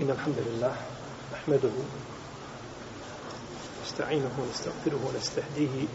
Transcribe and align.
إن 0.00 0.10
الحمد 0.10 0.34
لله 0.46 0.74
نحمده 1.32 1.70
نستعينه 3.84 4.30
ونستغفره 4.40 5.00
ونستهديه. 5.06 5.86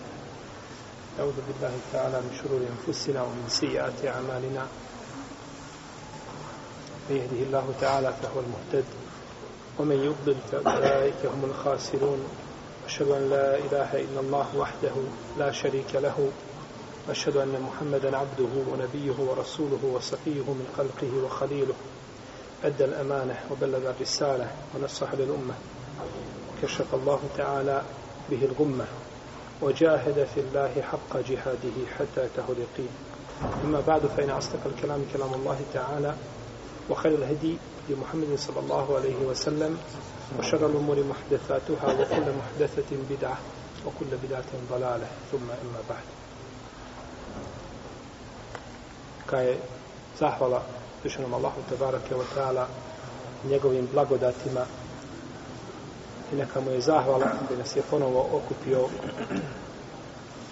نعوذ 1.18 1.33
بالله 1.47 1.73
تعالى 1.94 2.21
من 2.21 2.39
شرور 2.43 2.62
أنفسنا 2.62 3.21
ومن 3.23 3.46
سيئات 3.47 4.05
أعمالنا. 4.05 4.67
من 7.09 7.15
يهده 7.15 7.43
الله 7.43 7.73
تعالى 7.81 8.13
فهو 8.23 8.39
المهتد 8.39 8.86
ومن 9.80 9.96
يضلل 9.96 10.38
فأولئك 10.52 11.25
هم 11.25 11.43
الخاسرون. 11.43 12.20
أشهد 12.86 13.07
أن 13.07 13.29
لا 13.29 13.57
إله 13.57 14.02
إلا 14.02 14.20
الله 14.20 14.47
وحده 14.57 14.95
لا 15.38 15.52
شريك 15.52 15.95
له. 15.95 16.31
أشهد 17.09 17.38
أن 17.38 17.61
محمدا 17.68 18.18
عبده 18.18 18.54
ونبيه 18.71 19.16
ورسوله 19.20 19.79
وصفيه 19.84 20.47
من 20.47 20.68
خلقه 20.77 21.25
وخليله. 21.25 21.75
أدى 22.64 22.86
الأمانة 22.86 23.39
وبلغ 23.52 23.89
الرسالة 23.89 24.52
ونصح 24.75 25.14
للأمة. 25.14 25.54
كشف 26.61 26.96
الله 26.96 27.20
تعالى 27.38 27.82
به 28.29 28.46
الغمة 28.46 28.86
وجاهد 29.61 30.28
في 30.36 30.39
الله 30.39 30.82
حق 30.82 31.18
جهاده 31.18 31.78
حتى 32.00 32.25
أتاه 32.25 32.45
اليقين. 32.50 32.89
أما 33.64 33.81
بعد 33.88 34.02
فإن 34.06 34.30
أصدق 34.30 34.59
الكلام 34.66 35.06
كلام 35.14 35.33
الله 35.33 35.59
تعالى 35.73 36.16
وخير 36.89 37.11
الهدي 37.16 37.58
لمحمد 37.89 38.38
صلى 38.38 38.59
الله 38.59 38.95
عليه 38.95 39.16
وسلم 39.16 39.78
وشر 40.39 40.66
الأمور 40.66 41.03
محدثاتها 41.03 41.88
وكل 41.94 42.28
محدثة 42.39 42.97
بدعة 43.09 43.38
وكل 43.86 44.17
بدعة 44.23 44.52
ضلالة. 44.72 45.08
ثم 45.31 45.47
أما 45.50 45.81
بعد. 45.89 46.03
كاي 49.31 49.58
zahvala 50.19 50.59
uzvišenom 51.00 51.34
Allahu 51.34 51.62
Tebarake 51.70 52.16
wa 52.16 52.23
ta'ala 52.36 52.67
njegovim 53.50 53.88
blagodatima 53.92 54.66
i 56.33 56.36
neka 56.36 56.61
mu 56.61 56.72
je 56.72 56.81
zahvala 56.81 57.25
da 57.50 57.56
nas 57.58 57.75
je 57.75 57.81
ponovo 57.89 58.28
okupio 58.33 58.88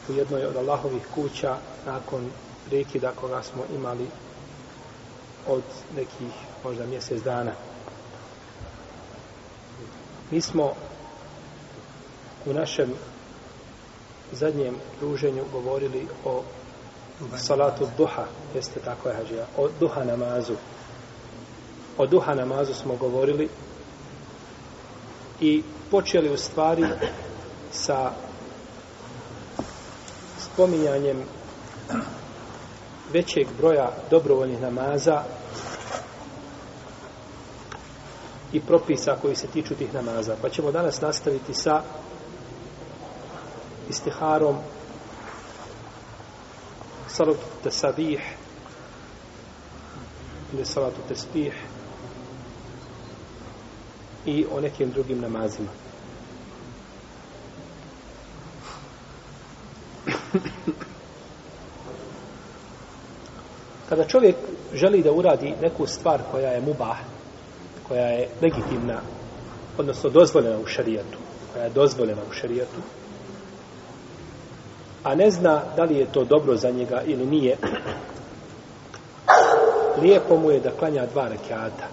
u 0.10 0.14
jednoj 0.14 0.46
od 0.46 0.56
Allahovih 0.56 1.08
kuća 1.16 1.58
nakon 1.86 2.30
prekida 2.70 3.12
koga 3.12 3.44
smo 3.44 3.64
imali 3.76 4.08
od 5.48 5.64
nekih 5.96 6.34
možda 6.64 6.86
mjesec 6.86 7.24
dana. 7.24 7.52
Mi 10.32 10.42
smo 10.42 10.74
u 12.46 12.54
našem 12.54 12.94
zadnjem 14.32 14.76
druženju 15.00 15.44
govorili 15.52 16.08
o 16.26 16.44
salatu 17.38 17.88
duha, 17.98 18.26
jeste 18.56 18.80
tako 18.80 19.10
je 19.10 19.16
hađija, 19.16 19.46
o 19.58 19.70
duha 19.80 20.04
namazu. 20.04 20.54
O 21.98 22.06
duha 22.06 22.34
namazu 22.34 22.74
smo 22.74 22.96
govorili 22.96 23.50
i 25.40 25.64
počeli 25.92 26.30
u 26.30 26.38
stvari 26.38 26.86
sa 27.72 28.12
spominjanjem 30.40 31.24
većeg 33.14 33.48
broja 33.58 33.92
dobrovoljnih 34.10 34.62
namaza 34.62 35.24
i 38.54 38.62
propisa 38.62 39.16
koji 39.22 39.36
se 39.36 39.48
tiču 39.48 39.76
tih 39.76 39.94
namaza. 39.94 40.36
Pa 40.42 40.50
ćemo 40.50 40.72
danas 40.72 41.02
nastaviti 41.02 41.54
sa 41.54 41.82
istiharom 43.90 44.58
salatu 47.18 47.40
tesabih 47.64 48.22
ili 50.54 50.66
salatu 50.66 51.02
tespih 51.08 51.54
i 54.26 54.46
o 54.52 54.62
nekim 54.62 54.92
drugim 54.92 55.22
namazima. 55.22 55.70
Kada 63.90 64.08
čovjek 64.08 64.36
želi 64.74 65.04
da 65.04 65.12
uradi 65.12 65.54
neku 65.62 65.88
stvar 65.88 66.22
koja 66.32 66.50
je 66.52 66.62
mubah, 66.62 66.98
koja 67.88 68.08
je 68.08 68.30
legitimna, 68.42 69.02
odnosno 69.78 70.10
dozvoljena 70.10 70.60
u 70.60 70.66
šarijatu, 70.68 71.18
koja 71.54 71.64
je 71.64 71.70
dozvoljena 71.70 72.22
u 72.30 72.34
šarijatu, 72.34 72.82
a 75.08 75.16
ne 75.16 75.32
zna 75.32 75.62
da 75.76 75.84
li 75.84 75.96
je 75.96 76.06
to 76.12 76.24
dobro 76.24 76.56
za 76.56 76.70
njega 76.70 77.02
ili 77.06 77.26
nije, 77.26 77.58
lijepo 80.02 80.38
mu 80.38 80.52
je 80.52 80.60
da 80.60 80.72
klanja 80.72 81.06
dva 81.06 81.28
rekiata. 81.28 81.88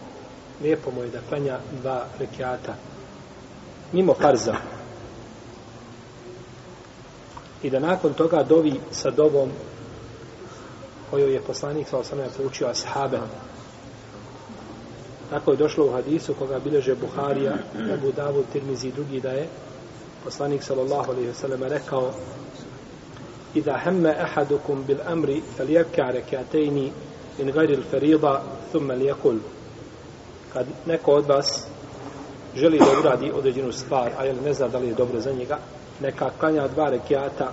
Lijepo 0.62 0.90
mu 0.90 1.02
je 1.02 1.08
da 1.08 1.18
klanja 1.28 1.58
dva 1.82 2.04
rekiata. 2.18 2.74
Mimo 3.92 4.14
farza. 4.14 4.54
I 7.62 7.70
da 7.70 7.78
nakon 7.78 8.14
toga 8.14 8.42
dovi 8.42 8.80
sa 8.90 9.10
dovom 9.10 9.50
koju 11.10 11.28
je 11.28 11.40
poslanik 11.40 11.88
sa 11.88 11.98
osam 11.98 12.18
poučio 12.36 12.68
ashabe. 12.68 13.18
Tako 15.30 15.50
je 15.50 15.56
došlo 15.56 15.86
u 15.86 15.92
hadisu 15.92 16.34
koga 16.34 16.58
bileže 16.58 16.94
Buharija, 16.94 17.54
Abu 17.94 18.12
Davud, 18.12 18.44
Tirmizi 18.52 18.88
i 18.88 18.92
drugi 18.92 19.20
da 19.20 19.30
je 19.30 19.48
poslanik 20.24 20.62
sallallahu 20.62 21.10
alaihi 21.10 21.28
wa 21.28 21.34
sallam 21.34 21.62
rekao 21.62 22.12
إذا 23.55 23.77
هم 23.85 24.07
أحدكم 24.07 24.83
بالأمر 24.87 25.41
فليركع 25.57 26.09
ركعتين 26.09 26.91
من 27.39 27.49
غير 27.49 27.69
الفريضة 27.69 28.39
ثم 28.73 28.91
ليقل 28.91 29.39
kad 30.53 30.65
neko 30.85 31.11
od 31.11 31.25
vas 31.25 31.67
želi 32.55 32.77
da 32.77 32.99
uradi 32.99 33.31
određenu 33.31 33.71
stvar, 33.71 34.11
a 34.17 34.25
jel 34.25 34.35
ne 34.43 34.53
zna 34.53 34.67
da 34.67 34.77
li 34.77 34.87
je 34.87 34.93
dobro 34.93 35.19
za 35.19 35.31
njega, 35.31 35.57
neka 36.01 36.29
klanja 36.39 36.67
dva 36.67 36.89
rekiata 36.89 37.51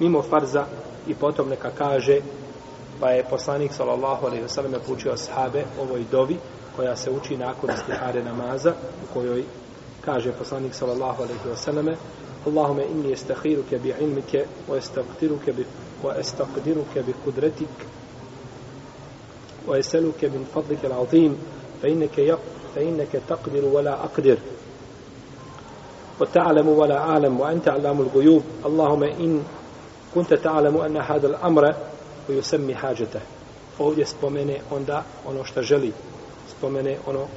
mimo 0.00 0.22
farza 0.22 0.64
i 1.06 1.14
potom 1.14 1.48
neka 1.48 1.70
kaže 1.78 2.20
pa 3.00 3.10
je 3.10 3.24
poslanik 3.30 3.72
sallallahu 3.72 4.26
alejhi 4.26 4.42
ve 4.42 4.48
sellem 4.48 4.72
poučio 4.86 5.12
ashabe 5.12 5.64
ovoj 5.80 6.04
dovi 6.10 6.36
koja 6.76 6.96
se 6.96 7.10
uči 7.10 7.36
nakon 7.36 7.70
istihare 7.70 8.24
namaza 8.24 8.72
u 9.04 9.14
kojoj 9.14 9.44
kaže 10.04 10.32
poslanik 10.32 10.74
sallallahu 10.74 11.22
alejhi 11.22 11.48
ve 11.48 11.56
selleme 11.56 11.96
اللهم 12.47 12.79
إني 12.79 13.13
أستخيرك 13.13 13.75
بعلمك 13.83 14.45
وأستقدرك 14.67 15.49
ب... 15.49 15.63
وأستقدرك 16.03 16.93
بقدرتك 16.95 17.77
وأسألك 19.67 20.25
من 20.25 20.47
فضلك 20.55 20.85
العظيم 20.85 21.37
فإنك 21.81 22.17
يق... 22.17 22.39
فإنك 22.75 23.21
تقدر 23.29 23.65
ولا 23.65 23.93
أقدر 24.03 24.37
وتعلم 26.19 26.67
ولا 26.67 26.97
أعلم 26.97 27.39
وأنت 27.39 27.67
علام 27.67 28.01
الغيوب. 28.01 28.43
اللهم 28.65 29.03
إن 29.03 29.43
كنت 30.15 30.33
تعلم 30.33 30.77
أن 30.77 30.97
هذا 30.97 31.27
الأمر 31.27 31.75
ويسمي 32.29 32.75
حاجته. 32.75 33.19
Ovdje 33.79 34.05
spomene 34.05 34.61
onda 34.71 35.03
ono 35.25 35.43
što 35.43 35.61
želi. 35.61 35.91
Spomene 36.57 36.97
ono 37.07 37.27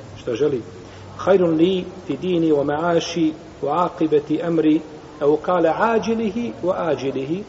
خير 1.17 1.47
لي 1.47 1.85
في 2.07 2.17
ديني 2.17 2.53
ومعاشي 2.53 3.33
وعاقبة 3.63 4.47
أمري 4.47 4.81
أو 5.23 5.35
قال 5.35 5.67
عاجله 5.67 6.53
وآجله 6.63 7.43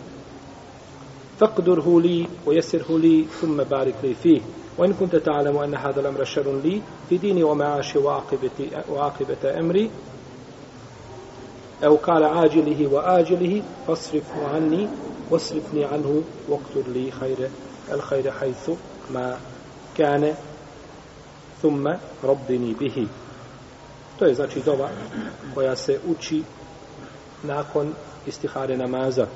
فاقدره 1.39 2.01
لي 2.01 2.27
ويسره 2.45 2.97
لي 2.97 3.25
ثم 3.41 3.57
بارك 3.57 3.95
لي 4.03 4.13
فيه. 4.13 4.41
وإن 4.77 4.93
كنت 4.93 5.15
تعلم 5.15 5.57
أن 5.57 5.75
هذا 5.75 5.99
الأمر 6.01 6.23
شر 6.23 6.61
لي 6.63 6.81
في 7.09 7.17
ديني 7.17 7.43
ومعاشي 7.43 7.99
وعاقبة, 7.99 8.83
وعاقبة 8.89 9.59
أمري 9.59 9.89
أو 11.83 11.95
قال 11.95 12.23
عاجله 12.23 12.87
وآجله 12.87 13.61
فاصرفه 13.87 14.47
عني 14.47 14.87
واصرفني 15.29 15.85
عنه 15.85 16.23
واقتر 16.49 16.91
لي 16.93 17.11
خير 17.11 17.49
الخير 17.91 18.31
حيث 18.31 18.69
ما 19.13 19.37
كان 19.97 20.33
ثم 21.61 21.93
ربني 22.23 22.73
به. 22.73 23.07
To 24.19 24.25
je 24.25 24.33
znači 24.33 24.61
dova 24.65 24.89
koja 25.55 25.75
se 25.75 25.99
uči 26.07 26.43
nakon 27.45 27.93
istihare 28.25 28.77
namaza. 28.77 29.27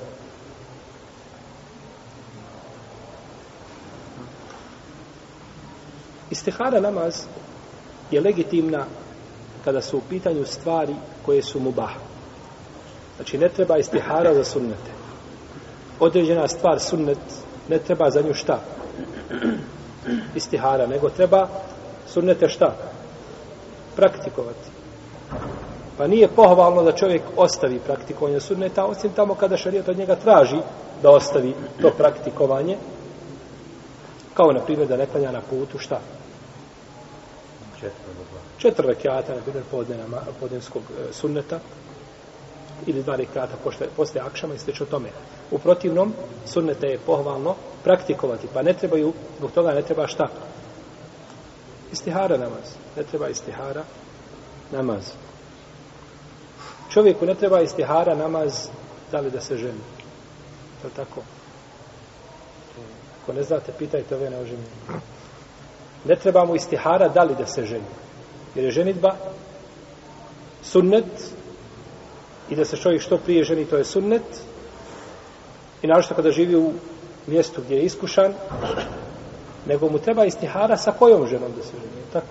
Istihara 6.30 6.80
namaz 6.80 7.24
je 8.10 8.20
legitimna 8.20 8.84
kada 9.64 9.82
su 9.82 9.98
u 9.98 10.02
pitanju 10.08 10.46
stvari 10.46 10.94
koje 11.26 11.42
su 11.42 11.60
mubah. 11.60 11.90
Znači 13.16 13.38
ne 13.38 13.48
treba 13.48 13.78
istihara 13.78 14.34
za 14.34 14.44
sunnete. 14.44 14.90
Određena 16.00 16.48
stvar 16.48 16.80
sunnet 16.80 17.18
ne 17.68 17.78
treba 17.78 18.10
za 18.10 18.20
nju 18.20 18.34
šta? 18.34 18.60
Istihara, 20.34 20.86
nego 20.86 21.08
treba 21.08 21.48
sunnete 22.06 22.48
šta? 22.48 22.76
Praktikovati. 23.96 24.70
Pa 26.00 26.06
nije 26.06 26.28
pohvalno 26.28 26.82
da 26.82 26.92
čovjek 26.92 27.22
ostavi 27.36 27.80
praktikovanje 27.86 28.40
sunneta, 28.40 28.84
osim 28.84 29.12
tamo 29.12 29.34
kada 29.34 29.56
šarijat 29.56 29.88
od 29.88 29.98
njega 29.98 30.16
traži 30.16 30.56
da 31.02 31.10
ostavi 31.10 31.54
to 31.82 31.90
praktikovanje, 31.90 32.76
kao 34.34 34.52
na 34.52 34.60
primjer 34.60 34.88
da 34.88 34.96
ne 34.96 35.06
klanja 35.06 35.32
na 35.32 35.40
putu, 35.50 35.78
šta? 35.78 36.00
Četiri 38.58 38.86
rekiata, 38.86 39.34
na 39.34 39.40
primjer, 39.42 39.64
podnenama, 39.70 40.22
podnenskog 40.40 40.82
e, 40.82 41.12
sunneta, 41.12 41.58
ili 42.86 43.02
dva 43.02 43.16
rekiata 43.16 43.56
posle, 43.64 43.86
posle 43.96 44.20
akšama 44.20 44.54
i 44.54 44.58
slično 44.58 44.86
tome. 44.86 45.08
U 45.50 45.58
protivnom, 45.58 46.14
sunnete 46.46 46.86
je 46.86 46.98
pohvalno 47.06 47.54
praktikovati, 47.84 48.48
pa 48.54 48.62
ne 48.62 48.72
trebaju, 48.72 49.12
zbog 49.38 49.50
toga 49.50 49.72
ne 49.72 49.82
treba 49.82 50.06
šta? 50.06 50.28
Istihara 51.92 52.38
namaz. 52.38 52.76
Ne 52.96 53.02
treba 53.02 53.28
istihara 53.28 53.84
namaz. 54.72 55.12
Čovjeku 56.90 57.26
ne 57.26 57.34
treba 57.34 57.60
istihara 57.60 58.14
namaz 58.14 58.68
da 59.12 59.20
li 59.20 59.30
da 59.30 59.40
se 59.40 59.56
ženi. 59.56 59.82
Je 60.82 60.86
li 60.86 60.90
tako? 60.96 61.22
Ako 63.22 63.32
ne 63.32 63.42
znate, 63.42 63.72
pitajte 63.78 64.16
ove 64.16 64.30
neoženjene. 64.30 65.00
Ne 66.04 66.16
treba 66.16 66.44
mu 66.44 66.56
istihara 66.56 67.08
da 67.08 67.22
li 67.22 67.34
da 67.34 67.46
se 67.46 67.64
ženi. 67.66 67.90
Jer 68.54 68.64
je 68.64 68.70
ženitba 68.70 69.14
sunnet 70.62 71.34
i 72.50 72.56
da 72.56 72.64
se 72.64 72.76
čovjek 72.76 73.02
što 73.02 73.18
prije 73.18 73.44
ženi, 73.44 73.64
to 73.64 73.76
je 73.76 73.84
sunnet. 73.84 74.42
I 75.82 75.86
našto 75.86 76.14
kada 76.14 76.30
živi 76.30 76.56
u 76.56 76.72
mjestu 77.26 77.62
gdje 77.62 77.76
je 77.76 77.84
iskušan, 77.84 78.34
nego 79.66 79.88
mu 79.88 79.98
treba 79.98 80.24
istihara 80.24 80.76
sa 80.76 80.92
kojom 80.92 81.26
ženom 81.26 81.52
da 81.56 81.62
se 81.62 81.72
ženi. 81.72 82.02
Tako. 82.12 82.26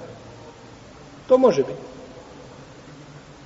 To 1.27 1.38
može 1.38 1.62
biti. 1.62 1.99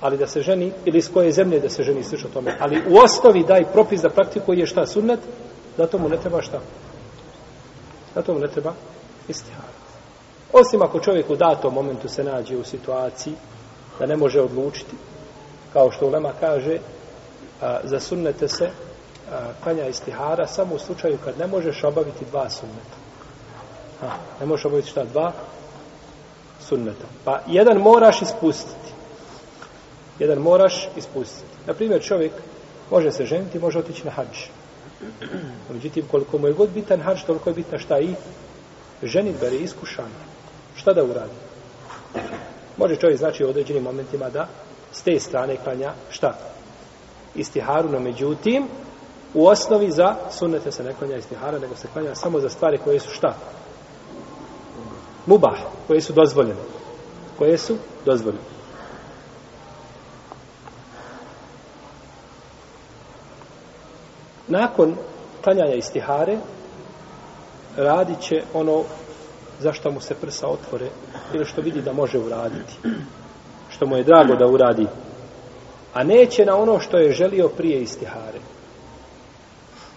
Ali 0.00 0.18
da 0.18 0.26
se 0.26 0.42
ženi, 0.42 0.72
ili 0.84 1.02
s 1.02 1.08
koje 1.08 1.32
zemlje 1.32 1.60
da 1.60 1.68
se 1.68 1.82
ženi, 1.82 2.04
slično 2.04 2.28
tome. 2.34 2.56
Ali 2.60 2.82
u 2.88 2.96
osnovi 2.96 3.44
daj 3.44 3.64
propis 3.72 4.00
da 4.00 4.10
praktikuje 4.10 4.58
je 4.58 4.66
šta 4.66 4.86
sunnet, 4.86 5.20
zato 5.76 5.98
mu 5.98 6.08
ne 6.08 6.16
treba 6.16 6.42
šta. 6.42 6.60
Zato 8.14 8.34
mu 8.34 8.40
ne 8.40 8.48
treba 8.48 8.72
istihara. 9.28 9.74
Osim 10.52 10.82
ako 10.82 11.00
čovjek 11.00 11.30
u 11.30 11.36
datom 11.36 11.74
momentu 11.74 12.08
se 12.08 12.24
nađe 12.24 12.56
u 12.56 12.64
situaciji 12.64 13.34
da 13.98 14.06
ne 14.06 14.16
može 14.16 14.40
odlučiti, 14.40 14.96
kao 15.72 15.90
što 15.90 16.06
Ulema 16.06 16.32
kaže, 16.40 16.78
a, 17.62 17.78
za 17.84 18.00
sunnete 18.00 18.48
se 18.48 18.68
a, 19.30 19.52
klanja 19.62 19.86
istihara 19.86 20.46
samo 20.46 20.74
u 20.74 20.78
slučaju 20.78 21.18
kad 21.24 21.38
ne 21.38 21.46
možeš 21.46 21.84
obaviti 21.84 22.24
dva 22.30 22.50
sunneta. 22.50 22.96
A, 24.02 24.06
ne 24.40 24.46
možeš 24.46 24.64
obaviti 24.64 24.88
šta? 24.88 25.04
Dva 25.04 25.32
sunneta. 26.60 27.06
Pa 27.24 27.40
jedan 27.46 27.76
moraš 27.76 28.22
ispustiti. 28.22 28.93
Jedan 30.18 30.38
moraš 30.38 30.88
ispustiti. 30.96 31.56
Naprimjer, 31.66 32.02
čovjek 32.02 32.32
može 32.90 33.10
se 33.10 33.26
ženiti, 33.26 33.58
može 33.58 33.78
otići 33.78 34.04
na 34.04 34.10
hađ. 34.10 34.38
Međutim, 35.72 36.04
koliko 36.10 36.38
mu 36.38 36.46
je 36.46 36.52
god 36.52 36.70
bitan 36.70 37.00
hađ, 37.00 37.22
toliko 37.26 37.50
je 37.50 37.54
bitna 37.54 37.78
šta 37.78 38.00
i 38.00 38.14
ženit, 39.02 39.40
ber 39.40 39.52
je 39.52 39.60
iskušan. 39.60 40.10
Šta 40.76 40.92
da 40.92 41.04
uradi? 41.04 41.32
Može 42.76 42.96
čovjek, 42.96 43.18
znači, 43.18 43.44
u 43.44 43.48
određenim 43.48 43.82
momentima 43.82 44.30
da 44.30 44.48
s 44.92 45.02
te 45.02 45.20
strane 45.20 45.56
klanja 45.56 45.92
šta? 46.10 46.38
Istiharu, 47.34 47.88
no 47.88 48.00
međutim, 48.00 48.68
u 49.34 49.46
osnovi 49.46 49.90
za 49.90 50.16
sunnete 50.30 50.72
se 50.72 50.84
ne 50.84 50.94
klanja 50.94 51.16
istihara, 51.16 51.58
nego 51.58 51.76
se 51.76 51.88
klanja 51.92 52.14
samo 52.14 52.40
za 52.40 52.48
stvari 52.48 52.78
koje 52.84 53.00
su 53.00 53.10
šta? 53.10 53.36
Mubah, 55.26 55.58
koje 55.86 56.00
su 56.00 56.12
dozvoljene. 56.12 56.60
Koje 57.38 57.58
su 57.58 57.76
dozvoljene. 58.04 58.44
Nakon 64.54 64.94
klanjanja 65.44 65.74
istihare, 65.74 66.38
radit 67.76 68.20
će 68.20 68.42
ono 68.54 68.82
zašto 69.60 69.90
mu 69.90 70.00
se 70.00 70.14
prsa 70.14 70.48
otvore 70.48 70.86
ili 71.34 71.44
što 71.44 71.60
vidi 71.60 71.82
da 71.82 71.92
može 71.92 72.18
uraditi. 72.18 72.78
Što 73.70 73.86
mu 73.86 73.96
je 73.96 74.04
drago 74.04 74.34
da 74.34 74.46
uradi. 74.46 74.86
A 75.94 76.04
neće 76.04 76.44
na 76.44 76.56
ono 76.56 76.80
što 76.80 76.96
je 76.98 77.12
želio 77.12 77.48
prije 77.48 77.82
istihare. 77.82 78.38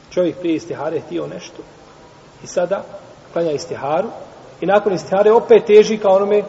Čovjek 0.10 0.38
prije 0.38 0.56
istihare 0.56 1.00
htio 1.00 1.28
nešto. 1.28 1.64
I 2.44 2.48
sada 2.48 2.84
klanja 3.34 3.52
istiharu 3.52 4.10
i 4.62 4.66
nakon 4.66 4.94
istihare 4.94 5.32
opet 5.32 5.66
teži 5.66 5.98
kao 5.98 6.16
onome 6.16 6.44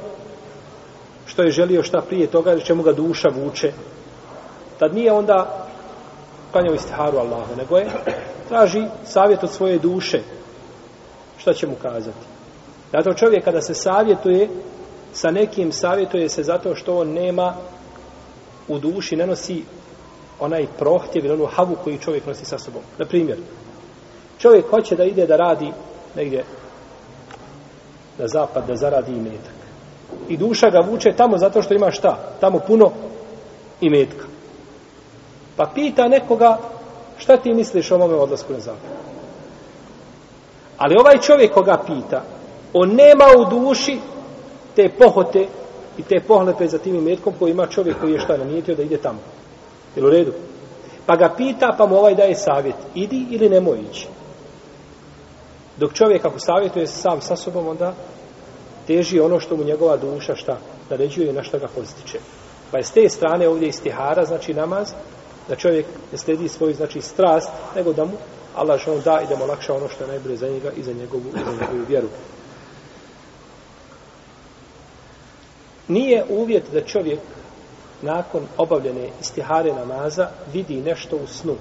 što 1.27 1.43
je 1.43 1.51
želio 1.51 1.83
šta 1.83 2.01
prije 2.01 2.27
toga, 2.27 2.61
čemu 2.61 2.83
ga 2.83 2.93
duša 2.93 3.29
vuče. 3.29 3.73
Tad 4.79 4.95
nije 4.95 5.13
onda 5.13 5.58
klanjao 6.53 6.75
istiharu 6.75 7.19
Allahu, 7.19 7.57
nego 7.57 7.77
je 7.77 7.91
traži 8.49 8.85
savjet 9.05 9.45
od 9.45 9.51
svoje 9.51 9.79
duše. 9.79 10.21
Šta 11.37 11.55
će 11.55 11.67
mu 11.67 11.75
kazati? 11.83 12.27
Zato 12.93 13.15
čovjek 13.15 13.45
kada 13.45 13.61
se 13.61 13.75
savjetuje 13.75 14.49
sa 15.13 15.31
nekim, 15.31 15.73
savjetuje 15.73 16.29
se 16.29 16.43
zato 16.43 16.75
što 16.75 16.99
on 16.99 17.09
nema 17.09 17.55
u 18.69 18.79
duši, 18.79 19.17
ne 19.17 19.27
nosi 19.27 19.65
onaj 20.41 20.67
prohtjev 20.79 21.25
ili 21.25 21.35
onu 21.35 21.47
havu 21.47 21.77
koji 21.85 21.99
čovjek 21.99 22.27
nosi 22.27 22.45
sa 22.45 22.59
sobom. 22.59 22.83
Na 22.99 23.07
primjer, 23.07 23.39
čovjek 24.39 24.71
hoće 24.71 24.97
da 24.97 25.05
ide 25.05 25.27
da 25.27 25.37
radi 25.37 25.73
negdje 26.17 26.45
na 28.19 28.29
zapad, 28.29 28.67
da 28.67 28.77
zaradi 28.77 29.13
imetak. 29.13 29.59
I 30.29 30.37
duša 30.37 30.71
ga 30.71 30.81
vuče 30.91 31.13
tamo 31.17 31.39
zato 31.39 31.63
što 31.63 31.75
ima 31.75 31.91
šta? 31.91 32.19
Tamo 32.41 32.59
puno 32.59 32.91
imetka. 33.81 34.25
Pa 35.59 35.67
pita 35.75 36.09
nekoga 36.09 36.59
šta 37.19 37.37
ti 37.37 37.55
misliš 37.55 37.91
o 37.91 37.95
ovome 37.95 38.15
odlasku 38.15 38.53
na 38.53 38.61
zapad. 38.61 38.91
Ali 40.79 40.97
ovaj 41.01 41.19
čovjek 41.21 41.55
koga 41.55 41.79
pita, 41.87 42.23
on 42.73 42.89
nema 42.89 43.25
u 43.39 43.51
duši 43.51 43.99
te 44.77 44.89
pohote 44.99 45.47
i 45.99 46.03
te 46.03 46.21
pohlepe 46.27 46.69
za 46.69 46.79
tim 46.79 46.95
imetkom 46.95 47.35
koji 47.39 47.51
ima 47.51 47.67
čovjek 47.67 48.01
koji 48.01 48.13
je 48.13 48.21
šta 48.21 48.37
namijetio 48.37 48.75
da 48.75 48.83
ide 48.83 48.97
tamo. 48.97 49.19
Jel 49.97 50.07
u 50.07 50.11
redu? 50.11 50.33
Pa 51.07 51.17
ga 51.17 51.35
pita, 51.37 51.75
pa 51.79 51.87
mu 51.87 51.97
ovaj 51.97 52.15
daje 52.15 52.35
savjet. 52.35 52.77
Idi 52.95 53.27
ili 53.31 53.49
nemoj 53.49 53.79
ići. 53.91 54.09
Dok 55.77 55.93
čovjek 55.93 56.25
ako 56.25 56.39
savjetuje 56.39 56.87
sam 56.87 57.21
sa 57.21 57.37
sobom, 57.37 57.69
onda 57.69 57.95
teži 58.87 59.21
ono 59.21 59.41
što 59.41 59.57
mu 59.57 59.65
njegova 59.65 59.97
duša 59.97 60.37
šta 60.37 60.57
naređuje 60.91 61.31
i 61.31 61.33
na 61.33 61.43
šta 61.43 61.59
ga 61.59 61.67
postiče. 61.75 62.19
Pa 62.71 62.79
je 62.79 62.85
s 62.85 62.91
te 62.91 63.09
strane 63.09 63.49
ovdje 63.49 63.69
istihara, 63.69 64.25
znači 64.25 64.55
namaz, 64.55 64.93
da 65.49 65.57
čovjek 65.57 65.87
ne 66.13 66.19
sledi 66.19 66.49
svoju 66.49 66.75
znači 66.75 67.01
strast, 67.01 67.49
nego 67.77 67.93
da 67.93 68.05
mu 68.05 68.13
Allah 68.57 68.81
što 68.81 68.93
on 68.93 69.01
da 69.01 69.21
i 69.21 69.27
da 69.27 69.37
mu 69.37 69.47
lakša 69.47 69.75
ono 69.75 69.89
što 69.89 70.05
je 70.05 70.09
najbolje 70.09 70.37
za 70.37 70.49
njega 70.49 70.71
i 70.77 70.83
za 70.83 70.93
njegovu, 70.93 71.23
i 71.29 71.39
za 71.45 71.51
njegovu 71.51 71.85
vjeru. 71.89 72.09
Nije 75.89 76.25
uvjet 76.29 76.65
da 76.73 76.81
čovjek 76.81 77.21
nakon 78.03 78.43
obavljene 78.57 79.09
istihare 79.21 79.73
namaza 79.73 80.29
vidi 80.53 80.81
nešto 80.81 81.17
u 81.17 81.27
snu. 81.27 81.57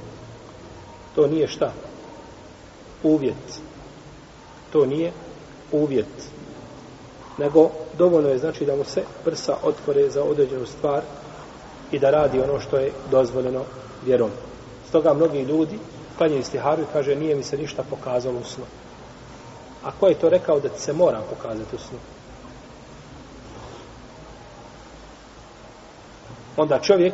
To 1.15 1.27
nije 1.27 1.48
šta? 1.48 1.74
Uvjet. 3.03 3.60
To 4.72 4.86
nije 4.86 5.12
uvjet. 5.72 6.29
Nego 7.38 7.70
dovoljno 7.98 8.29
je 8.29 8.38
znači 8.38 8.65
da 8.65 8.75
mu 8.75 8.84
se 8.84 9.03
prsa 9.24 9.58
otvore 9.63 10.10
za 10.10 10.24
određenu 10.24 10.65
stvar 10.65 11.01
i 11.91 12.00
da 12.00 12.10
radi 12.10 12.39
ono 12.39 12.60
što 12.60 12.77
je 12.77 12.91
dozvoljeno 13.12 13.63
vjerom. 14.06 14.29
Stoga 14.89 15.13
mnogi 15.13 15.41
ljudi 15.41 15.79
klanjaju 16.17 16.39
istiharu 16.39 16.82
i 16.82 16.94
kaže 16.94 17.15
nije 17.15 17.36
mi 17.36 17.44
se 17.44 17.58
ništa 17.58 17.84
pokazalo 17.89 18.39
u 18.39 18.44
snu. 18.44 18.63
A 19.84 19.91
ko 20.00 20.08
je 20.08 20.20
to 20.20 20.29
rekao 20.29 20.60
da 20.60 20.70
ti 20.70 20.82
se 20.82 20.94
mora 20.94 21.22
pokazati 21.29 21.75
u 21.75 21.79
snu? 21.79 21.98
Onda 26.58 26.79
čovjek 26.79 27.13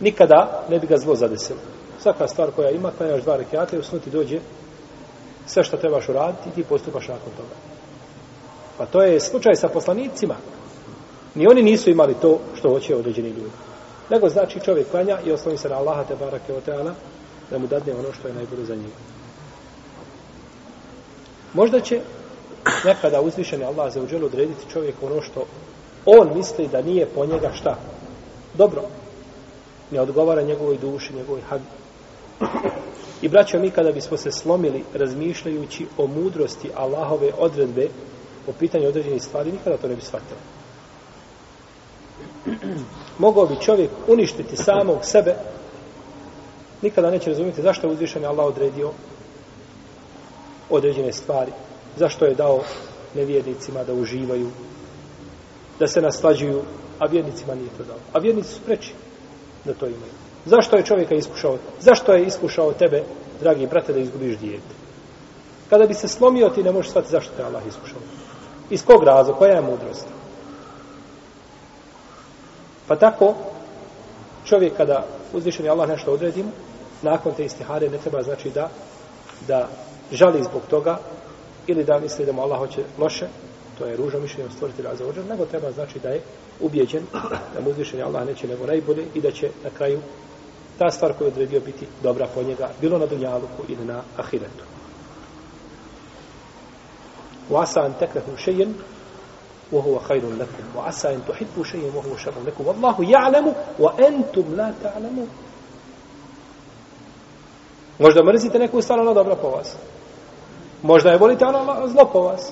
nikada 0.00 0.64
ne 0.68 0.78
bi 0.78 0.86
ga 0.86 0.96
zlo 0.96 1.14
zadesilo. 1.14 1.58
Svaka 2.00 2.28
stvar 2.28 2.50
koja 2.50 2.70
ima, 2.70 2.90
klanjaš 2.98 3.22
dva 3.22 3.36
rekiata 3.36 3.76
i 3.76 3.78
u 3.78 3.82
snu 3.82 3.98
ti 3.98 4.10
dođe 4.10 4.40
sve 5.46 5.64
što 5.64 5.76
trebaš 5.76 6.08
uraditi 6.08 6.48
i 6.48 6.52
ti 6.52 6.64
postupaš 6.64 7.08
nakon 7.08 7.32
toga. 7.36 7.54
Pa 8.78 8.86
to 8.86 9.02
je 9.02 9.20
slučaj 9.20 9.54
sa 9.54 9.68
poslanicima. 9.68 10.34
Ni 11.34 11.46
oni 11.46 11.62
nisu 11.62 11.90
imali 11.90 12.14
to 12.14 12.38
što 12.58 12.68
hoće 12.68 12.96
određeni 12.96 13.28
ljudi. 13.28 13.71
Nego 14.12 14.28
znači 14.28 14.60
čovjek 14.60 14.90
klanja 14.90 15.18
i 15.24 15.32
osloni 15.32 15.58
se 15.58 15.68
na 15.68 15.76
Allaha 15.76 16.04
te 16.04 16.16
barake 16.16 16.52
o 16.54 16.60
teala 16.60 16.94
da 17.50 17.58
mu 17.58 17.66
dadne 17.66 17.94
ono 17.94 18.12
što 18.12 18.28
je 18.28 18.34
najbolje 18.34 18.64
za 18.64 18.74
njega. 18.74 18.96
Možda 21.54 21.80
će 21.80 22.00
nekada 22.84 23.20
uzvišeni 23.20 23.64
Allah 23.64 23.92
za 23.92 24.02
uđelu 24.02 24.26
odrediti 24.26 24.70
čovjek 24.72 24.94
ono 25.02 25.22
što 25.22 25.44
on 26.06 26.36
misli 26.36 26.68
da 26.68 26.82
nije 26.82 27.06
po 27.06 27.26
njega 27.26 27.52
šta? 27.52 27.78
Dobro. 28.54 28.82
Ne 29.90 30.00
odgovara 30.00 30.42
njegovoj 30.42 30.78
duši, 30.78 31.14
njegovoj 31.14 31.40
hagi. 31.40 31.64
I 33.22 33.28
braćo, 33.28 33.58
mi 33.58 33.70
kada 33.70 33.92
bismo 33.92 34.16
se 34.16 34.30
slomili 34.30 34.84
razmišljajući 34.94 35.86
o 35.98 36.06
mudrosti 36.06 36.70
Allahove 36.74 37.30
odredbe 37.38 37.88
po 38.46 38.52
pitanju 38.52 38.88
određenih 38.88 39.22
stvari, 39.22 39.52
nikada 39.52 39.76
to 39.76 39.88
ne 39.88 39.94
bi 39.94 40.00
shvatili 40.00 40.51
mogao 43.24 43.46
bi 43.46 43.60
čovjek 43.60 43.90
uništiti 44.08 44.56
samog 44.56 44.98
sebe, 45.02 45.34
nikada 46.82 47.10
neće 47.10 47.30
razumjeti 47.30 47.62
zašto 47.62 47.86
je 47.86 47.92
uzvišen 47.92 48.24
Allah 48.24 48.46
odredio 48.46 48.90
određene 50.70 51.12
stvari, 51.12 51.52
zašto 51.96 52.24
je 52.24 52.34
dao 52.34 52.60
nevjernicima 53.14 53.84
da 53.84 53.92
uživaju, 53.92 54.48
da 55.78 55.86
se 55.86 56.00
naslađuju, 56.00 56.62
a 56.98 57.06
vjernicima 57.06 57.54
nije 57.54 57.68
to 57.76 57.84
dao. 57.84 57.98
A 58.12 58.18
vjernici 58.18 58.54
su 58.54 58.60
preči 58.66 58.92
da 59.64 59.74
to 59.74 59.86
imaju. 59.86 60.12
Zašto 60.46 60.76
je 60.76 60.84
čovjeka 60.84 61.14
iskušao? 61.14 61.58
Zašto 61.80 62.12
je 62.12 62.26
iskušao 62.26 62.72
tebe, 62.72 63.02
dragi 63.40 63.66
brate, 63.66 63.92
da 63.92 63.98
izgubiš 63.98 64.38
dijete? 64.38 64.74
Kada 65.70 65.86
bi 65.86 65.94
se 65.94 66.08
slomio, 66.08 66.48
ti 66.48 66.62
ne 66.62 66.72
možeš 66.72 66.90
shvatiti 66.90 67.12
zašto 67.12 67.32
te 67.36 67.42
Allah 67.42 67.62
iskušao. 67.68 68.00
Iz 68.70 68.84
kog 68.84 69.04
razloga? 69.04 69.38
Koja 69.38 69.54
je 69.54 69.60
mudrost? 69.60 70.06
Pa 72.88 72.96
tako, 72.96 73.34
čovjek 74.44 74.76
kada 74.76 75.06
uzvišeni 75.32 75.68
Allah 75.68 75.88
nešto 75.88 76.12
odredi 76.12 76.42
mu, 76.42 76.50
nakon 77.02 77.34
te 77.34 77.44
istihare 77.44 77.90
ne 77.90 77.98
treba 77.98 78.22
znači 78.22 78.50
da 78.50 78.68
da 79.48 79.68
žali 80.12 80.44
zbog 80.44 80.62
toga 80.70 80.98
ili 81.66 81.84
da 81.84 81.98
misli 81.98 82.26
da 82.26 82.32
mu 82.32 82.42
Allah 82.42 82.58
hoće 82.58 82.84
loše, 82.98 83.26
to 83.78 83.86
je 83.86 83.96
ružo 83.96 84.20
mišljenje 84.20 84.50
stvoriti 84.50 84.82
raza 84.82 85.06
ođer, 85.06 85.24
nego 85.26 85.46
treba 85.46 85.72
znači 85.72 85.98
da 85.98 86.08
je 86.08 86.22
ubijeđen 86.60 87.02
da 87.54 87.60
mu 87.60 87.70
uzvišeni 87.70 88.02
Allah 88.02 88.26
neće 88.26 88.48
nego 88.48 88.66
najbolje 88.66 89.06
i 89.14 89.20
da 89.20 89.30
će 89.30 89.50
na 89.64 89.70
kraju 89.70 90.00
ta 90.78 90.90
stvar 90.90 91.12
koju 91.12 91.26
je 91.26 91.32
odredio 91.32 91.60
biti 91.60 91.86
dobra 92.02 92.26
po 92.34 92.42
njega, 92.42 92.70
bilo 92.80 92.98
na 92.98 93.06
dunjaluku 93.06 93.62
ili 93.68 93.84
na 93.84 94.02
ahiretu. 94.16 94.64
Wasa 97.50 97.62
asan 97.62 97.94
tekrehu 97.98 98.36
šejen, 98.36 98.74
وهو 99.71 99.99
خير 99.99 100.29
لكم 100.29 100.77
وعسى 100.77 101.13
أن 101.13 101.21
تحبوا 101.27 101.63
شيئا 101.63 101.91
وهو 101.95 102.17
شر 102.17 102.33
لكم 102.45 102.67
والله 102.67 102.95
يعلم 103.11 103.53
وأنتم 103.79 104.55
لا 104.55 104.73
تعلمون 104.83 105.27
Možda 107.99 108.23
mrzite 108.23 108.59
neku 108.59 108.81
stvar, 108.81 108.99
ona 108.99 109.13
dobra 109.13 109.35
po 109.35 109.49
vas. 109.49 109.75
Možda 110.83 111.09
je 111.09 111.17
volite, 111.17 111.45
ona 111.45 111.87
zlo 111.87 112.09
po 112.13 112.21
vas. 112.21 112.51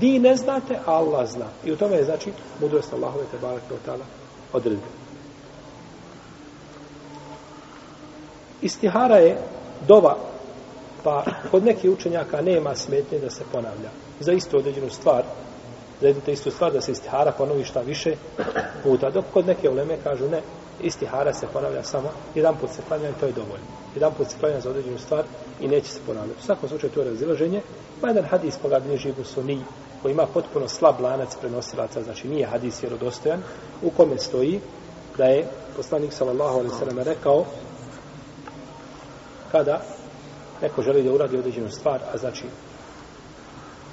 Vi 0.00 0.18
ne 0.18 0.36
znate, 0.36 0.78
a 0.86 0.92
Allah 0.92 1.28
zna. 1.30 1.46
I 1.64 1.72
u 1.72 1.76
tome 1.76 1.96
je, 1.96 2.04
znači, 2.04 2.32
mudrost 2.60 2.92
Allahove 2.92 3.24
te 3.30 3.38
barak 3.38 3.62
do 3.68 3.76
tala 3.86 4.04
odredbe. 4.52 4.86
Istihara 8.62 9.16
je 9.16 9.38
dova, 9.88 10.16
pa 11.04 11.24
kod 11.50 11.64
nekih 11.64 11.90
učenjaka 11.90 12.40
nema 12.40 12.74
smetnje 12.74 13.18
da 13.18 13.30
se 13.30 13.44
ponavlja. 13.52 13.90
Za 14.20 14.32
istu 14.32 14.56
određenu 14.56 14.90
stvar, 14.90 15.22
za 16.01 16.07
jednu 16.07 16.21
te 16.25 16.31
istu 16.31 16.51
stvar 16.51 16.73
da 16.73 16.81
se 16.81 16.91
istihara 16.91 17.31
ponovi 17.31 17.63
šta 17.63 17.81
više 17.81 18.15
puta. 18.83 19.09
Dok 19.09 19.25
kod 19.33 19.47
neke 19.47 19.69
uleme 19.69 19.97
kažu 20.03 20.29
ne, 20.29 20.41
istihara 20.81 21.33
se 21.33 21.47
ponavlja 21.53 21.83
samo 21.83 22.09
jedan 22.35 22.57
put 22.57 22.69
se 22.69 22.81
klanja 22.87 23.09
i 23.09 23.19
to 23.19 23.25
je 23.25 23.31
dovoljno. 23.31 23.65
Jedan 23.95 24.13
put 24.17 24.27
se 24.27 24.37
klanja 24.39 24.59
za 24.59 24.69
određenu 24.69 24.97
stvar 24.97 25.23
i 25.61 25.67
neće 25.67 25.91
se 25.91 25.99
ponavljati. 26.05 26.39
U 26.39 26.45
svakom 26.45 26.69
slučaju 26.69 26.93
to 26.93 27.01
je 27.01 27.09
razilaženje. 27.09 27.61
Pa 28.01 28.07
jedan 28.07 28.25
hadis 28.25 28.57
koga 28.61 28.79
bliži 28.79 29.09
Ibu 29.09 29.23
koji 30.01 30.11
ima 30.11 30.25
potpuno 30.33 30.67
slab 30.67 30.99
lanac 30.99 31.35
prenosilaca, 31.41 32.03
znači 32.03 32.27
nije 32.27 32.47
hadis 32.47 32.83
vjerodostojan, 32.83 33.41
u 33.81 33.89
kome 33.89 34.17
stoji 34.17 34.59
da 35.17 35.25
je 35.25 35.47
poslanik 35.75 36.13
sallallahu 36.13 36.53
alaihi 36.53 36.75
sallam 36.79 36.99
rekao 36.99 37.45
kada 39.51 39.81
neko 40.61 40.81
želi 40.81 41.03
da 41.03 41.13
uradi 41.13 41.37
određenu 41.37 41.69
stvar, 41.69 41.99
a 42.13 42.17
znači 42.17 42.45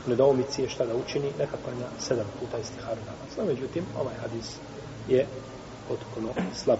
nedoumici 0.06 0.62
je 0.62 0.68
šta 0.68 0.86
da 0.86 0.94
učini, 0.94 1.32
neka 1.38 1.56
klanja 1.64 1.86
sedam 1.98 2.26
puta 2.40 2.58
istiharu 2.58 3.00
namaz. 3.00 3.36
No, 3.38 3.44
međutim, 3.44 3.84
ovaj 4.00 4.14
hadis 4.14 4.56
je 5.08 5.26
potpuno 5.88 6.28
slab. 6.54 6.78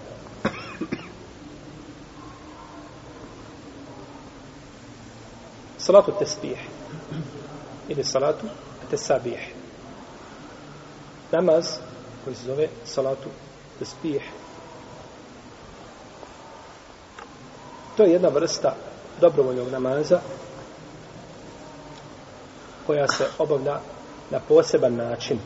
Salatu 5.79 6.13
tesbih 6.19 6.59
ili 7.89 8.05
salatu 8.05 8.47
tesabih. 8.91 9.55
Namaz 11.33 11.79
koji 12.25 12.37
se 12.37 12.45
zove 12.45 12.69
salatu 12.85 13.29
tesbih. 13.79 14.23
To 17.97 18.03
je 18.03 18.13
jedna 18.13 18.29
vrsta 18.29 18.75
dobrovoljnog 19.21 19.69
namaza 19.73 20.21
koja 22.87 23.09
se 23.09 23.27
obavlja 23.39 23.81
na 24.31 24.41
poseban 24.49 24.95
način. 24.95 25.39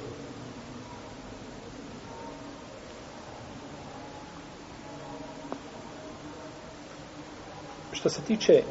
Što 7.92 8.08
se 8.08 8.20
tiče 8.20 8.62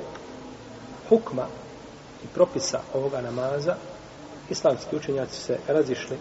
hukma 1.10 1.48
i 2.24 2.28
propisa 2.34 2.80
ovoga 2.94 3.22
namaza, 3.22 3.76
islamski 4.50 4.96
učenjaci 4.96 5.42
se 5.42 5.58
razišli 5.68 6.18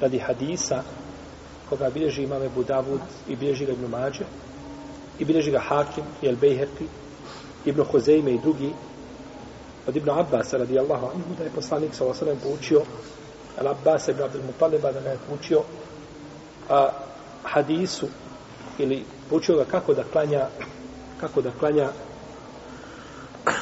radi 0.00 0.18
hadisa 0.18 0.82
koga 1.68 1.90
bilježi 1.90 2.22
imame 2.22 2.48
Budavud 2.48 3.00
i 3.28 3.36
bilježi 3.36 3.66
ga 3.66 3.72
Ibn 3.72 3.86
Mađe 3.86 4.24
i 5.18 5.24
bilježi 5.24 5.50
ga 5.50 5.58
Hakim 5.58 6.04
i 6.22 6.26
El 6.26 6.36
Bejherti 6.36 6.86
Ibn 7.64 7.82
Hozejme 7.82 8.32
i 8.32 8.38
drugi 8.38 8.72
od 9.88 9.96
Ibn 9.96 10.10
Abbas 10.10 10.52
radijallahu 10.52 11.06
anhu 11.06 11.34
da 11.38 11.44
je 11.44 11.50
poslanik 11.50 11.94
sa 11.94 12.04
osadom 12.04 12.36
poučio 12.42 12.82
Al 13.60 13.68
Abbas 13.68 14.08
ibn 14.08 14.22
Abdul 14.22 14.42
Mutaliba 14.42 14.92
da 14.92 15.10
je 15.10 15.18
poučio 15.28 15.62
a, 16.70 16.88
hadisu 17.42 18.06
ili 18.78 19.04
poučio 19.30 19.56
ga 19.56 19.64
kako 19.64 19.94
da 19.94 20.04
klanja 20.04 20.46
kako 21.20 21.40
da 21.40 21.50
klanja 21.50 21.88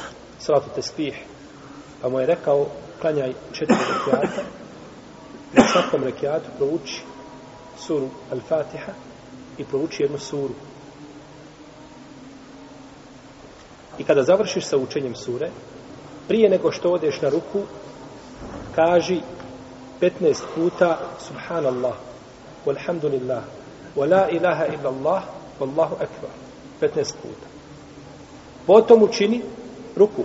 salatu 0.45 0.69
tespih 0.75 1.15
pa 2.01 2.09
mu 2.09 2.19
je 2.19 2.25
rekao 2.25 2.67
klanjaj 3.01 3.33
četiri 3.51 3.77
rekiata. 3.93 4.41
Na 5.53 5.63
svakom 5.71 6.03
rekiatu 6.03 6.49
prouči 6.57 7.01
suru 7.79 8.09
Al-Fatiha 8.31 8.93
i 9.57 9.65
prouči 9.65 10.03
jednu 10.03 10.19
suru. 10.19 10.53
I 13.97 14.03
kada 14.03 14.23
završiš 14.23 14.65
sa 14.65 14.77
učenjem 14.77 15.15
sure 15.15 15.49
prije 16.27 16.49
nego 16.49 16.71
što 16.71 16.91
odeš 16.91 17.21
na 17.21 17.29
ruku 17.29 17.61
kaži 18.75 19.21
15 20.01 20.41
puta 20.55 20.97
subhanallah 21.27 21.93
walhamdulillah 22.65 23.41
wa 23.95 24.09
la 24.09 24.29
ilaha 24.29 24.65
illa 24.65 24.89
Allah 24.89 25.23
wallahu 25.59 25.93
akbar. 25.93 26.31
15 26.81 27.13
puta. 27.21 27.47
Potom 28.65 29.03
učini 29.03 29.41
ruku. 29.95 30.23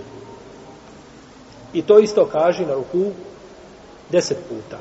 I 1.73 1.82
to 1.82 1.99
isto 1.99 2.26
kaži 2.26 2.66
na 2.66 2.75
ruku 2.75 3.12
10 4.12 4.35
puta. 4.49 4.78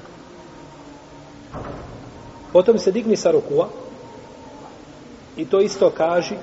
Potom 2.54 2.80
se 2.80 2.92
digni 2.92 3.18
sa 3.18 3.32
rukua 3.32 3.70
i 5.38 5.46
to 5.46 5.60
isto 5.60 5.90
kaži 5.90 6.36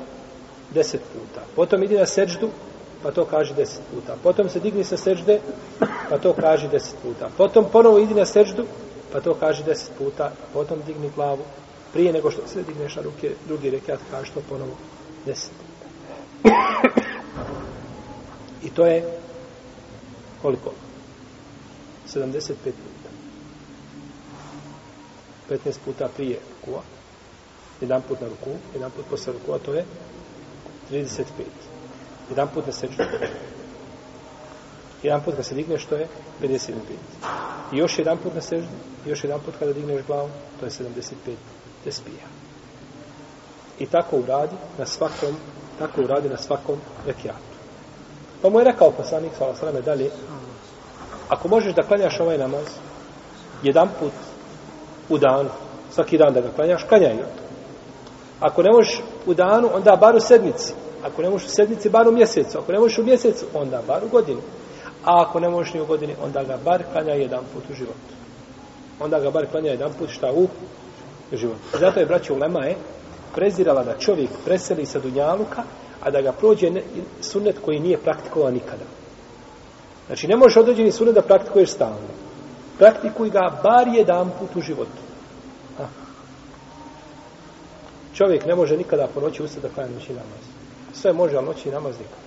10 0.75 0.93
puta. 0.93 1.45
Potom 1.57 1.83
idi 1.83 1.99
na 1.99 2.07
seđdu 2.07 2.49
pa 3.03 3.11
to 3.11 3.25
kaže 3.25 3.55
deset 3.55 3.83
puta. 3.95 4.17
Potom 4.23 4.49
se 4.49 4.61
digni 4.61 4.85
sa 4.85 4.97
sežde, 4.97 5.41
pa 6.09 6.19
to 6.19 6.33
kaže 6.33 6.69
deset 6.69 6.99
puta. 7.03 7.31
Potom 7.37 7.65
ponovo 7.73 7.99
idi 7.99 8.15
na 8.15 8.27
seždu, 8.27 8.67
pa 9.13 9.21
to 9.21 9.35
kaže 9.35 9.65
deset 9.65 9.95
puta. 9.99 10.33
Potom 10.53 10.83
digni 10.87 11.11
glavu. 11.15 11.45
Prije 11.93 12.13
nego 12.13 12.31
što 12.31 12.49
se 12.49 12.63
digneš 12.63 12.97
na 12.97 13.03
ruke, 13.03 13.35
drugi 13.47 13.71
rekat 13.71 14.01
kaže 14.11 14.33
to 14.33 14.41
ponovo 14.49 14.77
deset 15.27 15.51
puta. 15.51 15.69
I 18.63 18.71
to 18.71 18.87
je 18.87 19.05
koliko? 20.43 20.73
75 22.15 22.53
puta. 22.55 23.09
15 25.49 25.79
puta 25.85 26.09
prije 26.17 26.39
rukua. 26.51 26.83
Jedan 27.81 28.03
put 28.03 28.21
na 28.21 28.29
ruku, 28.29 28.51
jedan 28.75 28.91
put 28.91 29.05
posle 29.11 29.33
rukua, 29.33 29.59
to 29.59 29.75
je 29.75 29.85
35 30.91 31.68
jedan 32.31 32.49
put 32.55 32.67
na 32.67 32.73
seđu. 32.73 33.03
Jedan 35.03 35.21
put 35.23 35.37
kad 35.37 35.47
se 35.47 35.55
digneš, 35.55 35.85
to 35.85 35.95
je 35.95 36.09
55. 36.43 36.71
I 37.73 37.77
još 37.77 37.99
jedan 37.99 38.19
put 38.19 38.35
na 38.35 38.41
seđu, 38.41 38.67
još 39.07 39.25
jedan 39.25 39.41
put 39.41 39.55
kada 39.59 39.73
digneš 39.73 40.07
glavu, 40.07 40.29
to 40.61 40.67
je 40.67 40.71
75 40.71 41.13
tespija. 41.85 42.27
I 43.79 43.87
tako 43.87 44.17
uradi 44.17 44.57
na 44.79 44.87
svakom, 44.87 45.37
tako 45.79 46.01
uradi 46.01 46.29
na 46.29 46.37
svakom 46.37 46.77
rekiatu. 47.07 47.49
Pa 48.43 48.49
mu 48.49 48.59
je 48.59 48.65
rekao 48.65 48.91
poslanik, 48.91 49.33
svala 49.37 49.55
sveme, 49.55 49.83
dalje, 49.83 50.11
ako 51.29 51.49
možeš 51.49 51.75
da 51.75 51.83
klanjaš 51.83 52.21
ovaj 52.21 52.39
namaz, 52.39 52.67
jedan 53.63 53.89
put 54.01 54.13
u 55.09 55.19
danu, 55.19 55.51
svaki 55.91 56.19
dan 56.19 56.35
da 56.35 56.41
ga 56.41 56.49
klanjaš, 56.57 56.85
klanjaj 56.85 57.17
ga. 57.17 57.27
Ako 58.41 58.63
ne 58.63 58.71
možeš 58.73 59.01
u 59.27 59.35
danu, 59.35 59.71
onda 59.75 59.97
bar 59.97 60.17
u 60.17 60.21
sedmici, 60.21 60.73
Ako 61.05 61.23
ne 61.23 61.31
možeš 61.31 61.49
u 61.49 61.51
sedmici, 61.51 61.89
bar 61.89 62.09
u 62.09 62.13
mjesecu. 62.13 62.59
Ako 62.59 62.73
ne 62.73 62.79
možeš 62.79 62.99
u 62.99 63.05
mjesecu, 63.05 63.47
onda 63.55 63.83
bar 63.87 64.05
u 64.05 64.09
godinu. 64.09 64.41
A 65.05 65.23
ako 65.23 65.41
ne 65.41 65.49
možeš 65.49 65.75
ni 65.75 65.81
u 65.81 65.87
godini, 65.87 66.15
onda 66.23 66.45
ga 66.45 66.59
bar 66.65 66.83
klanja 66.93 67.13
jedan 67.13 67.45
put 67.55 67.63
u 67.71 67.75
životu. 67.75 68.15
Onda 69.01 69.21
ga 69.21 69.31
bar 69.31 69.47
klanja 69.51 69.71
jedan 69.71 69.93
put 69.99 70.11
šta 70.11 70.33
u 70.33 70.49
životu. 71.33 71.79
Zato 71.81 72.01
je 72.01 72.07
braća 72.07 72.35
Ulema 72.35 72.65
je 72.65 72.77
prezirala 73.35 73.85
da 73.85 73.99
čovjek 73.99 74.31
preseli 74.45 74.87
sa 74.87 74.99
Dunjaluka, 74.99 75.63
a 76.03 76.11
da 76.11 76.21
ga 76.21 76.33
prođe 76.33 76.71
sunnet 77.21 77.57
koji 77.65 77.81
nije 77.81 77.99
praktikovan 77.99 78.55
nikada. 78.55 78.85
Znači, 80.07 80.29
ne 80.29 80.37
možeš 80.37 80.57
određeni 80.57 80.93
sunnet 80.93 81.15
da 81.15 81.23
praktikuješ 81.23 81.71
stalno. 81.71 82.09
praktikuj 82.79 83.31
ga 83.31 83.61
bar 83.63 83.89
jedan 83.89 84.31
put 84.39 84.57
u 84.57 84.61
životu. 84.61 85.03
A. 85.79 85.87
Čovjek 88.15 88.47
ne 88.47 88.55
može 88.55 88.77
nikada 88.77 89.09
po 89.15 89.21
noći 89.21 89.43
ustati 89.43 89.63
da 89.63 89.75
klanja 89.75 89.91
noći 89.95 90.13
namaz. 90.13 90.58
Sve 90.93 91.13
može, 91.13 91.37
ali 91.37 91.47
noći 91.47 91.71
namaz 91.71 91.99
nikad. 91.99 92.19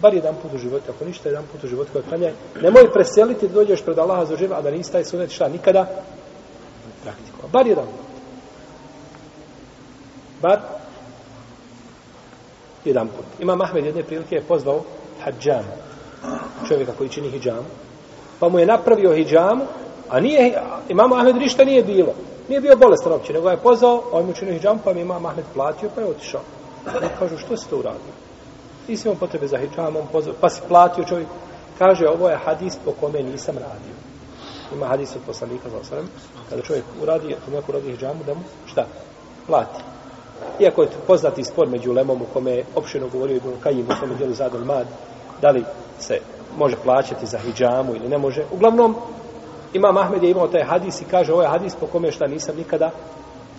Bar 0.00 0.14
jedan 0.14 0.34
put 0.42 0.54
u 0.54 0.58
životu, 0.58 0.84
ako 0.96 1.04
ništa 1.04 1.28
jedan 1.28 1.44
put 1.52 1.64
u 1.64 1.68
životu 1.68 1.90
kada 1.92 2.08
klanjaj, 2.08 2.32
nemoj 2.62 2.92
preseliti 2.92 3.48
da 3.48 3.54
dođeš 3.54 3.82
pred 3.82 3.98
Allaha 3.98 4.24
za 4.24 4.36
živa, 4.36 4.56
a 4.56 4.62
da 4.62 4.70
nisi 4.70 4.92
taj 4.92 5.04
sunet 5.04 5.30
šta 5.30 5.48
nikada 5.48 5.86
praktikova. 7.02 7.48
Bar 7.52 7.66
jedan 7.66 7.84
put. 7.84 8.06
Bar 10.42 10.58
jedan 12.84 13.08
put. 13.08 13.24
Imam 13.40 13.60
Ahmed 13.60 13.84
jedne 13.84 14.02
prilike 14.02 14.34
je 14.34 14.42
pozvao 14.42 14.82
hađam, 15.24 15.64
čovjeka 16.68 16.92
koji 16.98 17.08
čini 17.08 17.30
hijjam, 17.30 17.66
pa 18.38 18.48
mu 18.48 18.58
je 18.58 18.66
napravio 18.66 19.14
hijjamu, 19.14 19.64
a 20.08 20.20
nije, 20.20 20.62
imam 20.88 21.12
Ahmed 21.12 21.36
ništa 21.36 21.64
nije 21.64 21.82
bilo. 21.82 22.14
Nije 22.48 22.60
bio 22.60 22.76
bolestan 22.76 23.12
uopće, 23.12 23.32
nego 23.32 23.50
je 23.50 23.56
pozvao, 23.56 24.02
on 24.12 24.26
mu 24.26 24.32
činio 24.32 24.58
hijjam, 24.58 24.78
pa 24.84 24.92
mi 24.92 25.00
imam 25.00 25.26
Ahmed 25.26 25.44
platio, 25.54 25.90
pa 25.94 26.00
je 26.00 26.06
otišao. 26.06 26.40
Ne 26.86 27.08
kažu, 27.18 27.38
što 27.38 27.56
si 27.56 27.70
to 27.70 27.76
uradio? 27.76 28.12
Nisi 28.88 29.08
imao 29.08 29.18
potrebe 29.18 29.46
za 29.46 29.58
hijjam, 29.58 29.96
on 29.96 30.06
pa 30.40 30.50
si 30.50 30.60
platio 30.68 31.04
čovjek. 31.04 31.28
Kaže, 31.78 32.08
ovo 32.08 32.28
je 32.30 32.38
hadis 32.44 32.76
po 32.84 32.92
kome 33.00 33.22
nisam 33.22 33.54
radio. 33.54 33.94
Ima 34.74 34.86
hadis 34.86 35.16
od 35.16 35.22
poslanika 35.26 35.70
za 35.70 35.76
osram, 35.78 36.08
kada 36.50 36.62
čovjek 36.62 36.84
uradi, 37.02 37.36
kada 37.44 37.56
neko 37.56 37.72
uradi 37.72 37.96
hijjamu, 37.96 38.24
da 38.26 38.34
mu, 38.34 38.40
šta? 38.66 38.86
Plati. 39.46 39.82
Iako 40.60 40.82
je 40.82 40.88
poznati 41.06 41.44
spor 41.44 41.68
među 41.68 41.92
Lemom 41.92 42.22
u 42.22 42.26
kome 42.32 42.50
je 42.50 42.64
opšteno 42.74 43.08
govorio 43.08 43.36
Ibn 43.36 43.48
Kajim 43.62 43.86
u 43.90 43.94
svome 43.98 44.14
dijelu 44.14 44.34
Zadol 44.34 44.64
Mad, 44.64 44.86
da 45.42 45.50
li 45.50 45.64
se 45.98 46.20
može 46.58 46.76
plaćati 46.84 47.26
za 47.26 47.38
hijjamu 47.38 47.94
ili 47.96 48.08
ne 48.08 48.18
može. 48.18 48.44
Uglavnom, 48.52 48.96
Imam 49.72 49.96
Ahmed 49.96 50.22
je 50.22 50.30
imao 50.30 50.48
taj 50.48 50.64
hadis 50.64 51.00
i 51.00 51.04
kaže 51.04 51.32
ovo 51.32 51.42
je 51.42 51.48
hadis 51.48 51.74
po 51.74 51.86
kome 51.86 52.12
šta 52.12 52.26
nisam 52.26 52.56
nikada 52.56 52.90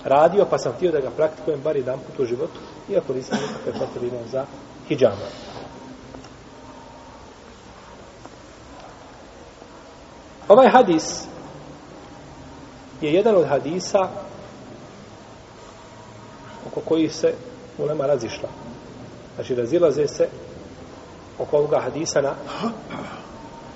radio, 0.03 0.46
pa 0.50 0.57
sam 0.57 0.74
htio 0.74 0.91
da 0.91 1.00
ga 1.00 1.10
praktikujem 1.10 1.62
bar 1.63 1.75
jedan 1.75 2.00
put 2.00 2.19
u 2.19 2.25
životu, 2.25 2.60
iako 2.89 3.13
nisam 3.13 3.38
nikakve 3.41 3.79
potrebe 3.79 4.08
imao 4.08 4.27
za 4.32 4.46
hijjama. 4.88 5.15
Ovaj 10.48 10.70
hadis 10.70 11.24
je 13.01 13.13
jedan 13.13 13.36
od 13.36 13.48
hadisa 13.48 14.10
oko 16.67 16.82
kojih 16.82 17.15
se 17.15 17.34
ulema 17.77 18.06
razišla. 18.06 18.50
Znači, 19.36 19.56
razilaze 19.56 20.08
se 20.08 20.27
oko 21.39 21.58
ovoga 21.58 21.79
hadisa 21.79 22.22
na 22.22 22.36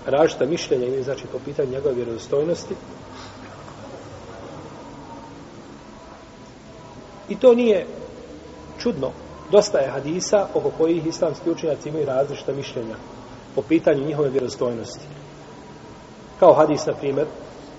različita 0.05 0.45
mišljenja 0.45 0.87
ili 0.87 1.03
znači 1.03 1.23
po 1.31 1.39
pitanju 1.45 1.71
njegove 1.71 1.95
vjerodostojnosti. 1.95 2.75
I 7.29 7.39
to 7.39 7.53
nije 7.53 7.87
čudno. 8.83 9.11
Dosta 9.51 9.77
je 9.77 9.91
hadisa 9.91 10.47
oko 10.53 10.71
kojih 10.77 11.07
islamski 11.07 11.49
učenjaci 11.49 11.89
imaju 11.89 12.05
različita 12.05 12.53
mišljenja 12.53 12.95
po 13.55 13.61
pitanju 13.61 14.05
njihove 14.05 14.29
vjerodostojnosti. 14.29 15.05
Kao 16.39 16.53
hadis, 16.53 16.85
na 16.85 16.93
primjer, 16.93 17.27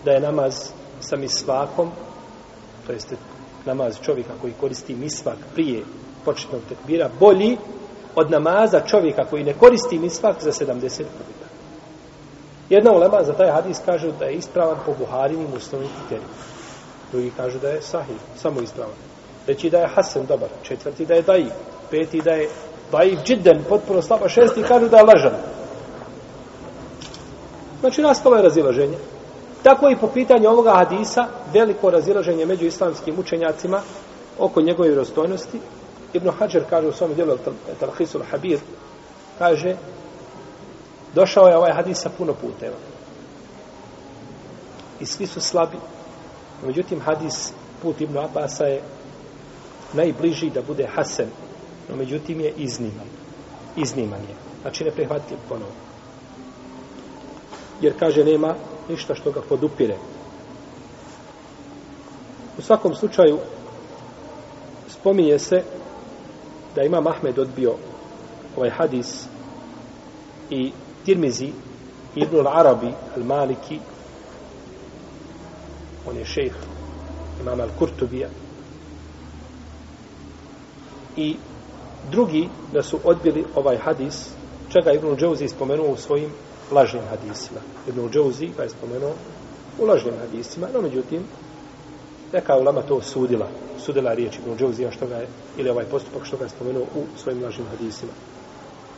da 0.04 0.10
je 0.10 0.20
namaz 0.20 0.70
sa 1.00 1.16
misvakom, 1.16 1.90
to 2.86 2.92
jeste 2.92 3.16
namaz 3.64 3.96
čovjeka 4.02 4.32
koji 4.40 4.52
koristi 4.60 4.94
misvak 4.94 5.36
prije 5.54 5.84
početnog 6.24 6.60
tekbira, 6.68 7.10
bolji 7.20 7.56
od 8.14 8.30
namaza 8.30 8.80
čovjeka 8.80 9.24
koji 9.24 9.44
ne 9.44 9.54
koristi 9.54 9.98
misvak 9.98 10.36
za 10.40 10.52
70 10.52 10.98
puta. 10.98 11.46
Jedna 12.70 12.92
ulema 12.92 13.24
za 13.24 13.32
taj 13.32 13.50
hadis 13.50 13.78
kaže 13.84 14.12
da 14.18 14.24
je 14.24 14.34
ispravan 14.34 14.76
po 14.86 14.94
Buharinim 14.98 15.46
uslovnim 15.56 15.90
kriterijima. 15.98 16.34
Drugi 17.12 17.32
kažu 17.36 17.58
da 17.58 17.68
je 17.68 17.82
sahih, 17.82 18.16
samo 18.36 18.60
ispravan. 18.60 19.11
Treći 19.46 19.70
da 19.70 19.78
je 19.78 19.88
Hasan 19.94 20.26
dobar, 20.26 20.48
četvrti 20.62 21.06
da 21.06 21.14
je 21.14 21.22
daji, 21.22 21.46
peti 21.90 22.20
da 22.20 22.30
je 22.30 22.48
daji 22.92 23.18
Džiden, 23.24 23.64
potpuno 23.68 24.02
slaba, 24.02 24.28
šesti 24.28 24.62
kažu 24.62 24.88
da 24.88 24.96
je 24.96 25.02
lažan. 25.02 25.36
Znači, 27.80 28.02
nastalo 28.02 28.36
je 28.36 28.42
razilaženje. 28.42 28.96
Tako 29.62 29.90
i 29.90 29.96
po 29.96 30.06
pitanju 30.06 30.48
ovoga 30.48 30.72
hadisa, 30.74 31.26
veliko 31.52 31.90
razilaženje 31.90 32.46
među 32.46 32.66
islamskim 32.66 33.18
učenjacima 33.18 33.80
oko 34.38 34.60
njegove 34.60 34.88
vjerostojnosti. 34.88 35.60
Ibn 36.12 36.30
Hajar 36.30 36.64
kaže 36.70 36.88
u 36.88 36.92
svom 36.92 37.14
djelu 37.14 37.38
Talhisul 37.80 38.22
Habir, 38.30 38.58
kaže, 39.38 39.76
došao 41.14 41.48
je 41.48 41.56
ovaj 41.56 41.72
hadis 41.72 41.98
sa 41.98 42.10
puno 42.18 42.34
puteva. 42.34 42.76
I 45.00 45.06
svi 45.06 45.26
su 45.26 45.40
slabi. 45.40 45.76
Međutim, 46.66 47.00
hadis 47.00 47.52
put 47.82 48.00
Ibn 48.00 48.18
Abasa 48.18 48.64
je 48.64 48.82
najbliži 49.94 50.50
da 50.50 50.62
bude 50.62 50.86
Hasan. 50.94 51.26
No, 51.88 51.96
međutim, 51.96 52.40
je 52.40 52.52
izniman. 52.56 53.06
Izniman 53.76 54.20
je. 54.20 54.34
Znači, 54.62 54.84
ne 54.84 54.90
prihvatiti 54.90 55.34
ponovno. 55.48 55.74
Jer, 57.80 57.98
kaže, 57.98 58.24
nema 58.24 58.54
ništa 58.88 59.14
što 59.14 59.30
ga 59.30 59.40
podupire. 59.48 59.96
U 62.58 62.62
svakom 62.62 62.94
slučaju 62.94 63.38
spominje 64.88 65.38
se 65.38 65.62
da 66.74 66.82
ima 66.82 67.00
Mahmed 67.00 67.38
odbio 67.38 67.74
ovaj 68.56 68.70
hadis 68.70 69.26
i 70.50 70.72
Tirmizi 71.04 71.52
Ibn 72.14 72.36
al-Arabi 72.36 72.92
al-Maliki 73.16 73.78
on 76.06 76.16
je 76.16 76.24
šejh 76.24 76.54
imam 77.40 77.58
al-Kurtubija 77.60 78.28
i 81.16 81.36
drugi 82.10 82.48
da 82.72 82.82
su 82.82 82.98
odbili 83.04 83.44
ovaj 83.54 83.76
hadis 83.76 84.28
čega 84.72 84.92
Ibn 84.92 85.16
Džauzi 85.16 85.48
spomenuo 85.48 85.92
u 85.92 85.96
svojim 85.96 86.30
lažnim 86.72 87.02
hadisima. 87.10 87.60
Ibn 87.88 88.10
Džauzi 88.10 88.48
ga 88.56 88.62
je 88.62 88.68
spomenuo 88.68 89.12
u 89.78 89.86
lažnim 89.86 90.14
hadisima, 90.18 90.68
no 90.74 90.82
međutim, 90.82 91.22
neka 92.32 92.56
ulama 92.56 92.82
to 92.82 93.00
sudila, 93.02 93.48
sudila 93.78 94.14
riječ 94.14 94.38
Ibn 94.38 94.58
Džauzi, 94.58 94.86
što 94.90 95.06
ga 95.06 95.16
je, 95.16 95.26
ili 95.56 95.70
ovaj 95.70 95.84
postupak 95.84 96.24
što 96.24 96.36
ga 96.36 96.44
je 96.44 96.50
spomenuo 96.50 96.82
u 96.82 97.04
svojim 97.16 97.42
lažnim 97.42 97.66
hadisima. 97.66 98.12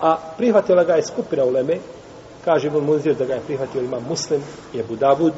A 0.01 0.17
prihvatila 0.37 0.85
ga 0.85 0.95
je 0.95 1.03
skupina 1.03 1.45
uleme, 1.45 1.79
kaže 2.45 2.67
Ibn 2.67 2.85
Munzir 2.85 3.15
da 3.17 3.25
ga 3.25 3.35
je 3.35 3.41
prihvatio 3.41 3.83
ima 3.83 4.01
Muslim, 4.01 4.43
je 4.73 4.85
Budavud 4.89 5.33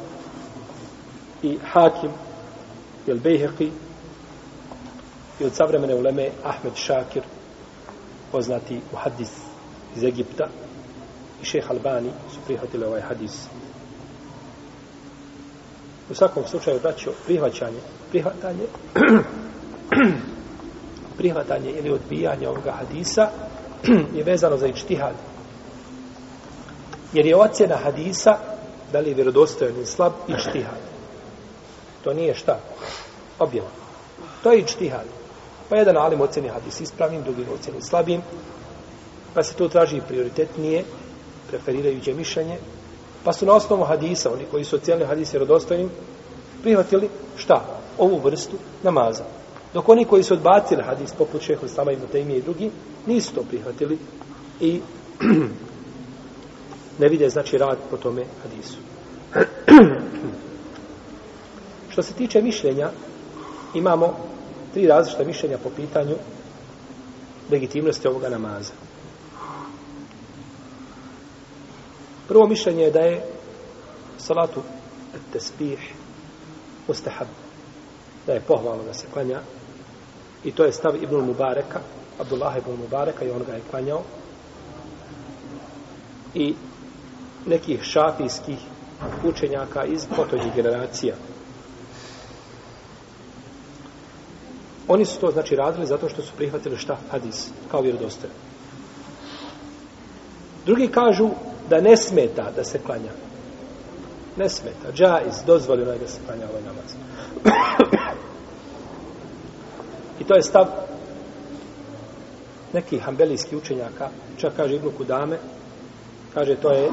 i 1.43 1.57
Hakim, 1.71 2.11
i 3.07 3.11
Bejheqi 3.11 3.69
i 5.39 5.45
od 5.45 5.55
savremene 5.55 5.95
uleme 5.95 6.29
Ahmed 6.43 6.75
Šakir, 6.75 7.23
poznati 8.31 8.79
u 8.93 8.95
hadis 8.95 9.31
iz 9.95 10.03
Egipta, 10.03 10.47
i 11.41 11.45
šeha 11.45 11.73
Albani 11.73 12.11
su 12.33 12.39
prihvatili 12.45 12.85
ovaj 12.85 13.01
hadis. 13.01 13.47
U 16.09 16.13
svakom 16.13 16.43
slučaju, 16.47 16.79
braćo, 16.79 17.11
prihvaćanje, 17.25 17.79
prihvatanje, 18.09 18.65
prihvatanje 21.17 21.71
ili 21.71 21.91
odbijanje 21.91 22.47
ovoga 22.47 22.71
hadisa 22.71 23.29
je 24.17 24.23
vezano 24.23 24.57
za 24.57 24.67
ičtihad. 24.67 25.13
Jer 27.13 27.25
je 27.25 27.35
ocjena 27.35 27.75
hadisa 27.75 28.37
da 28.91 28.99
li 28.99 29.09
je 29.09 29.15
vjerodostojan 29.15 29.75
ili 29.75 29.85
slab 29.85 30.13
ičtihad. 30.27 30.79
To 32.03 32.13
nije 32.13 32.35
šta? 32.35 32.59
Objava. 33.39 33.69
To 34.43 34.51
je 34.51 34.59
ičtihad. 34.59 35.05
Pa 35.69 35.75
jedan 35.75 35.97
alim 35.97 36.21
oceni 36.21 36.47
hadis 36.47 36.81
ispravnim, 36.81 37.23
drugi 37.23 37.45
oceni 37.53 37.81
slabim, 37.81 38.21
pa 39.33 39.43
se 39.43 39.53
to 39.53 39.67
traži 39.67 40.01
prioritetnije 40.07 40.83
preferirajuće 41.49 42.13
mišljenje, 42.13 42.57
pa 43.23 43.33
su 43.33 43.45
na 43.45 43.53
osnovu 43.53 43.83
hadisa, 43.83 44.31
oni 44.33 44.45
koji 44.51 44.63
su 44.63 44.75
ocijelili 44.75 45.07
hadis 45.07 45.33
vjerodostojnim, 45.33 45.89
prihvatili 46.61 47.09
šta? 47.35 47.65
Ovu 47.97 48.19
vrstu 48.19 48.57
namaza. 48.83 49.23
Dok 49.73 49.89
oni 49.89 50.05
koji 50.05 50.23
su 50.23 50.33
odbacili 50.33 50.83
hadis, 50.83 51.13
poput 51.13 51.41
šeho 51.41 51.65
Islama 51.65 51.91
i 51.91 51.97
Mutemije 51.97 52.37
i 52.37 52.41
drugi, 52.41 52.71
nisu 53.05 53.33
to 53.33 53.43
prihvatili 53.43 53.97
i 54.59 54.81
ne 56.99 57.07
vide 57.07 57.29
znači 57.29 57.57
rad 57.57 57.77
po 57.89 57.97
tome 57.97 58.25
hadisu. 58.43 58.77
Što 61.91 62.03
se 62.03 62.13
tiče 62.13 62.41
mišljenja, 62.41 62.89
imamo 63.73 64.17
tri 64.77 64.87
različita 64.87 65.23
mišljenja 65.23 65.57
po 65.57 65.69
pitanju 65.75 66.15
legitimnosti 67.51 68.07
ovoga 68.07 68.29
namaza. 68.29 68.73
Prvo 72.27 72.47
mišljenje 72.47 72.83
je 72.83 72.91
da 72.91 72.99
je 72.99 73.25
salatu 74.17 74.61
tespih 75.33 75.93
mustahab. 76.87 77.27
Da 78.25 78.33
je 78.33 78.39
pohvalno 78.39 78.83
da 78.83 78.93
se 78.93 79.07
klanja. 79.13 79.39
I 80.43 80.51
to 80.51 80.63
je 80.63 80.71
stav 80.71 81.03
Ibn 81.03 81.15
Mubareka, 81.15 81.79
Abdullah 82.19 82.57
Ibn 82.57 82.81
Mubareka 82.81 83.25
i 83.25 83.31
on 83.31 83.43
ga 83.47 83.53
je 83.53 83.61
klanjao. 83.69 84.03
I 86.33 86.53
nekih 87.45 87.83
šafijskih 87.83 88.59
učenjaka 89.23 89.85
iz 89.85 90.05
potonjih 90.15 90.55
generacija. 90.55 91.15
Oni 94.87 95.05
su 95.05 95.19
to 95.19 95.31
znači 95.31 95.55
radili 95.55 95.85
zato 95.85 96.09
što 96.09 96.21
su 96.21 96.33
prihvatili 96.37 96.77
šta 96.77 96.97
hadis 97.11 97.49
kao 97.71 97.81
vjerodostojan. 97.81 98.35
Drugi 100.65 100.87
kažu 100.87 101.29
da 101.69 101.81
ne 101.81 101.97
smeta 101.97 102.51
da 102.55 102.63
se 102.63 102.79
klanja. 102.79 103.11
Ne 104.37 104.49
smeta. 104.49 104.91
Džaiz, 104.93 105.43
dozvoljeno 105.45 105.91
je 105.91 105.99
da 105.99 106.07
se 106.07 106.19
klanja 106.25 106.45
ovaj 106.49 106.61
namaz. 106.61 106.95
I 110.19 110.23
to 110.23 110.35
je 110.35 110.41
stav 110.41 110.65
nekih 112.73 113.01
hambelijskih 113.01 113.57
učenjaka, 113.57 114.09
čak 114.37 114.53
kaže 114.57 114.75
Ibnu 114.75 114.91
Kudame, 114.97 115.37
kaže 116.33 116.55
to 116.55 116.71
je 116.71 116.89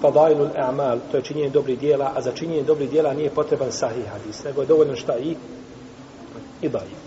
fadailul 0.00 0.48
a'mal, 0.56 0.98
to 1.10 1.16
je 1.16 1.22
činjenje 1.22 1.50
dobrih 1.50 1.78
dijela, 1.78 2.12
a 2.16 2.22
za 2.22 2.32
činjenje 2.32 2.62
dobrih 2.62 2.90
dijela 2.90 3.14
nije 3.14 3.30
potreban 3.30 3.72
sahih 3.72 4.04
hadis, 4.12 4.44
nego 4.44 4.60
je 4.60 4.66
dovoljno 4.66 4.96
šta 4.96 5.18
i 5.18 5.36
i 6.62 6.68
daif. 6.68 7.01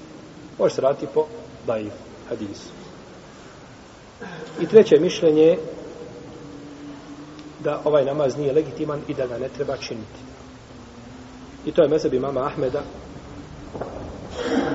Može 0.60 0.76
se 0.76 0.82
raditi 0.82 1.08
po 1.14 1.26
daif 1.68 1.94
hadisu. 2.30 2.70
I 4.60 4.68
treće 4.68 5.00
mišljenje 5.00 5.58
da 7.60 7.82
ovaj 7.84 8.06
namaz 8.06 8.38
nije 8.38 8.54
legitiman 8.54 9.02
i 9.08 9.14
da 9.14 9.28
ga 9.28 9.38
ne 9.38 9.50
treba 9.50 9.78
činiti. 9.78 10.20
I 11.66 11.72
to 11.72 11.82
je 11.82 11.90
mezeb 11.90 12.14
imama 12.14 12.46
Ahmeda 12.46 12.82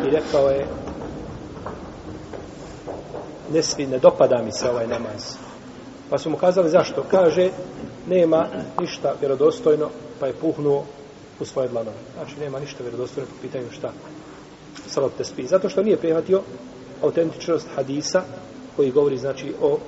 i 0.07 0.11
rekao 0.11 0.49
je 0.49 0.67
ne 3.53 3.63
svi, 3.63 3.87
ne 3.87 3.99
dopada 3.99 4.43
mi 4.43 4.53
se 4.53 4.71
ovaj 4.71 4.87
namaz. 4.87 5.37
Pa 6.11 6.19
su 6.19 6.31
mu 6.31 6.37
kazali 6.37 6.71
zašto? 6.71 7.05
Kaže, 7.11 7.51
nema 8.07 8.47
ništa 8.81 9.15
vjerodostojno, 9.21 9.89
pa 10.21 10.27
je 10.27 10.33
puhnuo 10.33 10.85
u 11.41 11.45
svoje 11.45 11.69
dlanove. 11.69 11.97
Znači, 12.15 12.41
nema 12.41 12.61
ništa 12.61 12.83
vjerodostojno 12.83 13.29
po 13.31 13.43
pitanju 13.43 13.71
šta? 13.71 13.93
Salat 14.87 15.13
te. 15.17 15.47
Zato 15.47 15.69
što 15.69 15.83
nije 15.83 15.97
prihvatio 15.97 16.43
autentičnost 17.03 17.67
hadisa 17.75 18.23
koji 18.77 18.91
govori, 18.91 19.19
znači, 19.19 19.55
o 19.63 19.79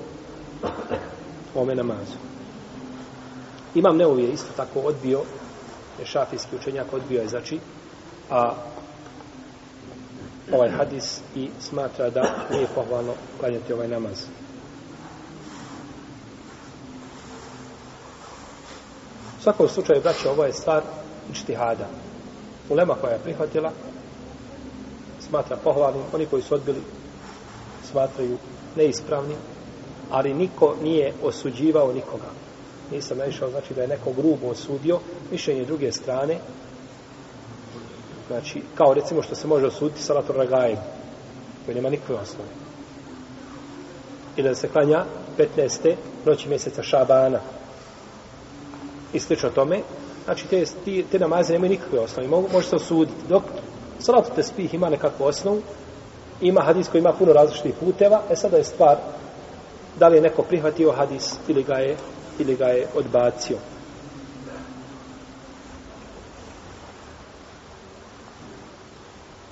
ome 1.54 1.74
namazu. 1.74 2.16
Imam 3.74 3.96
Neovi 3.96 4.22
je 4.22 4.32
isto 4.32 4.48
tako 4.56 4.80
odbio, 4.80 5.20
je 6.00 6.06
šafijski 6.06 6.56
učenjak 6.56 6.92
odbio 6.92 7.20
je, 7.20 7.28
znači, 7.28 7.58
a 8.30 8.54
ovaj 10.52 10.70
hadis 10.70 11.20
i 11.34 11.48
smatra 11.60 12.10
da 12.10 12.46
nije 12.50 12.66
pohvalno 12.74 13.14
klanjati 13.40 13.72
ovaj 13.72 13.88
namaz. 13.88 14.24
U 19.38 19.42
svakom 19.42 19.68
slučaju, 19.68 20.02
braće, 20.02 20.30
ovo 20.30 20.44
je 20.44 20.52
stvar 20.52 20.82
ičtihada. 21.30 21.88
Ulema 22.68 22.94
koja 22.94 23.12
je 23.12 23.18
prihvatila 23.18 23.72
smatra 25.32 25.56
pohvalnim, 25.56 26.02
oni 26.12 26.26
koji 26.26 26.42
su 26.42 26.54
odbili 26.54 26.80
smatraju 27.90 28.36
neispravnim, 28.76 29.36
ali 30.10 30.34
niko 30.34 30.74
nije 30.82 31.12
osuđivao 31.22 31.92
nikoga. 31.92 32.30
Nisam 32.90 33.18
naišao, 33.18 33.50
znači 33.50 33.74
da 33.74 33.82
je 33.82 33.88
neko 33.88 34.12
grubo 34.12 34.48
osudio, 34.48 34.98
mišljenje 35.30 35.64
druge 35.64 35.92
strane, 35.92 36.38
Znači, 38.32 38.62
kao 38.74 38.94
recimo 38.94 39.22
što 39.22 39.34
se 39.34 39.46
može 39.46 39.66
osuditi 39.66 40.02
salator 40.02 40.36
ragajem, 40.36 40.78
koji 41.64 41.74
nema 41.74 41.90
nikakve 41.90 42.14
osnove. 42.14 42.48
I 44.36 44.42
da 44.42 44.54
se 44.54 44.68
klanja 44.68 45.04
15. 45.38 45.94
noći 46.26 46.48
mjeseca 46.48 46.82
Šabana. 46.82 47.40
I 49.12 49.20
slično 49.20 49.50
tome. 49.50 49.80
Znači, 50.24 50.46
te, 50.46 50.64
te, 51.10 51.18
namaze 51.18 51.52
nemaju 51.52 51.70
nikakve 51.70 51.98
osnove. 51.98 52.28
Mogu, 52.28 52.48
može 52.52 52.68
se 52.68 52.76
osuditi. 52.76 53.28
Dok 53.28 53.42
Salatu 54.02 54.30
tespih 54.34 54.74
ima 54.74 54.88
nekakvu 54.90 55.24
osnovu, 55.24 55.62
ima 56.40 56.60
hadis 56.60 56.88
koji 56.88 57.00
ima 57.00 57.12
puno 57.12 57.32
različitih 57.32 57.74
puteva, 57.80 58.22
e 58.30 58.36
sada 58.36 58.56
je 58.56 58.64
stvar 58.64 58.96
da 59.98 60.08
li 60.08 60.16
je 60.16 60.22
neko 60.22 60.42
prihvatio 60.42 60.92
hadis 60.92 61.34
ili 61.48 61.62
ga 61.62 61.74
je, 61.74 61.96
ili 62.38 62.56
ga 62.56 62.66
je 62.66 62.86
odbacio. 62.94 63.56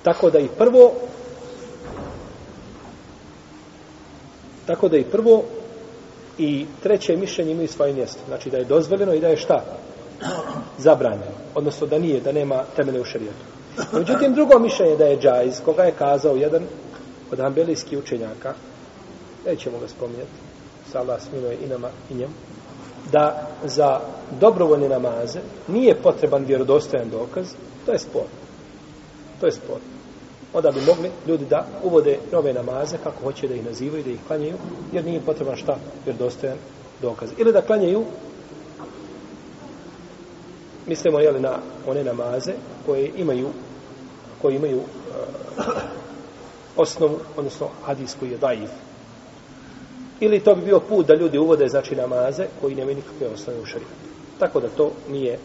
Tako 0.03 0.29
da 0.29 0.39
i 0.39 0.47
prvo 0.57 0.91
tako 4.65 4.89
da 4.89 4.97
i 4.97 5.03
prvo 5.03 5.43
i 6.37 6.65
treće 6.83 7.17
mišljenje 7.17 7.51
imaju 7.51 7.67
svoje 7.67 7.93
mjesto. 7.93 8.19
Znači 8.27 8.49
da 8.49 8.57
je 8.57 8.65
dozvoljeno 8.65 9.13
i 9.13 9.19
da 9.19 9.27
je 9.27 9.37
šta? 9.37 9.63
Zabranjeno. 10.77 11.31
Odnosno 11.55 11.87
da 11.87 11.99
nije, 11.99 12.21
da 12.21 12.31
nema 12.31 12.63
temene 12.75 12.99
u 12.99 13.05
šarijetu. 13.05 13.60
Međutim, 13.93 14.33
drugo 14.33 14.59
mišljenje 14.59 14.95
da 14.95 15.05
je 15.05 15.19
džajz, 15.19 15.61
koga 15.65 15.83
je 15.83 15.91
kazao 15.91 16.35
jedan 16.35 16.63
od 17.31 17.39
ambelijskih 17.39 17.99
učenjaka, 17.99 18.53
nećemo 19.45 19.79
ga 19.79 19.87
spominjati, 19.87 20.31
sa 20.91 20.99
Allah 20.99 21.21
smiluje 21.21 21.57
i 21.65 21.67
nama 21.67 21.89
i 22.09 22.13
njemu, 22.13 22.33
da 23.11 23.47
za 23.63 23.99
dobrovoljne 24.39 24.89
namaze 24.89 25.39
nije 25.67 25.95
potreban 25.95 26.45
vjerodostojan 26.45 27.09
dokaz, 27.09 27.47
to 27.85 27.91
je 27.91 27.99
spor. 27.99 28.25
To 29.39 29.45
je 29.45 29.51
spor 29.51 29.79
onda 30.53 30.71
bi 30.71 30.81
mogli 30.81 31.11
ljudi 31.27 31.45
da 31.45 31.65
uvode 31.83 32.17
nove 32.31 32.53
namaze 32.53 32.97
kako 33.03 33.23
hoće 33.23 33.47
da 33.47 33.55
ih 33.55 33.65
nazivaju, 33.65 34.03
da 34.03 34.09
ih 34.09 34.19
klanjaju, 34.27 34.55
jer 34.91 35.05
nije 35.05 35.21
potreban 35.21 35.55
šta, 35.55 35.77
vjerodostojan 36.05 36.57
dokaz. 37.01 37.29
Ili 37.37 37.53
da 37.53 37.61
klanjaju, 37.61 38.03
mislimo 40.87 41.19
jeli, 41.19 41.39
na 41.39 41.57
one 41.87 42.03
namaze 42.03 42.53
koje 42.85 43.11
imaju 43.17 43.47
koji 44.41 44.55
imaju 44.55 44.77
uh, 44.77 44.83
osnovu, 46.77 47.19
odnosno 47.37 47.67
hadis 47.85 48.15
koji 48.19 48.31
je 48.31 48.37
daif. 48.37 48.69
Ili 50.19 50.39
to 50.39 50.55
bi 50.55 50.61
bio 50.61 50.79
put 50.79 51.07
da 51.07 51.15
ljudi 51.15 51.37
uvode 51.37 51.67
znači 51.67 51.95
namaze 51.95 52.45
koji 52.61 52.75
nemaju 52.75 52.95
nikakve 52.95 53.27
osnove 53.27 53.59
u 53.59 53.65
šarijetu. 53.65 53.93
Tako 54.39 54.59
da 54.59 54.67
to 54.67 54.91
nije, 55.09 55.39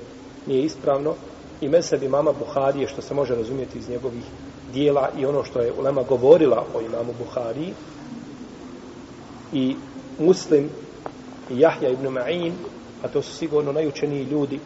nije 0.46 0.62
ispravno 0.62 1.14
i 1.60 1.68
mesebi 1.68 2.08
mama 2.08 2.32
Buharije, 2.32 2.88
što 2.88 3.02
se 3.02 3.14
može 3.14 3.34
razumjeti 3.34 3.78
iz 3.78 3.88
njegovih 3.88 4.24
dijela 4.72 5.08
i 5.18 5.26
ono 5.26 5.44
što 5.44 5.60
je 5.60 5.72
Ulema 5.78 6.02
govorila 6.02 6.64
o 6.74 6.80
imamu 6.80 7.12
Buhari 7.18 7.72
i 9.52 9.76
Muslim 10.18 10.70
i 11.50 11.60
Jahja 11.60 11.88
ibn 11.88 12.06
Ma'in, 12.06 12.52
a 13.02 13.08
to 13.08 13.22
su 13.22 13.32
sigurno 13.32 13.72
najučeniji 13.72 14.24
ljudi 14.24 14.60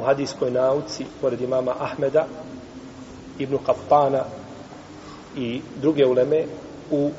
u 0.00 0.02
hadijskoj 0.02 0.50
nauci, 0.50 1.04
pored 1.20 1.40
imama 1.40 1.74
Ahmeda, 1.78 2.26
Ibnu 3.38 3.58
Qattana 3.66 4.22
i 5.36 5.60
druge 5.80 6.06
uleme 6.06 6.44
u 6.90 7.10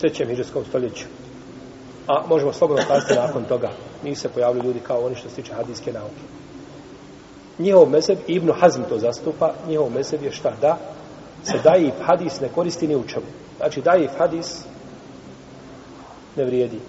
trećem 0.00 0.28
hiđarskom 0.28 0.64
stoljeću. 0.64 1.04
A 2.06 2.26
možemo 2.28 2.52
slobodno 2.52 2.84
kazati 2.88 3.14
nakon 3.14 3.44
toga. 3.44 3.70
Nisu 4.04 4.20
se 4.20 4.28
pojavili 4.28 4.66
ljudi 4.66 4.80
kao 4.80 5.04
oni 5.06 5.14
što 5.14 5.28
se 5.28 5.34
tiče 5.34 5.52
hadijske 5.52 5.92
nauke. 5.92 6.22
Njihov 7.58 7.90
mezeb, 7.90 8.18
Ibn 8.26 8.52
Hazm 8.60 8.82
to 8.88 8.98
zastupa, 8.98 9.52
njihov 9.68 9.90
mezeb 9.90 10.22
je 10.22 10.32
šta? 10.32 10.52
Da 10.60 10.78
se 11.44 11.58
daif 11.64 11.94
hadis 12.02 12.40
ne 12.40 12.48
koristi 12.48 12.88
ni 12.88 12.96
u 12.96 13.04
čemu. 13.06 13.26
Znači, 13.56 13.80
i 13.80 14.08
hadis 14.18 14.64
ne 16.36 16.44
vrijedi. 16.44 16.80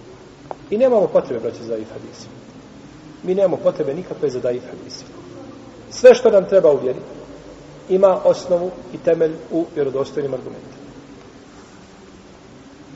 I 0.69 0.77
nemamo 0.77 1.07
potrebe, 1.07 1.39
braće, 1.39 1.63
za 1.63 1.73
daif 1.73 1.89
hadis. 1.89 2.27
Mi 3.23 3.35
nemamo 3.35 3.57
potrebe 3.57 3.93
nikakve 3.93 4.29
za 4.29 4.39
daif 4.39 4.63
hadis. 4.63 5.03
Sve 5.89 6.15
što 6.15 6.29
nam 6.29 6.45
treba 6.45 6.71
uvjeriti, 6.71 7.05
ima 7.89 8.19
osnovu 8.23 8.71
i 8.93 8.97
temelj 8.97 9.31
u 9.51 9.65
vjerodostojnim 9.75 10.33
argumentima. 10.33 10.79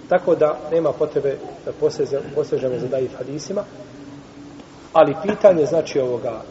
Tako 0.09 0.35
da 0.35 0.59
nema 0.71 0.91
potrebe 0.91 1.37
da 1.65 1.71
posežemo 2.35 2.79
za 2.79 2.87
daif 2.87 3.17
hadisima, 3.17 3.63
ali 4.93 5.15
pitanje 5.23 5.65
znači 5.65 5.99
ovoga 5.99 6.41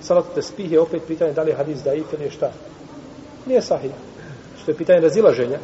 salatu 0.00 0.28
te 0.34 0.42
spih 0.42 0.72
je 0.72 0.80
opet 0.80 1.02
pitanje 1.06 1.32
da 1.32 1.42
li 1.42 1.50
je 1.50 1.56
hadis 1.56 1.82
daif 1.82 2.12
ili 2.12 2.24
je 2.24 2.30
šta? 2.30 2.52
Nije 3.46 3.62
sahih 3.62 3.90
što 4.62 4.70
je 4.70 4.76
pitanje 4.76 5.00
razilaženja, 5.00 5.58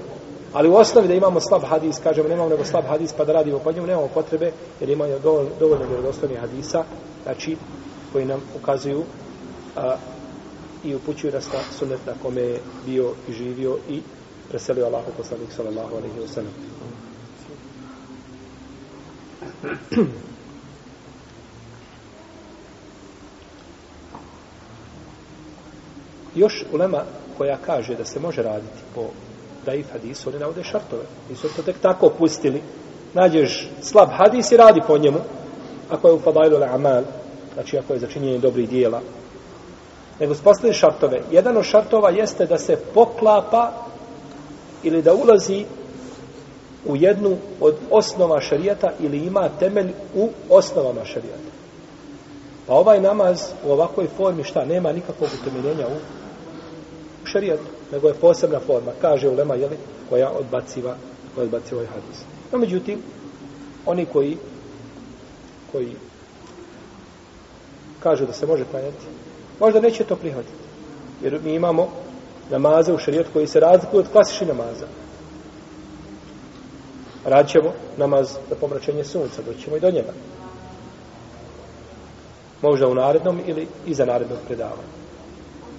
ali 0.53 0.69
u 0.69 0.75
osnovi 0.75 1.09
da 1.09 1.15
imamo 1.15 1.41
slab 1.41 1.63
hadis, 1.65 1.99
kažemo 2.03 2.29
nemamo 2.29 2.49
nego 2.49 2.65
slab 2.65 2.85
hadis 2.85 3.13
pa 3.13 3.25
da 3.25 3.33
radimo 3.33 3.59
po 3.59 3.73
njemu, 3.73 3.87
nemamo 3.87 4.09
potrebe 4.15 4.53
jer 4.81 4.91
imamo 4.91 5.19
dovoljno, 5.19 5.51
dovoljno 5.61 5.87
vjerodostojnih 5.87 6.41
hadisa, 6.41 6.85
znači 7.23 7.57
koji 8.13 8.25
nam 8.25 8.41
ukazuju 8.57 9.03
a, 9.77 9.97
i 10.85 10.95
upućuju 10.95 11.33
nas 11.33 11.53
na 11.53 11.59
sunet 11.79 12.01
na 12.07 12.13
kome 12.23 12.41
je 12.41 12.61
bio 12.87 13.13
i 13.29 13.33
živio 13.33 13.79
i 13.89 14.01
preselio 14.49 14.87
Allah 14.87 15.05
poslanik 15.17 15.53
sallallahu 15.57 15.97
alaihi 15.97 16.21
wa 16.21 16.29
sallam. 16.29 16.53
Još 26.35 26.65
ulema 26.73 27.05
koja 27.39 27.57
kaže 27.67 27.95
da 27.95 28.05
se 28.05 28.21
može 28.21 28.43
raditi 28.43 28.79
po 28.95 29.03
daif 29.67 29.87
hadisu, 29.93 30.29
oni 30.29 30.39
navode 30.39 30.65
šartove. 30.65 31.03
Nisu 31.31 31.49
to 31.57 31.63
tek 31.63 31.77
tako 31.83 32.09
pustili. 32.19 32.63
Nađeš 33.15 33.69
slab 33.83 34.09
hadis 34.11 34.53
i 34.53 34.57
radi 34.57 34.81
po 34.87 34.99
njemu, 34.99 35.19
ako 35.91 36.09
je 36.09 36.15
u 36.15 36.21
fadailu 36.21 36.57
amal. 36.63 37.03
znači 37.55 37.79
ako 37.79 37.93
je 37.93 37.99
začinjenje 37.99 38.39
dobrih 38.39 38.69
dijela, 38.69 39.01
nego 40.21 40.35
su 40.35 40.43
postavili 40.43 40.75
šartove. 40.75 41.21
Jedan 41.31 41.57
od 41.57 41.65
šartova 41.65 42.11
jeste 42.11 42.47
da 42.47 42.59
se 42.59 42.77
poklapa 42.95 43.73
ili 44.83 45.03
da 45.03 45.15
ulazi 45.15 45.65
u 46.85 46.97
jednu 46.97 47.37
od 47.61 47.77
osnova 47.91 48.41
šarijata 48.41 48.91
ili 49.01 49.19
ima 49.19 49.49
temelj 49.59 49.93
u 50.15 50.29
osnovama 50.51 51.05
šarijata. 51.05 51.53
Pa 52.67 52.75
ovaj 52.75 53.01
namaz 53.01 53.43
u 53.65 53.73
ovakvoj 53.73 54.07
formi 54.17 54.45
šta? 54.45 54.65
Nema 54.65 54.93
nikakvog 54.93 55.31
utemeljenja 55.41 55.87
u, 55.87 55.97
u 57.23 57.27
šarijatu, 57.27 57.63
nego 57.93 58.09
je 58.09 58.15
posebna 58.15 58.61
forma. 58.61 58.93
Kaže 59.01 59.29
ulema, 59.29 59.55
jeli, 59.55 59.77
koja 60.09 60.31
odbaciva, 60.31 60.97
koja 61.35 61.45
odbaciva 61.45 61.81
ovaj 61.81 61.93
hadis. 61.93 62.21
No, 62.53 62.59
međutim, 62.59 63.03
oni 63.87 64.07
koji 64.07 64.37
koji 65.73 65.97
kažu 68.03 68.27
da 68.27 68.33
se 68.33 68.47
može 68.47 68.65
klanjati, 68.65 69.07
možda 69.63 69.81
neće 69.81 70.05
to 70.05 70.17
prihvatiti. 70.17 70.63
Jer 71.23 71.41
mi 71.45 71.55
imamo 71.55 71.89
namaze 72.51 72.93
u 72.93 72.99
šarijetu 72.99 73.31
koji 73.33 73.47
se 73.47 73.61
razlikuju 73.61 74.01
od 74.01 74.09
klasičnih 74.13 74.49
namaza. 74.49 74.87
Radćemo 77.25 77.73
namaz 77.97 78.29
za 78.49 78.55
pomračenje 78.61 79.05
sunca, 79.05 79.43
doćemo 79.43 79.77
i 79.77 79.81
do 79.81 79.91
njega. 79.91 80.13
Možda 82.63 82.89
u 82.89 82.95
narednom 82.95 83.41
ili 83.47 83.69
iza 83.87 84.05
narednog 84.05 84.39
predavanja. 84.47 84.93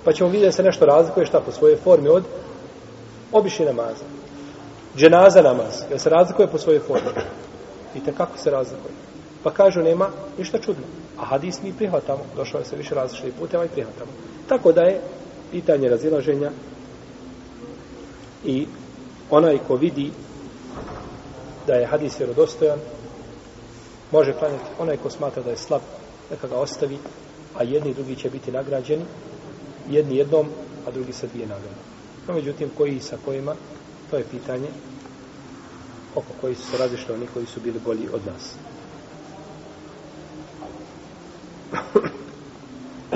Pa 0.03 0.13
ćemo 0.13 0.29
vidjeti 0.29 0.47
da 0.47 0.51
se 0.51 0.63
nešto 0.63 0.85
razlikuje 0.85 1.25
šta 1.25 1.39
po 1.39 1.51
svojoj 1.51 1.77
formi 1.77 2.09
od 2.09 2.23
običnih 3.31 3.67
namaza. 3.67 4.05
Dženaza 4.97 5.41
namaz, 5.41 5.83
jer 5.89 5.99
se 5.99 6.09
razlikuje 6.09 6.47
po 6.47 6.57
svojoj 6.57 6.79
formi. 6.79 7.09
I 7.95 8.11
kako 8.17 8.37
se 8.37 8.51
razlikuje. 8.51 8.93
Pa 9.43 9.51
kažu 9.51 9.81
nema 9.81 10.09
ništa 10.37 10.57
čudno. 10.57 11.02
A 11.23 11.25
hadis 11.25 11.61
mi 11.63 11.73
prihvatamo. 11.73 12.25
Došao 12.35 12.59
je 12.59 12.65
se 12.65 12.75
više 12.75 12.95
različitih 12.95 13.33
puteva 13.39 13.61
ovaj 13.63 13.67
i 13.67 13.73
prihvatamo. 13.73 14.11
Tako 14.47 14.71
da 14.71 14.81
je 14.81 15.01
pitanje 15.51 15.89
razilaženja 15.89 16.51
i 18.45 18.67
onaj 19.29 19.57
ko 19.67 19.75
vidi 19.75 20.11
da 21.67 21.73
je 21.73 21.85
hadis 21.85 22.19
vjerodostojan 22.19 22.79
može 24.11 24.33
klanjati 24.33 24.63
onaj 24.79 24.97
ko 24.97 25.09
smatra 25.09 25.43
da 25.43 25.49
je 25.49 25.57
slab 25.57 25.81
neka 26.31 26.47
ga 26.47 26.55
ostavi 26.55 26.97
a 27.55 27.63
jedni 27.63 27.91
i 27.91 27.93
drugi 27.93 28.15
će 28.15 28.29
biti 28.29 28.51
nagrađeni 28.51 29.05
jedni 29.89 30.17
jednom 30.17 30.49
a 30.87 30.91
drugi 30.91 31.13
sa 31.13 31.27
dvije 31.27 31.47
nagrade 31.47 31.81
no 32.27 32.33
međutim 32.33 32.69
koji 32.77 32.99
sa 32.99 33.17
kojima 33.25 33.55
to 34.11 34.17
je 34.17 34.25
pitanje 34.31 34.67
oko 36.15 36.33
koji 36.41 36.55
su 36.55 36.71
se 36.71 36.77
razišli 36.77 37.13
oni 37.13 37.27
koji 37.33 37.45
su 37.45 37.59
bili 37.59 37.79
bolji 37.85 38.09
od 38.13 38.25
nas 38.25 38.55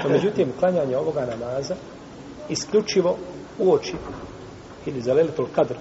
No, 0.04 0.10
međutim, 0.10 0.54
klanjanje 0.60 0.98
ovoga 0.98 1.26
namaza 1.26 1.76
isključivo 2.50 3.18
u 3.60 3.74
oči 3.74 3.94
ili 4.86 5.02
za 5.02 5.14
leletul 5.14 5.46
kadr 5.56 5.76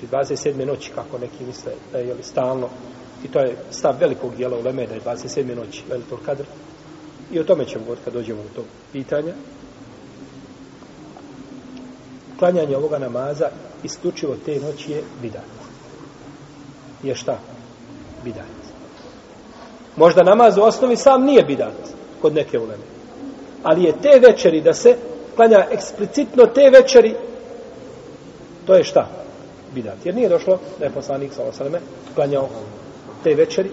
znači 0.00 0.34
27. 0.34 0.64
noći 0.66 0.90
kako 0.94 1.18
neki 1.18 1.44
misle 1.44 1.72
da 1.92 1.98
je 1.98 2.16
stalno 2.22 2.68
i 3.24 3.28
to 3.28 3.38
je 3.40 3.56
stav 3.70 3.96
velikog 4.00 4.36
dijela 4.36 4.58
u 4.58 4.62
Leme 4.62 4.86
da 4.86 4.94
je 4.94 5.00
27. 5.00 5.56
noći 5.56 5.82
leletul 5.90 6.18
kadr 6.26 6.44
i 7.32 7.40
o 7.40 7.44
tome 7.44 7.64
ćemo 7.64 7.84
govoriti 7.84 8.04
kad 8.04 8.14
dođemo 8.14 8.42
do 8.42 8.48
tog 8.54 8.64
pitanja 8.92 9.34
klanjanje 12.38 12.76
ovoga 12.76 12.98
namaza 12.98 13.50
isključivo 13.82 14.36
te 14.44 14.60
noći 14.60 14.92
je 14.92 15.02
bidat 15.22 15.42
je 17.02 17.14
šta? 17.14 17.38
bidat 18.24 18.67
možda 19.98 20.22
namaz 20.22 20.58
u 20.58 20.62
osnovi 20.62 20.96
sam 20.96 21.24
nije 21.24 21.42
bidat 21.42 21.74
kod 22.22 22.34
neke 22.34 22.58
uleme. 22.58 22.84
Ali 23.62 23.84
je 23.84 23.92
te 24.02 24.20
večeri 24.28 24.60
da 24.60 24.72
se 24.72 24.96
klanja 25.36 25.66
eksplicitno 25.70 26.46
te 26.46 26.70
večeri, 26.70 27.14
to 28.66 28.74
je 28.74 28.84
šta? 28.84 29.08
Bidat. 29.74 29.96
Jer 30.04 30.14
nije 30.14 30.28
došlo 30.28 30.58
da 30.78 30.84
je 30.84 30.90
poslanik 30.90 31.32
sa 31.32 31.42
osaleme 31.42 31.80
klanjao 32.14 32.48
te 33.24 33.34
večeri, 33.34 33.70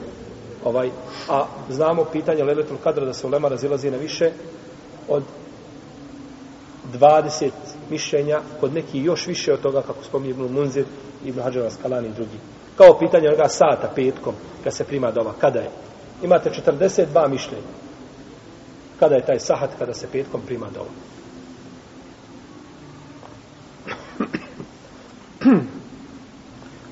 ovaj, 0.64 0.90
a 1.30 1.46
znamo 1.70 2.06
pitanje 2.06 2.44
Leletul 2.44 2.78
Kadra 2.84 3.06
da 3.06 3.14
se 3.14 3.28
ulema 3.28 3.48
razilazi 3.48 3.92
na 3.92 3.98
više 3.98 4.32
od 5.10 5.24
20 7.00 7.50
mišljenja, 7.90 8.40
kod 8.60 8.74
neki 8.74 9.00
još 9.00 9.28
više 9.28 9.54
od 9.54 9.62
toga, 9.62 9.82
kako 9.82 10.04
spominje 10.04 10.32
Ibn 10.32 10.54
Munzir, 10.54 10.86
Ibn 11.26 11.42
Hađar 11.42 11.72
Skalani 11.72 12.08
i 12.08 12.14
drugi. 12.14 12.38
Kao 12.78 13.00
pitanje 13.00 13.28
onoga 13.28 13.48
sata 13.48 13.92
petkom, 13.96 14.34
kad 14.64 14.76
se 14.76 14.84
prima 14.84 15.12
dova, 15.12 15.34
kada 15.40 15.60
je? 15.60 15.70
Imate 16.24 16.50
42 16.50 17.30
mišljenja 17.30 17.86
kada 19.00 19.16
je 19.16 19.26
taj 19.26 19.40
sahat 19.40 19.70
kada 19.80 19.94
se 19.94 20.08
petkom 20.12 20.42
prima 20.46 20.68
dova. 20.74 20.90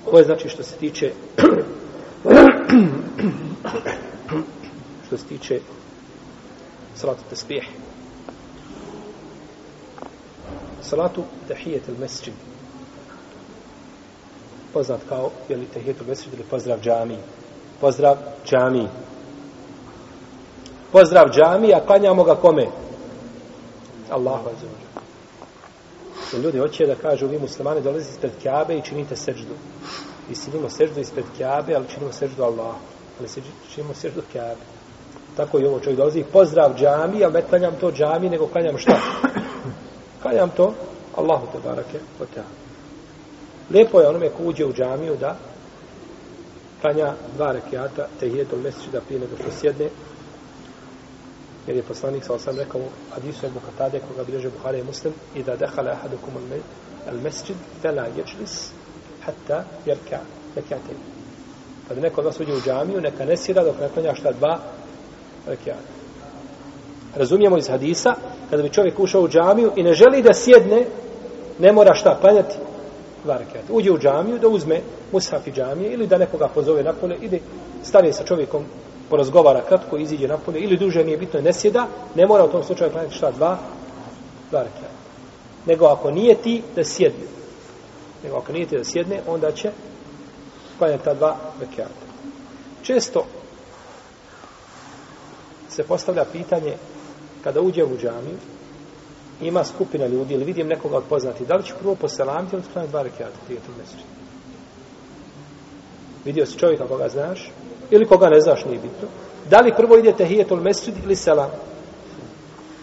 Ovo 0.05 0.17
je 0.17 0.25
znači 0.25 0.49
što 0.49 0.63
se 0.63 0.75
tiče 0.75 1.11
što 5.07 5.17
se 5.17 5.25
tiče 5.25 5.59
salatu 6.95 7.21
tespih. 7.29 7.69
Salatu 10.81 11.23
tahijet 11.47 11.87
il 11.87 11.95
mesjid. 11.99 12.33
Poznat 14.73 15.01
kao, 15.09 15.31
je 15.49 15.57
li 15.57 15.65
tahijet 15.65 16.01
il 16.01 16.07
mesjid 16.07 16.33
ili 16.33 16.43
pozdrav 16.43 16.79
džami. 16.81 17.17
Pozdrav 17.81 18.17
džami 18.45 18.87
pozdrav 20.93 21.29
džami, 21.29 21.73
a 21.73 21.85
klanjamo 21.85 22.23
ga 22.23 22.35
kome? 22.35 22.67
Allahu 24.09 24.49
azzawajal. 24.49 24.83
Ljudi 26.43 26.59
hoće 26.59 26.85
da 26.85 26.95
kažu, 26.95 27.27
vi 27.27 27.39
muslimani 27.39 27.81
dolazite 27.81 28.11
ispred 28.11 28.31
Kjabe 28.41 28.77
i 28.77 28.81
činite 28.81 29.15
seždu. 29.15 29.53
I 30.31 30.35
činimo 30.35 30.69
seždu 30.69 30.99
ispred 30.99 31.25
Kjabe, 31.37 31.75
ali 31.75 31.87
činimo 31.87 32.11
seždu 32.11 32.43
Allah. 32.43 32.75
Ali 33.19 33.29
činimo 33.73 33.93
seždu 33.93 34.21
Kjabe. 34.31 34.61
Tako 35.37 35.59
i 35.59 35.65
ovo 35.65 35.79
čovjek 35.79 35.97
dolazi, 35.97 36.23
pozdrav 36.33 36.75
džami, 36.77 37.23
ali 37.23 37.33
ne 37.33 37.41
klanjam 37.41 37.75
to 37.79 37.91
džami, 37.91 38.29
nego 38.29 38.47
klanjam 38.47 38.77
šta? 38.77 38.99
Klanjam 40.21 40.49
to 40.49 40.73
Allahu 41.15 41.47
te 41.51 41.57
barake 41.69 41.99
o 42.21 42.25
Lijepo 43.69 43.99
je 43.99 44.07
onome 44.07 44.29
ko 44.29 44.43
uđe 44.43 44.65
u 44.65 44.73
džamiju 44.73 45.15
da 45.19 45.35
klanja 46.81 47.13
dva 47.35 47.51
rekiata, 47.51 48.07
tehijetul 48.19 48.59
mesečida 48.59 49.01
prije 49.01 49.19
nego 49.19 49.37
što 49.37 49.51
sjedne, 49.51 49.89
jer 51.67 51.75
je 51.75 51.83
poslanik 51.83 52.23
sa 52.23 52.33
osam 52.33 52.57
rekao 52.57 52.81
hadisu 53.09 53.45
Ebu 53.45 53.59
Katade 53.59 53.99
koga 54.07 54.23
bilježe 54.23 54.49
Buhara 54.49 54.77
i 54.77 54.83
Muslim 54.83 55.13
i 55.35 55.43
da 55.43 55.55
dehala 55.55 55.91
ahadukum 55.91 56.33
al 57.07 57.17
mesjid 57.23 57.57
fela 57.81 58.07
ječlis 58.17 58.71
hatta 59.21 59.63
jerka 59.85 60.19
rekiate 60.55 60.93
kada 61.87 62.01
neko 62.01 62.21
od 62.21 62.25
vas 62.25 62.39
uđe 62.39 62.53
u 62.53 62.61
džamiju 62.61 63.01
neka 63.01 63.25
ne 63.25 63.37
sjeda 63.37 63.63
dok 63.63 63.79
ne 63.79 63.89
klanja 63.89 64.15
šta 64.15 64.31
dva 64.31 64.59
rekiate 65.47 65.93
razumijemo 67.15 67.57
iz 67.57 67.69
hadisa 67.69 68.15
kada 68.49 68.63
bi 68.63 68.69
čovjek 68.69 68.99
ušao 68.99 69.21
u 69.21 69.29
džamiju 69.29 69.71
i 69.75 69.83
ne 69.83 69.93
želi 69.93 70.21
da 70.21 70.33
sjedne 70.33 70.85
ne 71.59 71.71
mora 71.71 71.93
šta 71.93 72.17
klanjati 72.21 72.55
dva 73.23 73.37
rekiate 73.37 73.73
uđe 73.73 73.91
u 73.91 73.99
džamiju 73.99 74.39
da 74.39 74.47
uzme 74.47 74.81
mushaf 75.11 75.47
i 75.47 75.51
džamije 75.51 75.93
ili 75.93 76.07
da 76.07 76.17
nekoga 76.17 76.47
pozove 76.47 76.83
napolje 76.83 77.17
ide 77.21 77.39
stane 77.83 78.13
sa 78.13 78.23
čovjekom 78.23 78.65
porazgovara 79.13 79.61
kratko, 79.61 79.97
iziđe 79.97 80.27
napolje, 80.27 80.59
ili 80.59 80.77
duže 80.77 81.03
nije 81.03 81.17
bitno, 81.17 81.41
ne 81.41 81.53
sjeda, 81.53 81.87
ne 82.15 82.25
mora 82.25 82.45
u 82.45 82.51
tom 82.51 82.63
slučaju 82.63 82.91
klanjati 82.91 83.15
šta, 83.15 83.31
dva, 83.31 83.57
dva 84.49 84.63
rekiata. 84.63 85.03
Nego 85.65 85.85
ako 85.85 86.11
nije 86.11 86.35
ti 86.35 86.61
da 86.75 86.83
sjedne, 86.83 87.27
nego 88.23 88.37
ako 88.37 88.53
nije 88.53 88.65
ti 88.65 88.77
da 88.77 88.83
sjedne, 88.83 89.21
onda 89.27 89.51
će 89.51 89.71
klanjati 90.77 91.03
ta 91.03 91.13
dva 91.13 91.37
rekiata. 91.61 92.05
Često 92.81 93.25
se 95.69 95.83
postavlja 95.83 96.25
pitanje, 96.31 96.73
kada 97.43 97.61
uđe 97.61 97.83
u 97.83 97.97
džamiju, 98.01 98.37
ima 99.41 99.63
skupina 99.63 100.07
ljudi, 100.07 100.33
ili 100.33 100.45
vidim 100.45 100.67
nekoga 100.67 100.97
od 100.97 101.03
poznati, 101.09 101.45
da 101.45 101.55
li 101.55 101.63
ću 101.63 101.73
prvo 101.79 101.95
poselamiti, 101.95 102.55
ili 102.55 102.63
klanjati 102.73 102.91
dva 102.91 103.01
rekiata, 103.01 103.37
prije 103.45 103.61
tog. 103.61 103.75
Vidio 106.25 106.45
si 106.45 106.57
čovjeka 106.57 106.87
koga 106.87 107.09
znaš, 107.09 107.51
ili 107.91 108.05
koga 108.05 108.29
ne 108.29 108.41
znaš, 108.41 108.65
nije 108.65 108.79
bitno. 108.79 109.07
Da 109.49 109.59
li 109.59 109.73
prvo 109.77 109.97
ide 109.97 110.13
tehijetul 110.13 110.61
mesjid 110.61 110.95
ili 111.03 111.15
selam? 111.15 111.49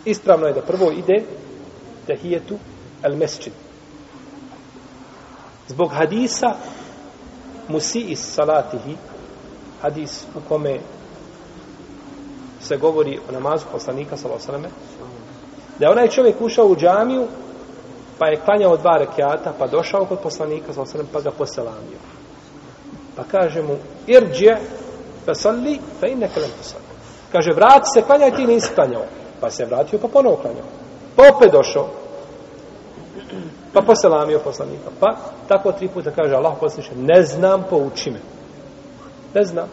Ispravno 0.05 0.47
je 0.47 0.53
da 0.53 0.63
prvo 0.63 0.91
ide 0.91 1.25
tehijetu 2.07 2.59
el 3.03 3.17
mesjid. 3.17 3.53
Zbog 5.69 5.91
hadisa 5.93 6.55
musi 7.69 8.01
is 8.01 8.35
salatihi, 8.35 8.97
hadis 9.83 10.25
u 10.35 10.41
kome 10.49 10.79
se 12.61 12.77
govori 12.77 13.19
o 13.29 13.33
namazu 13.33 13.65
poslanika 13.73 14.17
sallallahu 14.17 14.69
da 15.79 15.87
je 15.87 15.93
onaj 15.93 16.09
čovjek 16.09 16.41
ušao 16.41 16.67
u 16.67 16.77
džamiju 16.77 17.27
pa 18.19 18.27
je 18.27 18.41
klanjao 18.45 18.77
dva 18.77 18.97
rekiata 18.99 19.53
pa 19.59 19.67
došao 19.67 20.05
kod 20.05 20.19
poslanika 20.23 20.73
sallallahu 20.73 21.13
pa 21.13 21.21
ga 21.21 21.31
poselamio 21.31 21.99
pa 23.21 23.39
kaže 23.39 23.63
mu 23.63 23.77
irđe 24.07 24.57
fasalli, 25.27 25.79
fa 26.01 26.07
innaka 26.07 26.41
lam 26.41 26.51
tusalli 26.59 26.85
Kaže, 27.33 27.53
vrati 27.53 27.87
se, 27.95 28.03
klanjaj 28.03 28.31
ti 28.37 28.47
nisi 28.47 28.75
klanjao. 28.75 29.05
Pa 29.41 29.51
se 29.51 29.65
vratio, 29.65 29.99
pa 29.99 30.09
ponovo 30.09 30.37
klanjao. 30.37 30.65
Pa 31.17 31.23
opet 31.37 31.53
došao. 31.53 31.89
Pa 33.73 33.81
poselamio 33.81 34.39
poslanika. 34.39 34.91
Pa 35.01 35.17
tako 35.49 35.73
tri 35.73 35.89
puta 35.89 36.11
kaže 36.11 36.35
Allah 36.35 36.55
posliše, 36.61 36.91
ne 36.97 37.23
znam, 37.23 37.65
pouči 37.71 38.11
me. 38.11 38.21
Ne 39.35 39.45
znam. 39.45 39.69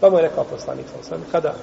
Pa 0.00 0.10
mu 0.10 0.16
je 0.16 0.22
rekao 0.22 0.44
poslanik, 0.44 0.86
sam 1.02 1.24
kada 1.32 1.54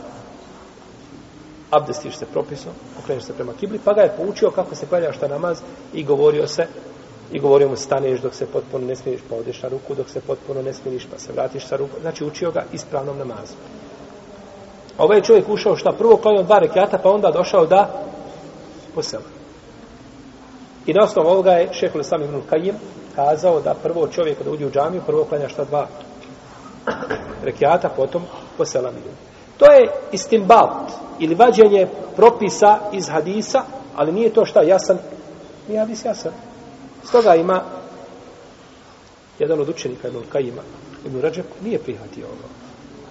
abdestiš 1.72 2.16
se 2.16 2.26
propisom, 2.26 2.72
okreneš 3.04 3.24
se 3.24 3.34
prema 3.34 3.54
kibli, 3.60 3.80
pa 3.86 3.94
ga 3.94 4.02
je 4.02 4.16
poučio 4.18 4.52
kako 4.52 4.76
se 4.76 4.86
klanja 4.86 5.12
šta 5.12 5.28
namaz 5.28 5.62
i 5.94 6.04
govorio 6.04 6.48
se 6.48 6.68
i 7.32 7.40
govorio 7.40 7.70
mu 7.70 7.76
staneš 7.76 8.22
dok 8.22 8.34
se 8.34 8.46
potpuno 8.46 8.88
ne 8.88 8.96
smiriš, 8.96 9.22
pa 9.30 9.36
odeš 9.36 9.62
na 9.62 9.70
ruku 9.70 9.96
dok 9.96 10.10
se 10.10 10.22
potpuno 10.22 10.62
ne 10.62 10.74
smiriš, 10.74 11.08
pa 11.12 11.20
se 11.20 11.34
vratiš 11.34 11.68
sa 11.68 11.76
ruku. 11.76 12.00
Znači 12.02 12.26
učio 12.26 12.52
ga 12.52 12.64
ispravnom 12.74 13.18
namazu. 13.18 13.54
Ovaj 14.98 15.22
čovjek 15.22 15.50
ušao 15.50 15.76
šta? 15.76 15.92
Prvo 15.92 16.18
klanio 16.18 16.44
dva 16.44 16.60
rekiata, 16.60 16.98
pa 16.98 17.12
onda 17.12 17.32
došao 17.32 17.66
da 17.66 18.06
posela. 18.96 19.24
I 20.86 20.94
na 20.94 21.04
osnovu 21.04 21.30
ovoga 21.30 21.52
je 21.52 21.74
šehol 21.74 22.02
Islam 22.02 22.24
ibn 22.24 22.42
Kajim 22.50 22.76
kazao 23.16 23.62
da 23.62 23.74
prvo 23.74 24.08
čovjek 24.08 24.38
kada 24.38 24.52
uđe 24.52 24.66
u 24.66 24.72
džamiju, 24.72 25.02
prvo 25.06 25.24
klanja 25.24 25.50
šta 25.50 25.64
dva 25.64 25.88
rekiata, 27.44 27.90
potom 27.90 28.24
posela 28.58 28.92
mi 28.92 28.98
To 29.58 29.66
je 29.66 29.92
istimbat 30.12 30.92
ili 31.20 31.36
vađenje 31.36 31.88
propisa 32.16 32.80
iz 32.92 33.10
hadisa, 33.10 33.62
ali 33.96 34.12
nije 34.12 34.34
to 34.34 34.46
šta 34.46 34.62
jasan, 34.62 34.98
nije 35.68 35.80
hadis 35.80 36.06
jasan. 36.06 36.32
Stoga 37.04 37.36
ima 37.36 37.64
jedan 39.40 39.60
od 39.60 39.70
učenika 39.70 40.08
Ibn 40.08 40.20
Kajima, 40.30 40.62
Ibn 41.06 41.22
Rađep, 41.22 41.46
nije 41.64 41.80
prihvatio 41.80 42.26
ovo, 42.26 42.50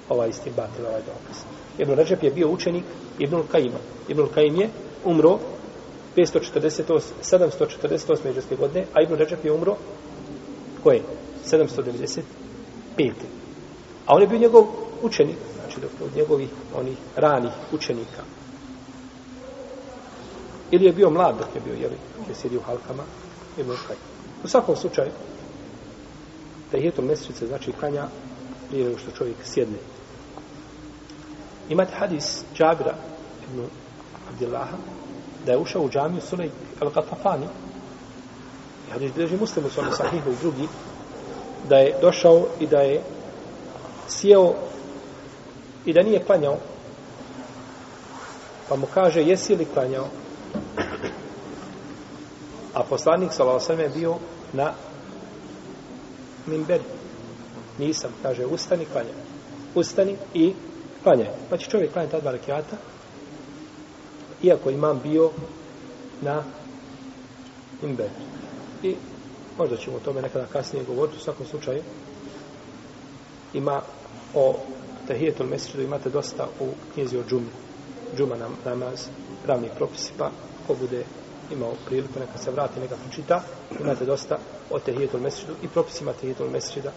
ovaj 0.09 0.29
istim 0.29 0.53
batil, 0.57 0.87
ovaj 0.87 1.01
dokaz. 1.01 1.37
Ibn 1.79 1.95
Rađep 1.95 2.23
je 2.23 2.31
bio 2.31 2.49
učenik 2.49 2.85
Ibn 3.19 3.43
Kajima. 3.53 3.79
Ibn 4.09 4.27
Kajim 4.35 4.61
je 4.61 4.71
umro 5.05 5.39
548, 6.17 7.01
748. 7.23 8.17
međuske 8.25 8.57
godine, 8.57 8.87
a 8.93 9.03
Ibn 9.03 9.15
Ređep 9.15 9.45
je 9.45 9.53
umro 9.53 9.77
koje? 10.83 11.03
795. 11.47 12.23
A 14.07 14.15
on 14.15 14.23
je 14.23 14.29
bio 14.29 14.39
njegov 14.39 14.67
učenik, 15.03 15.37
znači 15.55 15.87
od 16.05 16.17
njegovih 16.17 16.49
onih 16.75 16.97
ranih 17.17 17.53
učenika. 17.73 18.23
Ili 20.71 20.85
je 20.85 20.93
bio 20.93 21.11
mlad 21.11 21.39
dok 21.39 21.55
je 21.55 21.61
bio, 21.61 21.75
jeli, 21.75 21.97
je 22.29 22.35
sjedio 22.35 22.61
u 22.61 22.63
halkama, 22.63 23.03
Ibn 23.59 23.71
Kajim. 23.87 24.01
U 24.45 24.49
svakom 24.49 24.77
slučaju, 24.77 25.11
da 26.73 26.79
je 26.79 26.91
to 26.91 27.03
mjesečice, 27.03 27.47
znači 27.47 27.73
kanja 27.81 28.07
prije 28.69 28.85
nego 28.85 28.99
što 28.99 29.11
čovjek 29.11 29.37
sjedne. 29.45 29.79
Imate 31.69 31.95
hadis 31.95 32.45
Džabira 32.55 32.95
ibn 33.45 33.65
Abdillaha, 34.29 34.77
da 35.47 35.53
je 35.53 35.59
ušao 35.59 35.83
u 35.83 35.91
džamiju 35.91 36.21
Sulej 36.21 36.51
al-Qatafani 36.81 37.47
i 38.89 38.93
hadis 38.93 39.13
bilježi 39.13 39.37
muslimu 39.37 39.71
su 39.71 39.81
sahihu 39.97 40.31
i 40.31 40.37
drugi, 40.41 40.69
da 41.69 41.77
je 41.77 41.97
došao 42.01 42.47
i 42.61 42.67
da 42.67 42.81
je 42.81 43.03
sjeo 44.09 44.55
i 45.85 45.93
da 45.93 46.03
nije 46.03 46.25
klanjao, 46.25 46.59
pa 48.69 48.77
mu 48.77 48.87
kaže, 48.95 49.23
jesi 49.23 49.57
li 49.57 49.65
klanjao? 49.65 50.09
A 52.75 52.83
poslanik 52.83 53.33
sa 53.33 53.73
je 53.73 53.89
bio 53.89 54.17
na 54.53 54.73
minberi. 56.47 56.85
Nisam, 57.79 58.11
kaže, 58.23 58.47
ustani, 58.47 58.85
klanjaj. 58.85 59.15
Ustani 59.75 60.17
i 60.35 60.55
klanjaj. 61.03 61.31
Pa 61.51 61.57
će 61.57 61.71
čovjek 61.71 61.93
klanjati 61.93 62.13
ta 62.13 62.21
dva 62.21 62.31
rekiata, 62.31 62.77
iako 64.43 64.71
imam 64.71 65.01
bio 65.03 65.31
na 66.21 66.43
minberi. 67.83 68.11
I 68.83 68.97
možda 69.59 69.77
ćemo 69.77 69.97
o 69.97 70.01
tome 70.01 70.23
nekada 70.23 70.47
kasnije 70.47 70.85
govoriti, 70.85 71.19
u 71.19 71.21
svakom 71.21 71.47
slučaju 71.47 71.83
ima 73.55 73.83
o 74.35 74.57
tehijetul 75.07 75.47
mesiču, 75.47 75.83
imate 75.83 76.11
dosta 76.11 76.47
u 76.61 76.69
knjizi 76.95 77.19
o 77.19 77.25
džumi. 77.29 77.51
Džuma 78.17 78.37
nam, 78.37 78.57
namaz, 78.65 79.07
ravni 79.47 79.69
propisi, 79.77 80.13
pa 80.19 80.31
ko 80.67 80.75
bude 80.75 81.05
imao 81.53 81.73
priliku, 81.87 82.21
neka 82.21 82.39
se 82.39 82.51
vrati, 82.51 82.81
neka 82.81 82.97
pročita, 82.97 83.43
imate 83.81 84.05
dosta 84.05 84.39
o 84.71 84.79
tehijetul 84.79 85.21
mesridu 85.21 85.53
i 85.63 85.69
propisima 85.69 86.13
tehijetul 86.13 86.51
mesrida 86.51 86.93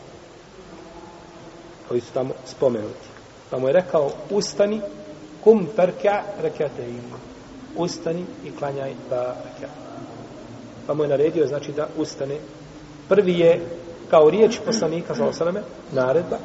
koji 1.88 2.02
su 2.02 2.14
tamo 2.14 2.34
spomenuti. 2.46 3.08
Pa 3.50 3.58
mu 3.60 3.68
je 3.68 3.74
rekao, 3.74 4.12
ustani, 4.30 4.82
kum 5.44 5.68
perka 5.76 6.22
rekatein. 6.42 7.02
ustani 7.76 8.26
i 8.46 8.52
klanjaj 8.52 8.94
dva 9.08 9.36
rekiata. 9.46 9.86
Pa 10.88 10.94
mu 10.94 11.04
je 11.04 11.10
naredio, 11.10 11.48
znači, 11.48 11.72
da 11.72 11.88
ustane. 11.98 12.38
Prvi 13.10 13.40
je, 13.40 13.62
kao 14.10 14.30
riječ 14.30 14.60
poslanika, 14.66 15.14
za 15.14 15.26
osaname, 15.26 15.62
naredba, 15.92 16.38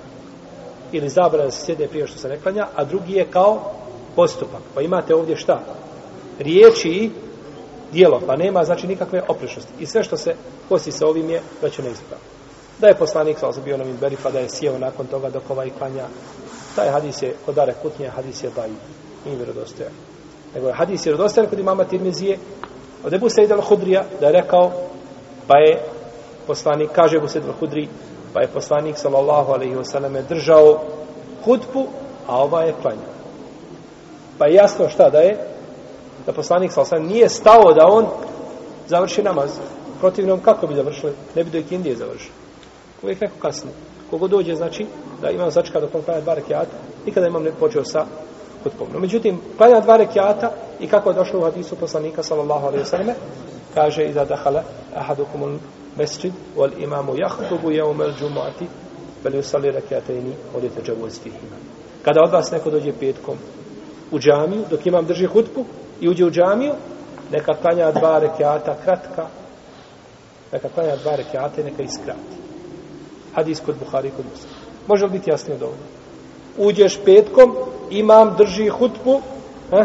ili 0.92 1.08
zabrana 1.08 1.44
da 1.44 1.50
se 1.50 1.64
sjede 1.64 1.88
prije 1.88 2.06
što 2.06 2.18
se 2.18 2.28
ne 2.28 2.40
klanja, 2.40 2.66
a 2.74 2.84
drugi 2.84 3.12
je 3.12 3.30
kao 3.30 3.72
postupak. 4.16 4.60
Pa 4.74 4.80
imate 4.80 5.14
ovdje 5.14 5.36
šta? 5.36 5.60
Riječi 6.38 6.88
i 6.88 7.10
dijelo, 7.92 8.20
pa 8.26 8.36
nema, 8.36 8.64
znači, 8.64 8.86
nikakve 8.86 9.22
oprešnosti. 9.28 9.72
I 9.78 9.86
sve 9.86 10.04
što 10.04 10.16
se 10.16 10.34
kosi 10.68 10.92
sa 10.92 11.06
ovim 11.06 11.30
je 11.30 11.42
već 11.62 11.78
neispravno. 11.78 12.24
Da 12.80 12.86
je 12.86 12.94
poslanik, 12.94 13.38
sa 13.38 13.60
bio 13.64 13.76
na 13.76 13.84
Minberi, 13.84 14.16
pa 14.22 14.30
da 14.30 14.38
je 14.38 14.48
sjeo 14.48 14.78
nakon 14.78 15.06
toga 15.06 15.30
dok 15.30 15.50
ovaj 15.50 15.70
klanja. 15.78 16.06
Taj 16.76 16.88
hadis 16.88 17.22
je, 17.22 17.34
kod 17.46 17.54
Dare 17.54 17.74
Kutnje, 17.82 18.08
hadis 18.08 18.44
je 18.44 18.50
baji. 18.56 18.74
Nije 19.24 19.36
vjerodostojan 19.36 19.92
nego 20.54 20.68
je 20.68 20.74
hadis 20.74 21.06
je 21.06 21.12
rodostajan 21.12 21.50
kod 21.50 21.58
imama 21.58 21.84
Tirmizije 21.84 22.38
od 23.04 23.14
Ebu 23.14 23.28
Sejda 23.28 23.56
al-Hudrija 23.56 24.02
da 24.20 24.26
je 24.26 24.32
rekao 24.32 24.72
pa 25.46 25.58
je 25.58 25.82
poslanik, 26.46 26.90
kaže 26.92 27.16
Ebu 27.16 27.28
Sejda 27.28 27.46
al-Hudri 27.46 27.88
pa 28.32 28.40
je 28.40 28.48
poslanik 28.48 28.98
sallallahu 28.98 29.52
alaihi 29.52 29.74
wasallam 29.74 30.22
držao 30.28 30.80
hudbu 31.44 31.86
a 32.26 32.42
ova 32.42 32.62
je 32.62 32.74
klanjao 32.82 33.14
pa 34.38 34.46
je 34.46 34.54
jasno 34.54 34.88
šta 34.88 35.10
da 35.10 35.18
je 35.18 35.38
da 36.26 36.32
poslanik 36.32 36.72
sa 36.72 36.98
nije 36.98 37.28
stao 37.28 37.72
da 37.74 37.86
on 37.86 38.06
završi 38.88 39.22
namaz 39.22 39.50
protivnom 40.00 40.40
kako 40.40 40.66
bi 40.66 40.74
završili 40.74 41.12
ne 41.36 41.44
bi 41.44 41.50
do 41.50 41.58
ikindije 41.58 41.96
završili 41.96 42.32
uvijek 43.02 43.20
neko 43.20 43.34
kasnije 43.42 43.74
kogo 44.10 44.28
dođe 44.28 44.54
znači 44.54 44.86
da 45.22 45.30
imam 45.30 45.50
začka 45.50 45.80
dok 45.80 45.94
on 45.94 46.02
klanja 46.02 46.20
dva 46.20 46.34
rekiata 46.34 46.76
nikada 47.06 47.26
imam 47.26 47.42
ne 47.42 47.52
počeo 47.60 47.84
sa 47.84 48.06
hutbom. 48.64 48.88
No, 48.92 49.00
međutim, 49.00 49.40
klanja 49.56 49.80
dva 49.80 49.96
rekiata 49.96 50.52
i 50.80 50.86
kako 50.86 51.10
je 51.10 51.14
došlo 51.14 51.40
u 51.40 51.42
hadisu 51.42 51.76
poslanika 51.76 52.22
sallallahu 52.22 52.66
alaihi 52.66 52.84
sallam, 52.84 53.14
kaže 53.74 54.04
iza 54.04 54.24
dahala 54.24 54.62
ahadukumul 54.94 55.58
mesjid 55.96 56.32
wal 56.56 56.70
imamu 56.78 57.14
jahtubu 57.16 57.70
jeumel 57.70 58.12
džumuati 58.18 58.66
veli 59.24 59.38
usali 59.38 59.70
rekiataini 59.70 60.32
odete 60.56 60.82
džavuz 60.82 61.20
fihima. 61.22 61.56
Kada 62.04 62.22
od 62.22 62.30
vas 62.30 62.50
neko 62.50 62.70
dođe 62.70 62.92
petkom 62.92 63.36
u 64.10 64.18
džamiju, 64.18 64.64
dok 64.70 64.86
imam 64.86 65.06
drži 65.06 65.26
hutbu 65.26 65.64
i 66.00 66.08
uđe 66.08 66.24
u 66.24 66.30
džamiju, 66.30 66.72
neka 67.32 67.54
klanja 67.54 67.92
dva 67.92 68.18
rekiata 68.18 68.76
kratka, 68.84 69.26
neka 70.52 70.68
klanja 70.68 70.96
dva 70.96 71.16
rekiata 71.16 71.60
i 71.60 71.64
neka 71.64 71.82
iskrati. 71.82 72.36
Hadis 73.34 73.60
kod 73.60 73.74
Buhari 73.78 74.08
i 74.08 74.10
kod 74.10 74.24
Muslima. 74.30 74.54
Može 74.86 75.04
li 75.04 75.10
biti 75.10 75.30
jasnije 75.30 75.58
dovoljno? 75.58 75.82
Uđeš 76.58 76.98
petkom, 77.04 77.56
imam 77.90 78.34
drži 78.38 78.68
hutbu, 78.68 79.20
eh? 79.72 79.84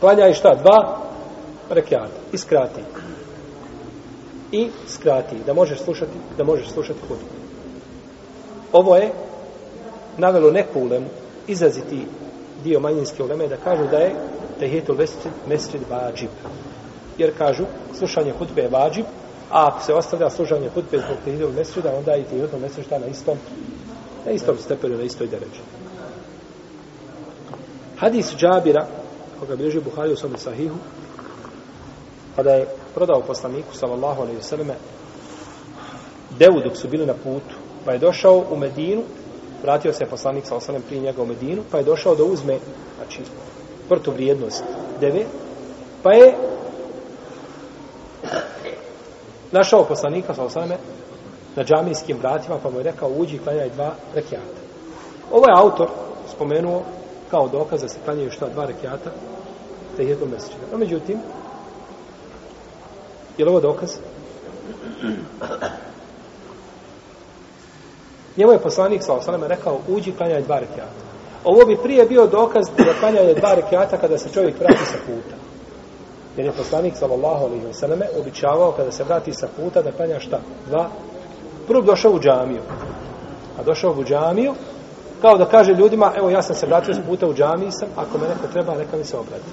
klanjaj 0.00 0.34
šta? 0.34 0.54
Dva 0.54 0.98
rekiata. 1.70 2.20
Iskrati. 2.32 2.80
I 4.52 4.68
skrati. 4.88 5.36
Da 5.46 5.52
možeš 5.52 5.78
slušati, 5.78 6.12
da 6.36 6.44
možeš 6.44 6.70
slušati 6.70 7.00
hutbu. 7.00 7.24
Ovo 8.72 8.96
je 8.96 9.12
navelo 10.16 10.50
neku 10.50 10.80
ulemu, 10.80 11.06
izraziti 11.46 12.06
dio 12.64 12.80
manjinske 12.80 13.22
uleme, 13.22 13.48
da 13.48 13.56
kažu 13.56 13.86
da 13.90 13.96
je 13.96 14.14
tehijetul 14.60 14.96
mesrid, 14.96 15.32
mesrid 15.48 15.82
vađib. 15.90 16.30
Jer 17.18 17.38
kažu, 17.38 17.64
slušanje 17.98 18.32
hutbe 18.38 18.62
je 18.62 18.68
vađib, 18.68 19.04
a 19.50 19.66
ako 19.66 19.82
se 19.82 19.94
ostavlja 19.94 20.30
slušanje 20.30 20.68
hutbe 20.68 20.98
zbog 20.98 21.16
tehijetul 21.24 21.52
mesrida, 21.52 21.92
onda 21.96 22.16
i 22.16 22.24
tehijetul 22.24 22.58
mesrid 22.58 22.86
na 22.90 23.06
istom, 23.06 23.38
na 24.26 24.32
istom 24.32 24.56
stepenu, 24.58 24.96
na 24.96 25.02
istoj 25.02 25.26
deređi. 25.26 25.60
Hadis 27.96 28.36
Džabira, 28.36 28.86
koga 29.40 29.56
bilježi 29.56 29.80
Buhari 29.80 30.12
u 30.12 30.16
svome 30.16 30.38
sahihu, 30.38 30.76
pa 32.36 32.42
kada 32.42 32.50
je 32.50 32.66
prodao 32.94 33.20
poslaniku, 33.20 33.74
sallallahu 33.74 34.22
alaihi 34.22 34.38
vseleme, 34.38 34.74
devu 36.38 36.60
dok 36.64 36.76
su 36.76 36.88
bili 36.88 37.06
na 37.06 37.14
putu, 37.14 37.54
pa 37.84 37.92
je 37.92 37.98
došao 37.98 38.44
u 38.50 38.56
Medinu, 38.56 39.02
vratio 39.62 39.92
se 39.92 40.06
poslanik, 40.06 40.46
sallallahu 40.46 40.70
alaihi 40.70 40.86
prije 40.86 41.02
njega 41.02 41.22
u 41.22 41.26
Medinu, 41.26 41.62
pa 41.70 41.78
je 41.78 41.84
došao 41.84 42.14
da 42.14 42.24
uzme, 42.24 42.58
znači, 42.96 43.22
protuvrijednost 43.90 44.64
deve, 45.00 45.24
pa 46.02 46.12
je 46.12 46.34
našao 49.52 49.84
poslanika, 49.84 50.34
sa 50.34 50.44
osaname, 50.44 50.76
na 51.56 51.64
džamijskim 51.64 52.18
vratima, 52.18 52.58
pa 52.62 52.70
mu 52.70 52.78
je 52.78 52.84
rekao, 52.84 53.08
uđi 53.08 53.36
i 53.36 53.38
klanjaj 53.38 53.70
dva 53.70 53.94
rekiata. 54.14 54.60
Ovo 55.32 55.46
je 55.46 55.54
autor 55.56 55.88
spomenuo 56.34 56.82
kao 57.30 57.48
dokaz 57.48 57.80
da 57.80 57.88
se 57.88 57.98
klanjaju 58.04 58.30
šta 58.30 58.48
dva 58.48 58.66
rekiata 58.66 59.10
tehijetul 59.96 60.28
mesečina. 60.28 60.62
No, 60.72 60.78
međutim, 60.78 61.18
je 63.38 63.44
li 63.44 63.50
ovo 63.50 63.60
dokaz? 63.60 63.90
Njemu 68.36 68.52
je 68.52 68.58
poslanik 68.58 69.02
sa 69.02 69.14
osaname, 69.14 69.48
rekao, 69.48 69.78
uđi 69.88 70.12
klanjaj 70.12 70.42
dva 70.42 70.58
rekiata. 70.58 71.09
Ovo 71.44 71.64
bi 71.66 71.76
prije 71.82 72.04
bio 72.04 72.26
dokaz 72.26 72.66
da 72.78 72.94
klanjanje 73.00 73.34
dva 73.34 73.54
rekiata 73.54 73.96
kada 73.96 74.18
se 74.18 74.28
čovjek 74.34 74.60
vrati 74.60 74.84
sa 74.84 74.98
puta. 75.06 75.36
Jer 76.36 76.46
je 76.46 76.52
poslanik 76.52 76.96
sallallahu 76.96 77.44
alaihi 77.44 77.66
wa 77.66 77.72
sallame 77.72 78.06
običavao 78.20 78.72
kada 78.72 78.92
se 78.92 79.04
vrati 79.04 79.32
sa 79.32 79.48
puta 79.56 79.82
da 79.82 79.92
klanja 79.92 80.20
šta? 80.20 80.40
Dva. 80.68 80.88
Prvo 81.66 81.82
došao 81.82 82.12
u 82.12 82.20
džamiju. 82.20 82.62
A 83.58 83.62
došao 83.62 83.94
u 83.98 84.04
džamiju 84.04 84.54
kao 85.20 85.38
da 85.38 85.44
kaže 85.44 85.72
ljudima, 85.72 86.12
evo 86.16 86.30
ja 86.30 86.42
sam 86.42 86.56
se 86.56 86.66
vratio 86.66 86.94
sa 86.94 87.00
puta 87.08 87.26
u 87.26 87.34
džamiji 87.34 87.70
sam, 87.70 87.88
ako 87.96 88.18
me 88.18 88.28
neko 88.28 88.52
treba, 88.52 88.74
neka 88.74 88.96
mi 88.96 89.04
se 89.04 89.16
obrati. 89.16 89.44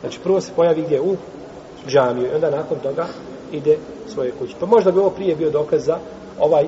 Znači 0.00 0.20
prvo 0.20 0.40
se 0.40 0.52
pojavi 0.56 0.82
gdje 0.82 1.00
u 1.00 1.16
džamiju 1.88 2.26
i 2.26 2.34
onda 2.34 2.50
nakon 2.50 2.78
toga 2.78 3.06
ide 3.52 3.76
svoje 4.06 4.30
kuće. 4.30 4.54
Pa 4.60 4.66
možda 4.66 4.90
bi 4.90 4.98
ovo 4.98 5.10
prije 5.10 5.36
bio 5.36 5.50
dokaz 5.50 5.84
za 5.84 5.98
ovaj 6.40 6.64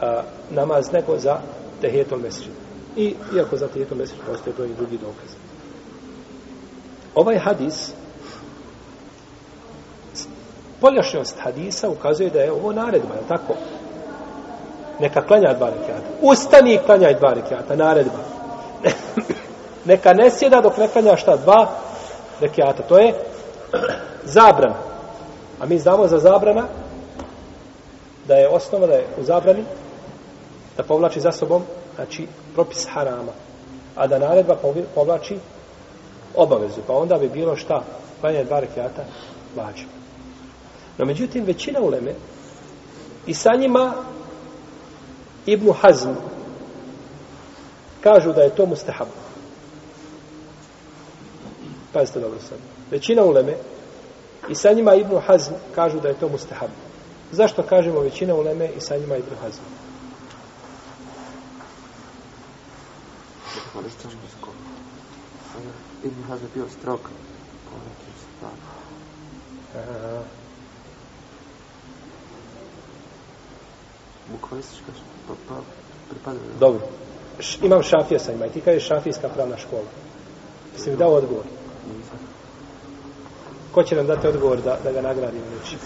a, 0.00 0.22
namaz 0.50 0.92
nego 0.92 1.18
za 1.18 1.38
tehijetul 1.80 2.18
mesečinu. 2.18 2.61
I 2.96 3.14
iako 3.36 3.56
za 3.56 3.68
tijetom 3.68 3.98
mesec 3.98 4.16
postoje 4.26 4.54
brojni 4.54 4.74
drugi 4.74 4.98
dokaz. 4.98 5.30
Ovaj 7.14 7.38
hadis 7.38 7.92
poljašnjost 10.80 11.36
hadisa 11.38 11.88
ukazuje 11.88 12.30
da 12.30 12.40
je 12.40 12.52
ovo 12.52 12.72
naredba, 12.72 13.14
je 13.14 13.28
tako? 13.28 13.54
Neka 15.00 15.22
klanja 15.22 15.54
dva 15.54 15.70
rekiata. 15.70 16.08
Ustani 16.20 16.74
i 16.74 16.78
klanjaj 16.78 17.14
dva 17.14 17.32
rekiata, 17.32 17.76
naredba. 17.76 18.18
Neka 19.90 20.12
ne 20.12 20.30
sjeda 20.30 20.60
dok 20.60 20.76
ne 20.76 20.88
klanja 20.88 21.16
šta? 21.16 21.36
Dva 21.36 21.66
rekiata. 22.40 22.82
To 22.82 22.98
je 22.98 23.14
zabrana. 24.24 24.74
A 25.60 25.66
mi 25.66 25.78
znamo 25.78 26.08
za 26.08 26.18
zabrana 26.18 26.66
da 28.28 28.34
je 28.34 28.48
osnova 28.48 28.86
da 28.86 28.94
je 28.94 29.06
u 29.20 29.22
zabrani 29.22 29.64
da 30.76 30.82
povlači 30.82 31.20
za 31.20 31.32
sobom 31.32 31.62
znači 31.96 32.26
propis 32.54 32.86
harama, 32.88 33.32
a 33.96 34.06
da 34.06 34.18
naredba 34.18 34.56
povlači 34.94 35.38
obavezu, 36.34 36.80
pa 36.86 36.92
onda 36.92 37.18
bi 37.18 37.28
bilo 37.28 37.56
šta, 37.56 37.74
pa 37.74 38.20
Klanjanje 38.20 38.44
dva 38.44 38.60
rekiata, 38.60 39.04
vađu. 39.56 39.84
No, 40.98 41.04
međutim, 41.04 41.44
većina 41.44 41.80
uleme 41.80 42.14
i 43.26 43.34
sa 43.34 43.50
njima 43.58 43.94
Ibnu 45.46 45.72
Hazm 45.72 46.10
kažu 48.00 48.32
da 48.32 48.42
je 48.42 48.54
to 48.54 48.66
mustahab. 48.66 49.08
Pazite 51.92 52.20
dobro 52.20 52.38
sad. 52.48 52.58
Većina 52.90 53.22
uleme 53.22 53.56
i 54.48 54.54
sa 54.54 54.72
njima 54.72 54.94
Ibnu 54.94 55.20
Hazm 55.26 55.52
kažu 55.74 56.00
da 56.00 56.08
je 56.08 56.14
to 56.14 56.28
mustahab. 56.28 56.70
Zašto 57.32 57.62
kažemo 57.62 58.00
većina 58.00 58.34
uleme 58.34 58.68
i 58.76 58.80
sa 58.80 58.96
njima 58.96 59.16
Ibnu 59.16 59.36
Hazm? 59.42 59.81
Ibn 66.04 66.22
Hazm 66.28 66.44
je 66.44 66.50
bio 66.54 66.68
strok 66.68 67.00
po 67.00 67.76
nekim 67.78 68.14
stvarima. 68.22 68.72
Bukvalistička 74.32 74.92
pa, 75.28 75.34
pa 75.48 75.60
pripada. 76.10 76.38
Dobro. 76.60 76.80
Š, 77.40 77.58
imam 77.62 77.82
šafija 77.82 78.20
sa 78.20 78.32
ima 78.32 78.46
i 78.46 78.50
ti 78.50 78.60
kada 78.60 78.70
je 78.70 78.80
šafijska 78.80 79.28
pravna 79.28 79.56
škola. 79.56 79.88
Jesi 80.76 80.90
mi 80.90 80.96
dao 80.96 81.12
odgovor? 81.12 81.44
Nisam. 81.86 82.18
Ko 83.72 83.82
će 83.82 83.96
nam 83.96 84.06
dati 84.06 84.26
odgovor 84.26 84.62
da, 84.62 84.78
da 84.84 84.92
ga 84.92 85.00
nagradimo 85.00 85.44
neći? 85.60 85.76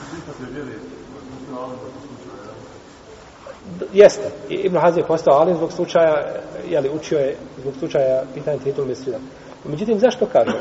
Jeste. 3.93 4.31
Ibn 4.49 4.79
Hazm 4.79 4.99
je 4.99 5.07
postao 5.07 5.39
alim 5.39 5.57
zbog 5.57 5.73
slučaja, 5.73 6.25
jeli, 6.69 6.91
učio 6.91 7.19
je 7.19 7.37
zbog 7.61 7.75
slučaja 7.79 8.23
pitanja 8.35 8.59
titul 8.59 8.85
mesrida. 8.85 9.19
Međutim, 9.64 9.99
zašto 9.99 10.27
kaže? 10.33 10.59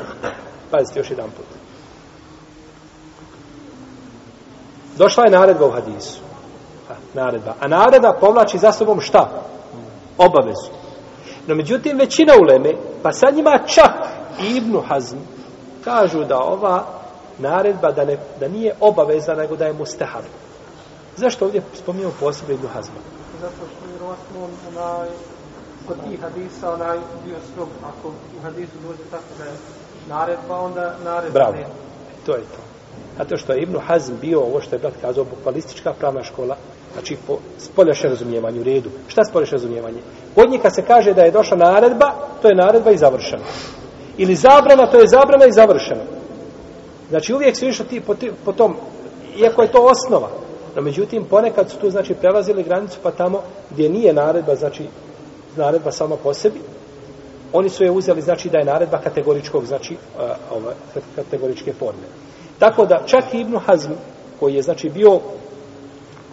Pazite 0.70 1.00
još 1.00 1.10
jedan 1.10 1.30
put. 1.30 1.46
Došla 4.96 5.24
je 5.24 5.30
naredba 5.30 5.66
u 5.66 5.70
hadisu. 5.70 6.20
A, 6.90 6.92
naredba. 7.14 7.54
A 7.60 7.68
naredba 7.68 8.12
povlači 8.20 8.58
za 8.58 8.72
sobom 8.72 9.00
šta? 9.00 9.42
Obavezu. 10.18 10.70
No, 11.46 11.54
međutim, 11.54 11.98
većina 11.98 12.32
uleme, 12.42 12.72
pa 13.02 13.12
sad 13.12 13.34
njima 13.34 13.58
čak 13.66 13.92
i 14.42 14.56
Ibn 14.56 14.80
Hazm, 14.88 15.16
kažu 15.84 16.24
da 16.24 16.38
ova 16.38 16.84
naredba 17.38 17.92
da, 17.92 18.04
ne, 18.04 18.18
da 18.40 18.48
nije 18.48 18.74
obaveza, 18.80 19.34
nego 19.34 19.56
da 19.56 19.66
je 19.66 19.72
mustahab. 19.72 20.24
Zašto 21.16 21.44
ovdje 21.44 21.62
spominjamo 21.74 22.12
posebno 22.20 22.54
Ibn 22.54 22.66
Hazma? 22.66 22.94
Zato 23.40 23.54
što 23.54 23.84
je 23.86 23.90
vjerovatno 23.90 24.40
onaj, 24.68 25.08
kod 25.88 25.96
tih 26.08 26.20
hadisa 26.20 26.72
onaj 26.72 26.98
bio 27.24 27.36
strog, 27.52 27.68
ako 27.82 28.08
u 28.08 28.42
hadisu 28.42 28.72
dođe 28.86 29.02
tako 29.10 29.32
da 29.38 29.44
je 29.44 29.50
naredba, 30.08 30.60
onda 30.60 30.94
naredba 31.04 31.32
Bravo. 31.32 31.52
ne. 31.52 31.66
To 32.26 32.32
je 32.32 32.40
to. 32.42 32.62
Zato 33.18 33.36
što 33.36 33.52
je 33.52 33.62
Ibn 33.62 33.78
Hazm 33.86 34.12
bio, 34.20 34.40
ovo 34.40 34.60
što 34.60 34.74
je 34.74 34.78
brat 34.78 34.94
kazao, 35.00 35.24
bukvalistička 35.24 35.92
pravna 35.92 36.22
škola, 36.22 36.56
znači 36.92 37.16
po 37.26 37.38
spoljašnje 37.58 38.08
razumijevanju, 38.08 38.60
u 38.60 38.64
redu. 38.64 38.90
Šta 39.08 39.20
je 39.20 39.24
spoljašnje 39.24 39.56
razumijevanje? 39.56 40.00
Kod 40.34 40.50
njih 40.50 40.62
kad 40.62 40.74
se 40.74 40.82
kaže 40.82 41.14
da 41.14 41.22
je 41.22 41.30
došla 41.30 41.56
naredba, 41.56 42.12
to 42.42 42.48
je 42.48 42.54
naredba 42.54 42.90
i 42.90 42.98
završena. 42.98 43.42
Ili 44.18 44.34
zabrana, 44.34 44.86
to 44.86 44.98
je 45.00 45.08
zabrana 45.08 45.46
i 45.46 45.52
završena. 45.52 46.02
Znači 47.10 47.34
uvijek 47.34 47.56
su 47.56 47.66
išli 47.66 47.86
ti 47.86 48.00
po, 48.00 48.14
ti, 48.14 48.32
po 48.44 48.52
tom, 48.52 48.76
iako 49.36 49.62
je 49.62 49.72
to 49.72 49.78
osnova, 49.90 50.28
No, 50.76 50.82
međutim, 50.82 51.24
ponekad 51.24 51.70
su 51.70 51.78
tu, 51.78 51.90
znači, 51.90 52.14
prelazili 52.14 52.62
granicu, 52.62 52.98
pa 53.02 53.10
tamo 53.10 53.42
gdje 53.70 53.88
nije 53.88 54.12
naredba, 54.12 54.54
znači, 54.54 54.84
naredba 55.56 55.92
sama 55.92 56.16
po 56.16 56.34
sebi, 56.34 56.60
oni 57.52 57.68
su 57.68 57.84
je 57.84 57.90
uzeli, 57.90 58.22
znači, 58.22 58.50
da 58.50 58.58
je 58.58 58.64
naredba 58.64 58.98
kategoričkog, 58.98 59.64
znači, 59.64 59.96
ove, 60.50 60.74
kategoričke 61.16 61.72
forme. 61.72 62.06
Tako 62.58 62.86
da, 62.86 63.02
čak 63.06 63.34
i 63.34 63.40
Ibnu 63.40 63.58
Hazm, 63.58 63.92
koji 64.40 64.54
je, 64.54 64.62
znači, 64.62 64.90
bio 64.90 65.20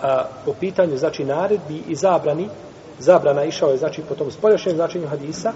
a, 0.02 0.26
po 0.46 0.54
pitanju, 0.60 0.98
znači, 0.98 1.26
naredbi 1.26 1.84
i 1.88 1.96
zabrani, 1.96 2.50
zabrana 3.00 3.44
išao 3.44 3.70
je, 3.70 3.78
znači, 3.78 4.02
po 4.10 4.16
tom 4.16 4.32
spoljašnjem 4.32 4.76
značenju 4.76 5.08
hadisa, 5.08 5.54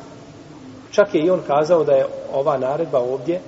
čak 0.91 1.15
je 1.15 1.21
i 1.21 1.29
on 1.29 1.41
kazao 1.47 1.83
da 1.83 1.91
je 1.91 2.05
ova 2.33 2.57
naredba 2.57 2.99
ovdje, 2.99 3.41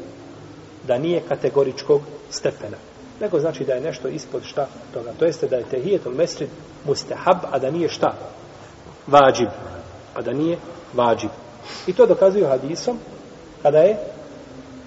da 0.88 0.98
nije 0.98 1.22
kategoričkog 1.30 2.02
stepena 2.30 2.89
nego 3.22 3.40
znači 3.40 3.66
da 3.66 3.74
je 3.74 3.82
nešto 3.82 4.08
ispod 4.08 4.44
šta 4.44 4.68
toga. 4.94 5.12
To 5.20 5.26
jeste 5.26 5.48
da 5.48 5.56
je 5.56 5.70
tehijetul 5.70 6.14
mesrid 6.14 6.50
mustahab, 6.86 7.38
a 7.52 7.60
da 7.60 7.72
nije 7.72 7.90
šta? 7.90 8.14
Vađib. 9.08 9.50
A 10.16 10.22
da 10.22 10.34
nije 10.34 10.58
vađib. 10.94 11.30
I 11.88 11.94
to 11.94 12.06
dokazuju 12.06 12.48
hadisom 12.48 12.98
kada 13.62 13.78
je 13.78 13.98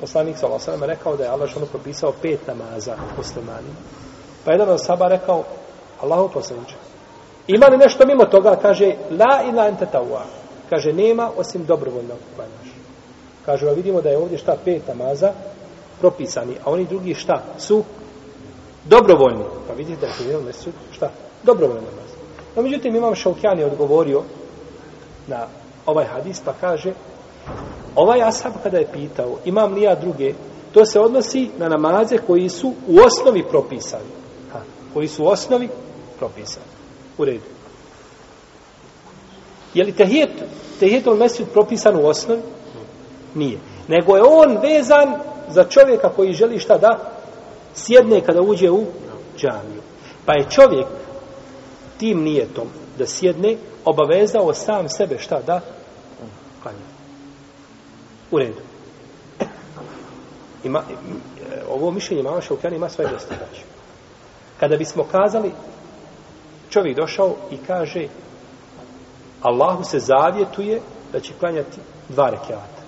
poslanik 0.00 0.36
sa 0.38 0.46
Allahom 0.46 0.82
rekao 0.82 1.16
da 1.16 1.24
je 1.24 1.30
Allah 1.30 1.50
što 1.50 1.66
propisao 1.66 2.12
pet 2.22 2.46
namaza 2.46 2.96
muslimanima. 3.16 3.76
Pa 4.44 4.52
jedan 4.52 4.68
od 4.68 4.84
saba 4.84 5.08
rekao 5.08 5.44
Allahu 6.00 6.28
poslaniče. 6.32 6.74
Ima 7.46 7.66
li 7.66 7.78
nešto 7.78 8.06
mimo 8.06 8.24
toga? 8.24 8.56
Kaže 8.62 8.94
la 9.10 9.42
ila 9.48 9.68
ente 9.68 9.86
tawa. 9.92 10.22
Kaže 10.70 10.92
nema 10.92 11.30
osim 11.36 11.64
dobrovoljnog 11.64 12.18
klanjaš. 12.36 12.76
Kaže 13.46 13.66
vidimo 13.74 14.00
da 14.00 14.10
je 14.10 14.18
ovdje 14.18 14.38
šta 14.38 14.56
pet 14.64 14.88
namaza 14.88 15.32
propisani, 16.00 16.54
a 16.64 16.70
oni 16.70 16.84
drugi 16.84 17.14
šta 17.14 17.42
su 17.58 17.84
dobrovoljni. 18.84 19.44
Pa 19.68 19.74
vidite 19.74 20.00
da 20.00 20.06
je 20.06 20.12
to 20.18 20.24
jedan 20.24 20.44
mesud, 20.44 20.72
šta? 20.92 21.10
Dobrovoljni 21.42 21.80
namaz. 21.80 22.10
No, 22.56 22.62
međutim, 22.62 22.96
imam 22.96 23.14
Šaukjan 23.14 23.58
je 23.58 23.66
odgovorio 23.66 24.22
na 25.26 25.46
ovaj 25.86 26.04
hadis, 26.04 26.40
pa 26.44 26.52
kaže, 26.60 26.92
ovaj 27.96 28.22
ashab 28.22 28.52
kada 28.62 28.78
je 28.78 28.92
pitao, 28.92 29.38
imam 29.44 29.74
li 29.74 29.82
ja 29.82 29.94
druge, 29.94 30.34
to 30.72 30.84
se 30.84 31.00
odnosi 31.00 31.50
na 31.58 31.68
namaze 31.68 32.18
koji 32.18 32.48
su 32.48 32.72
u 32.88 32.98
osnovi 33.06 33.44
propisani. 33.50 34.10
Ha, 34.52 34.60
koji 34.94 35.08
su 35.08 35.24
u 35.24 35.26
osnovi 35.26 35.68
propisani. 36.18 36.66
U 37.18 37.24
redu. 37.24 37.44
Je 39.74 39.84
li 39.84 39.92
tehijet, 39.92 40.30
tehijetul 40.80 41.16
mesud 41.16 41.46
propisan 41.52 41.96
u 41.96 42.06
osnovi? 42.06 42.40
Nije. 43.34 43.58
Nego 43.88 44.16
je 44.16 44.22
on 44.22 44.58
vezan 44.62 45.14
za 45.48 45.64
čovjeka 45.64 46.08
koji 46.08 46.32
želi 46.32 46.58
šta 46.58 46.78
da 46.78 47.12
sjedne 47.74 48.20
kada 48.20 48.42
uđe 48.42 48.70
u 48.70 48.84
džamiju. 49.38 49.82
Pa 50.26 50.32
je 50.32 50.50
čovjek 50.50 50.86
tim 51.98 52.22
nijetom 52.22 52.68
da 52.98 53.06
sjedne 53.06 53.56
obavezao 53.84 54.54
sam 54.54 54.88
sebe 54.88 55.18
šta 55.18 55.40
da 55.46 55.60
klanja. 56.62 56.78
U 58.30 58.38
redu. 58.38 58.60
Ima, 60.64 60.82
ovo 61.70 61.90
mišljenje 61.90 62.22
mama 62.22 62.40
Šaukjana 62.40 62.76
ima 62.76 62.88
svoje 62.88 63.10
dosta 63.10 63.34
znači. 63.38 63.62
Kada 64.60 64.76
bismo 64.76 65.04
kazali 65.04 65.52
čovjek 66.70 66.96
došao 66.96 67.34
i 67.50 67.56
kaže 67.66 68.06
Allahu 69.42 69.84
se 69.84 69.98
zavjetuje 69.98 70.80
da 71.12 71.20
će 71.20 71.32
klanjati 71.40 71.80
dva 72.08 72.30
rekiata. 72.30 72.82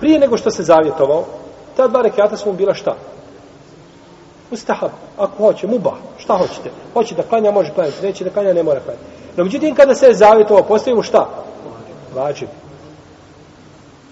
Prije 0.00 0.18
nego 0.18 0.36
što 0.36 0.50
se 0.50 0.62
zavjetovao, 0.62 1.24
ta 1.76 1.88
dva 1.88 2.02
rekiata 2.02 2.36
su 2.36 2.48
mu 2.48 2.56
bila 2.56 2.74
šta? 2.74 2.94
Ustahab, 4.50 4.90
ako 5.18 5.42
hoće, 5.42 5.66
muba, 5.66 5.92
šta 6.18 6.36
hoćete? 6.36 6.70
Hoće 6.92 7.14
da 7.14 7.22
klanja, 7.22 7.50
može 7.50 7.70
klanjati, 7.74 8.06
neće 8.06 8.24
da 8.24 8.30
klanja, 8.30 8.52
ne 8.52 8.62
mora 8.62 8.80
klanjati. 8.80 9.04
No, 9.36 9.44
međutim, 9.44 9.74
kada 9.74 9.94
se 9.94 10.12
zavjet 10.12 10.50
ovo 10.50 10.62
postavimo, 10.62 11.02
šta? 11.02 11.28
Vađib. 12.14 12.48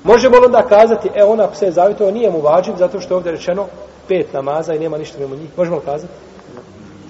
Možemo 0.05 0.39
li 0.39 0.47
onda 0.47 0.63
kazati, 0.63 1.11
e, 1.15 1.25
ona 1.25 1.55
se 1.55 1.71
zavjetovao, 1.71 2.13
nije 2.13 2.31
mu 2.31 2.41
vađib, 2.41 2.77
zato 2.77 3.01
što 3.01 3.15
je 3.15 3.17
ovdje 3.17 3.33
rečeno 3.33 3.67
pet 4.09 4.33
namaza 4.33 4.75
i 4.75 4.79
nema 4.79 4.99
ništa 4.99 5.19
mimo 5.19 5.37
njih. 5.37 5.51
Možemo 5.57 5.77
li 5.77 5.83
kazati? 5.85 6.13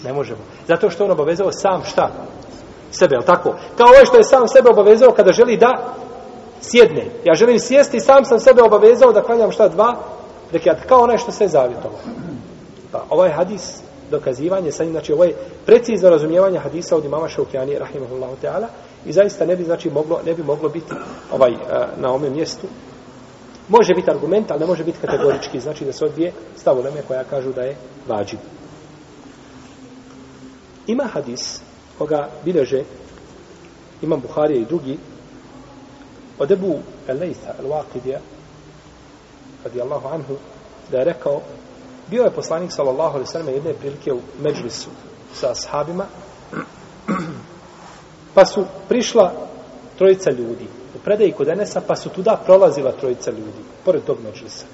Ne 0.05 0.12
možemo. 0.12 0.40
Zato 0.68 0.90
što 0.90 1.05
on 1.05 1.11
obavezao 1.11 1.53
sam 1.53 1.84
šta? 1.84 2.11
Sebe, 2.90 3.14
je 3.14 3.24
tako? 3.24 3.55
Kao 3.76 3.86
ovo 3.86 4.07
što 4.07 4.16
je 4.16 4.24
sam 4.24 4.48
sebe 4.48 4.70
obavezao 4.70 5.11
kada 5.11 5.32
želi 5.32 5.57
da 5.57 5.94
sjedne. 6.61 7.07
Ja 7.24 7.34
želim 7.34 7.59
sjesti 7.59 8.01
sam 8.01 8.24
sam 8.24 8.40
sebe 8.40 8.62
obavezao 8.62 9.12
da 9.12 9.22
klanjam 9.22 9.53
šta 9.53 9.68
dva 9.68 9.96
rekiat, 10.53 10.84
Kao 10.88 11.03
onaj 11.03 11.18
što 11.18 11.32
se 11.32 11.44
je 11.44 11.48
zavjetovao. 11.48 11.98
Pa 12.92 13.05
ovaj 13.11 13.30
hadis 13.30 13.80
dokazivanje 14.11 14.72
sa 14.72 14.84
njim, 14.84 14.92
znači 14.92 15.12
ovo 15.12 15.24
je 15.24 15.36
precizno 15.66 16.11
razumijevanje 16.11 16.59
hadisa 16.59 16.96
od 16.96 17.05
imama 17.05 17.28
Šaukjani, 17.28 17.78
rahimahullahu 17.78 18.36
ta'ala, 18.42 18.66
i 19.07 19.12
zaista 19.12 19.46
ne 19.46 19.57
bi, 19.57 19.64
znači, 19.64 19.90
moglo, 19.90 20.20
ne 20.26 20.34
bi 20.34 20.42
moglo 20.42 20.68
biti 20.68 20.94
ovaj, 21.32 21.53
eh, 21.53 21.57
na 21.96 22.09
ovom 22.09 22.32
mjestu. 22.32 22.66
Može 23.68 23.94
biti 23.94 24.11
argument, 24.11 24.51
ali 24.51 24.61
ne 24.61 24.66
može 24.66 24.84
biti 24.84 24.98
kategorički, 25.01 25.61
znači 25.61 25.84
da 25.84 25.92
se 25.92 26.09
dvije 26.09 26.32
stavoleme 26.57 27.03
koja 27.09 27.24
kažu 27.24 27.53
da 27.53 27.62
je 27.62 27.76
vađiv. 28.09 28.38
Ima 30.86 31.05
hadis 31.05 31.61
koga 31.98 32.28
bileže 32.44 32.82
imam 34.03 34.20
Buharija 34.20 34.61
i 34.61 34.64
drugi 34.64 34.98
od 36.38 36.51
Ebu 36.51 36.78
Elejta, 37.09 37.55
El-Waqidija, 37.62 38.18
radijallahu 39.65 40.09
anhu, 40.09 40.35
da 40.91 40.99
je 40.99 41.05
rekao 41.05 41.41
Bio 42.11 42.25
je 42.25 42.31
poslanik 42.31 42.73
sallallahu 42.73 43.19
alaihi 43.19 43.47
ve 43.47 43.53
jedne 43.53 43.75
prilike 43.75 44.13
u 44.13 44.21
Međlisu 44.43 44.91
sa 45.35 45.51
ashabima. 45.51 46.07
Pa 48.35 48.47
su 48.47 48.65
prišla 48.89 49.33
trojica 49.99 50.31
ljudi. 50.31 50.67
U 50.95 50.99
predaji 50.99 51.33
kod 51.33 51.49
Enesa 51.49 51.81
pa 51.81 51.97
su 51.97 52.09
tuda 52.09 52.41
prolazila 52.45 52.93
trojica 52.93 53.31
ljudi 53.31 53.63
pored 53.85 54.05
tog 54.05 54.17
Međlisa 54.25 54.65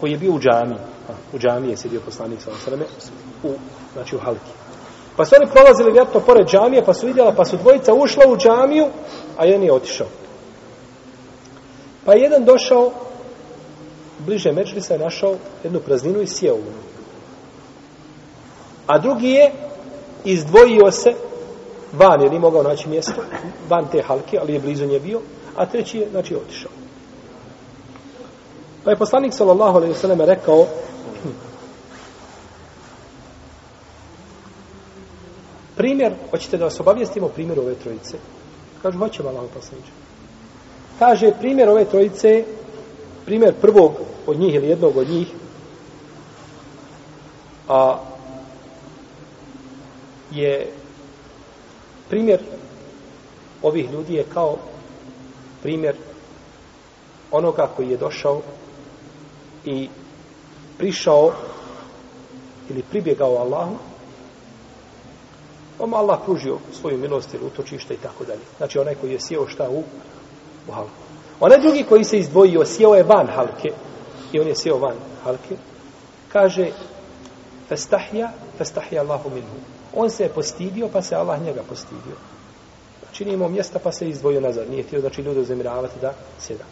Koji 0.00 0.12
je 0.12 0.18
bio 0.18 0.32
u 0.32 0.40
džami. 0.40 0.76
U 1.32 1.38
džami 1.38 1.68
je 1.68 1.76
sjedio 1.76 2.00
poslanik 2.00 2.40
sallallahu 2.40 2.62
osreme, 2.62 2.84
ve 3.42 3.48
u 3.50 3.54
znači 3.92 4.16
u 4.16 4.18
halki. 4.18 4.50
Pa 5.16 5.24
su 5.24 5.34
oni 5.40 5.50
prolazili 5.50 5.92
vjerojatno 5.92 6.20
pored 6.20 6.46
džamije, 6.46 6.84
pa 6.84 6.94
su 6.94 7.06
vidjela, 7.06 7.32
pa 7.32 7.44
su 7.44 7.56
dvojica 7.56 7.94
ušla 7.94 8.24
u 8.28 8.36
džamiju, 8.36 8.86
a 9.36 9.44
jedan 9.44 9.62
je 9.62 9.72
otišao. 9.72 10.06
Pa 12.04 12.12
je 12.12 12.22
jedan 12.22 12.44
došao 12.44 12.92
bliže 14.18 14.52
Mečlisa 14.52 14.94
je 14.94 14.98
našao 14.98 15.36
jednu 15.64 15.80
prazninu 15.80 16.20
i 16.20 16.26
sjeo 16.26 16.54
u 16.54 16.58
nju. 16.58 16.90
A 18.86 18.98
drugi 18.98 19.28
je 19.28 19.52
izdvojio 20.24 20.90
se 20.90 21.14
van, 21.92 22.20
jer 22.20 22.30
nije 22.30 22.40
mogao 22.40 22.62
naći 22.62 22.88
mjesto, 22.88 23.22
van 23.68 23.86
te 23.92 24.02
halke, 24.02 24.38
ali 24.40 24.52
je 24.52 24.60
blizu 24.60 24.86
nje 24.86 25.00
bio, 25.00 25.20
a 25.56 25.66
treći 25.66 25.98
je, 25.98 26.10
znači, 26.10 26.36
otišao. 26.36 26.70
Pa 28.84 28.90
je 28.90 28.96
poslanik, 28.96 29.34
sallallahu 29.34 29.76
alejhi 29.76 29.92
ve 29.92 29.98
selleme 29.98 30.26
rekao, 30.26 30.66
primjer, 35.76 36.12
hoćete 36.30 36.56
da 36.56 36.64
vas 36.64 36.80
obavijestimo 36.80 37.28
primjer 37.28 37.58
ove 37.58 37.74
trojice? 37.74 38.16
Kažu, 38.82 38.98
hoćemo, 38.98 39.28
Allahu 39.28 39.48
poslaniče. 39.54 39.90
Kaže, 41.00 41.32
primjer 41.40 41.68
ove 41.68 41.84
trojice 41.84 42.44
primjer 43.24 43.54
prvog 43.60 43.92
od 44.26 44.38
njih 44.38 44.54
ili 44.54 44.68
jednog 44.68 44.96
od 44.96 45.08
njih 45.08 45.28
a 47.68 47.98
je 50.30 50.72
primjer 52.08 52.40
ovih 53.62 53.90
ljudi 53.92 54.14
je 54.14 54.24
kao 54.34 54.56
primjer 55.62 55.96
onoga 57.30 57.68
koji 57.76 57.90
je 57.90 57.96
došao 57.96 58.40
i 59.64 59.88
prišao 60.78 61.32
ili 62.70 62.82
pribjegao 62.82 63.36
Allahu 63.36 63.76
pa 65.78 65.86
mu 65.86 65.96
Allah 65.96 66.20
pružio 66.24 66.58
svoju 66.80 66.98
milost 66.98 67.34
ili 67.34 67.46
utočište 67.46 67.94
i 67.94 67.96
tako 67.96 68.24
dalje. 68.24 68.44
Znači 68.56 68.78
onaj 68.78 68.94
koji 68.94 69.12
je 69.12 69.20
sjeo 69.20 69.48
šta 69.48 69.70
u, 69.70 69.82
u 70.70 70.74
halku. 70.74 71.00
Onaj 71.40 71.58
drugi 71.58 71.84
koji 71.88 72.04
se 72.04 72.18
izdvojio, 72.18 72.66
sjeo 72.66 72.94
je 72.94 73.02
van 73.02 73.26
halke, 73.26 73.72
i 74.32 74.40
on 74.40 74.46
je 74.46 74.56
sjeo 74.56 74.78
van 74.78 74.96
halke, 75.24 75.56
kaže, 76.32 76.70
festahja, 77.68 78.32
festahja 78.58 79.02
Allahu 79.02 79.30
minhu. 79.30 79.56
On 79.94 80.10
se 80.10 80.22
je 80.22 80.28
postidio, 80.28 80.88
pa 80.92 81.02
se 81.02 81.16
Allah 81.16 81.42
njega 81.42 81.62
postidio. 81.68 82.16
Znači 83.02 83.24
nije 83.24 83.34
imao 83.34 83.48
mjesta, 83.48 83.78
pa 83.78 83.92
se 83.92 84.08
izdvojio 84.08 84.40
nazad. 84.40 84.70
Nije 84.70 84.82
htio, 84.82 85.00
znači, 85.00 85.22
ljudi 85.22 85.40
uzemiravati 85.40 86.00
da 86.00 86.12
sjeda. 86.40 86.64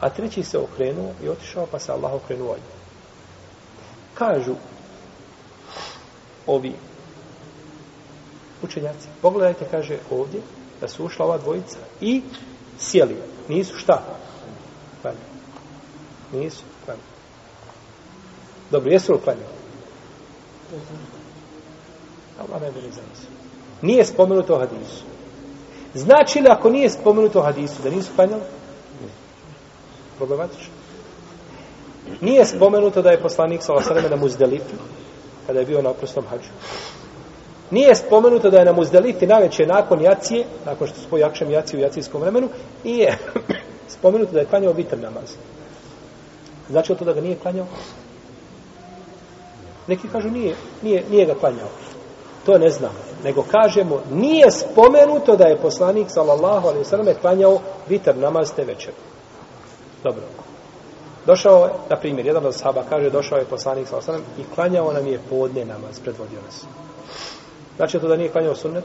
A 0.00 0.10
treći 0.10 0.42
se 0.42 0.58
okrenuo 0.58 1.12
i 1.24 1.28
otišao, 1.28 1.66
pa 1.66 1.78
se 1.78 1.92
Allah 1.92 2.14
okrenuo 2.14 2.52
od 2.52 2.58
Kažu 4.14 4.54
ovi 6.46 6.74
učenjaci, 8.62 9.08
pogledajte, 9.22 9.64
kaže 9.70 9.98
ovdje, 10.10 10.40
da 10.80 10.88
su 10.88 11.04
ušla 11.04 11.24
ova 11.24 11.38
dvojica 11.38 11.78
i 12.00 12.22
sjeli. 12.78 13.16
Nisu 13.50 13.76
šta? 13.76 14.02
Klanjali. 15.02 15.24
Nisu 16.32 16.62
klanjali. 16.84 17.06
Dobro, 18.70 18.92
jesu 18.92 19.12
li 19.12 19.20
klanjali? 19.20 19.46
Allah 22.38 22.62
najbolje 22.62 22.90
za 22.90 23.00
nas. 23.10 23.26
Nije 23.82 24.04
spomenuto 24.04 24.54
u 24.54 24.58
hadisu. 24.58 25.04
Znači 25.94 26.40
li 26.40 26.46
ako 26.48 26.70
nije 26.70 26.90
spomenuto 26.90 27.38
u 27.38 27.42
hadisu 27.42 27.82
da 27.82 27.90
nisu 27.90 28.10
klanjali? 28.16 28.42
Problematično. 30.18 30.74
Nije 32.20 32.46
spomenuto 32.46 33.02
da 33.02 33.10
je 33.10 33.22
poslanik 33.22 33.62
sa 33.62 33.72
Osaleme 33.74 34.08
na 34.08 34.16
muzdelitu 34.16 34.74
kada 35.46 35.60
je 35.60 35.66
bio 35.66 35.82
na 35.82 35.90
oprosnom 35.90 36.24
hađu. 36.30 36.48
Nije 37.70 37.94
spomenuto 37.94 38.50
da 38.50 38.58
je 38.58 38.64
na 38.64 38.72
Muzdelifi 38.72 39.26
najveće 39.26 39.66
nakon 39.66 40.00
jacije, 40.00 40.44
nakon 40.66 40.88
što 40.88 41.00
spoji 41.00 41.24
akšem 41.24 41.50
jacije 41.50 41.80
u 41.80 41.82
jacijskom 41.82 42.20
vremenu, 42.20 42.48
nije 42.84 43.18
spomenuto 43.98 44.32
da 44.32 44.40
je 44.40 44.46
klanjao 44.46 44.72
vitr 44.72 44.98
namaz. 44.98 45.34
Znači 46.70 46.94
to 46.94 47.04
da 47.04 47.12
ga 47.12 47.20
nije 47.20 47.36
klanjao? 47.36 47.66
Neki 49.86 50.08
kažu 50.08 50.30
nije, 50.30 50.54
nije, 50.82 51.04
nije 51.10 51.26
ga 51.26 51.34
klanjao. 51.34 51.68
To 52.46 52.58
ne 52.58 52.70
znamo. 52.70 52.94
Nego 53.24 53.42
kažemo, 53.42 54.02
nije 54.10 54.50
spomenuto 54.50 55.36
da 55.36 55.44
je 55.44 55.56
poslanik, 55.56 56.10
sallallahu 56.10 56.68
alaihi 56.68 56.84
sallam, 56.84 57.06
klanjao 57.20 57.60
vitr 57.88 58.16
namaz 58.16 58.52
te 58.56 58.64
večer. 58.64 58.92
Dobro. 60.04 60.22
Došao 61.26 61.64
je, 61.64 61.70
na 61.90 61.96
primjer, 61.96 62.26
jedan 62.26 62.46
od 62.46 62.54
sahaba 62.54 62.82
kaže, 62.88 63.10
došao 63.10 63.38
je 63.38 63.44
poslanik, 63.44 63.88
sallallahu 63.88 64.10
alaihi 64.10 64.24
sallam, 64.26 64.46
i 64.46 64.54
klanjao 64.54 64.92
nam 64.92 65.06
je 65.06 65.20
podne 65.30 65.64
namaz, 65.64 66.00
predvodio 66.00 66.38
nas. 66.46 66.64
Znači 67.80 67.98
to 67.98 68.08
da 68.08 68.16
nije 68.16 68.28
klanjao 68.28 68.54
sunnet? 68.54 68.84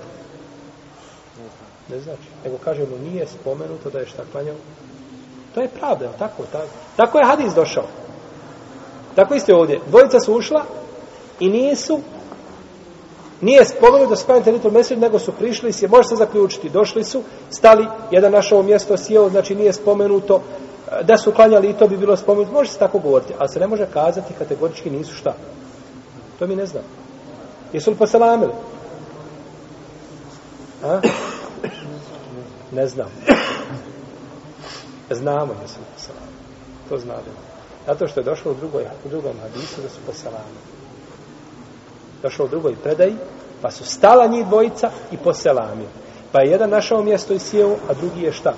Ne 1.89 1.99
znači. 1.99 2.27
Nego 2.43 2.57
kažemo 2.57 2.97
nije 2.97 3.27
spomenuto 3.27 3.89
da 3.89 3.99
je 3.99 4.05
šta 4.05 4.23
klanjao. 4.31 4.55
To 5.55 5.61
je 5.61 5.67
pravda, 5.67 6.11
tako, 6.19 6.43
tako. 6.51 6.67
Tako 6.95 7.17
je 7.17 7.25
hadis 7.25 7.53
došao. 7.53 7.83
Tako 9.15 9.35
isto 9.35 9.51
je 9.51 9.55
ovdje. 9.55 9.79
Dvojica 9.87 10.19
su 10.19 10.33
ušla 10.33 10.63
i 11.39 11.49
nisu 11.49 11.99
nije 13.41 13.65
spomenuto 13.65 14.09
da 14.09 14.15
su 14.15 14.25
klanjate 14.25 14.51
litru 14.51 14.71
mesec, 14.71 14.99
nego 14.99 15.19
su 15.19 15.31
prišli 15.31 15.71
i 15.81 15.87
može 15.87 16.09
se 16.09 16.15
zaključiti. 16.15 16.69
Došli 16.69 17.03
su, 17.03 17.21
stali, 17.49 17.87
jedan 18.11 18.31
našao 18.31 18.63
mjesto 18.63 18.97
sjeo, 18.97 19.29
znači 19.29 19.55
nije 19.55 19.73
spomenuto 19.73 20.41
e, 20.91 21.03
da 21.03 21.17
su 21.17 21.31
klanjali 21.31 21.69
i 21.69 21.73
to 21.73 21.87
bi 21.87 21.97
bilo 21.97 22.17
spomenuto. 22.17 22.53
Može 22.53 22.71
se 22.71 22.79
tako 22.79 22.99
govoriti, 22.99 23.33
ali 23.37 23.49
se 23.49 23.59
ne 23.59 23.67
može 23.67 23.85
kazati 23.93 24.33
kategorički 24.33 24.89
nisu 24.89 25.13
šta. 25.15 25.33
To 26.39 26.47
mi 26.47 26.55
ne 26.55 26.65
znam. 26.65 26.83
Jesu 27.73 27.91
li 27.91 27.97
poselamili? 27.97 28.51
A? 30.83 31.01
Ne 32.71 32.87
znam. 32.87 33.07
Znamo 35.09 35.53
da 35.61 35.67
su 35.67 35.79
posalami. 35.93 36.35
To 36.89 36.97
znamo. 36.97 37.21
Zato 37.87 38.07
što 38.07 38.19
je 38.19 38.23
došlo 38.23 38.51
u, 38.51 38.55
drugoj, 38.55 38.83
u 39.05 39.09
drugom 39.09 39.33
hadisu 39.41 39.81
da 39.81 39.89
su 39.89 39.99
posalami. 40.05 40.59
Došlo 42.21 42.45
u 42.45 42.47
drugoj 42.47 42.75
predaji, 42.83 43.15
pa 43.61 43.71
su 43.71 43.85
stala 43.85 44.27
njih 44.27 44.45
dvojica 44.45 44.89
i 45.11 45.17
poselami. 45.17 45.85
Pa 46.31 46.41
je 46.41 46.51
jedan 46.51 46.69
našao 46.69 47.03
mjesto 47.03 47.33
i 47.33 47.39
sjeo, 47.39 47.75
a 47.89 47.93
drugi 47.93 48.21
je 48.21 48.33
šta? 48.33 48.53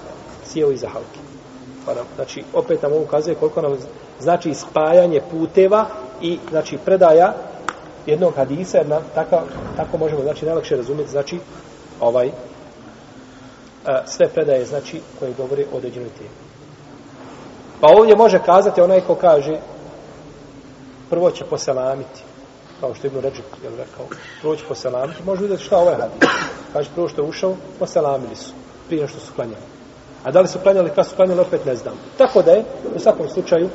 Sjeo 0.46 0.72
iza 0.72 0.90
halke. 0.90 1.20
Pa 1.86 1.94
nam, 1.94 2.06
znači, 2.16 2.44
opet 2.54 2.82
nam 2.82 2.92
ovo 2.92 3.04
ukazuje 3.04 3.36
koliko 3.36 3.62
nam 3.62 3.78
znači 4.20 4.54
spajanje 4.54 5.22
puteva 5.32 5.86
i 6.22 6.40
znači 6.50 6.78
predaja 6.86 7.34
jednog 8.06 8.36
hadisa, 8.36 8.78
jer 8.78 8.88
tako, 9.16 9.42
tako 9.78 9.98
možemo 9.98 10.22
znači 10.22 10.46
najlakše 10.46 10.76
razumjeti, 10.76 11.12
znači 11.12 11.40
ovaj 12.00 12.32
a, 13.86 14.08
sve 14.08 14.28
predaje, 14.28 14.66
znači, 14.66 15.02
koje 15.20 15.34
govore 15.34 15.66
o 15.74 15.78
određenoj 15.78 16.10
temi. 16.10 16.30
Pa 17.82 17.88
ovdje 17.88 18.16
može 18.16 18.40
kazati 18.40 18.82
onaj 18.82 19.02
ko 19.02 19.16
kaže 19.16 19.60
prvo 21.10 21.32
će 21.32 21.46
poselamiti, 21.46 22.24
kao 22.80 22.96
što 22.96 23.08
je 23.08 23.10
Ibn 23.10 23.20
Ređep 23.20 23.46
je 23.64 23.70
rekao, 23.70 24.06
prvo 24.42 24.56
će 24.56 24.66
poselamiti, 24.66 25.24
može 25.24 25.42
vidjeti 25.42 25.64
šta 25.64 25.78
ovaj 25.78 25.98
radi. 25.98 26.14
Kaže, 26.74 26.90
prvo 26.96 27.08
što 27.08 27.22
je 27.22 27.30
ušao, 27.30 27.56
poselamili 27.80 28.36
su, 28.36 28.52
prije 28.88 29.08
što 29.08 29.20
su 29.20 29.34
klanjali. 29.36 29.64
A 30.24 30.32
da 30.32 30.42
li 30.42 30.48
su 30.48 30.60
klanjali, 30.60 30.92
kad 30.96 31.08
su 31.08 31.16
klanjali, 31.16 31.40
opet 31.40 31.66
ne 31.66 31.76
znam. 31.76 31.94
Tako 32.18 32.42
da 32.42 32.52
je, 32.52 32.66
u 32.96 33.00
svakom 33.00 33.30
slučaju, 33.30 33.70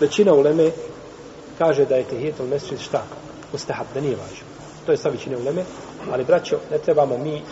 većina 0.00 0.34
uleme 0.34 0.70
kaže 1.58 1.84
da 1.84 1.96
je 1.96 2.04
tehijetul 2.04 2.46
mesrid 2.46 2.80
šta? 2.80 3.02
Ustahab, 3.52 3.86
da 3.94 4.00
nije 4.00 4.16
važno. 4.16 4.51
To 4.86 4.92
je 4.92 4.98
sa 4.98 5.08
većine 5.08 5.36
uleme, 5.36 5.64
ali 6.12 6.24
braćo, 6.24 6.58
ne 6.70 6.78
trebamo 6.78 7.18
mi, 7.18 7.42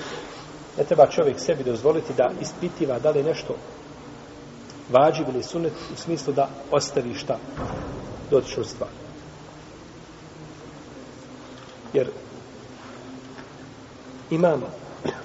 ne 0.78 0.84
treba 0.84 1.06
čovjek 1.06 1.40
sebi 1.40 1.64
dozvoliti 1.64 2.12
da 2.16 2.30
ispitiva 2.40 2.98
da 2.98 3.10
li 3.10 3.22
nešto 3.22 3.54
vađi 4.92 5.22
ili 5.28 5.42
sunet 5.42 5.72
u 5.92 5.96
smislu 5.96 6.32
da 6.32 6.48
ostavi 6.70 7.14
šta 7.14 7.38
dotičnu 8.30 8.64
stvar. 8.64 8.90
Jer 11.92 12.10
imam 14.30 14.62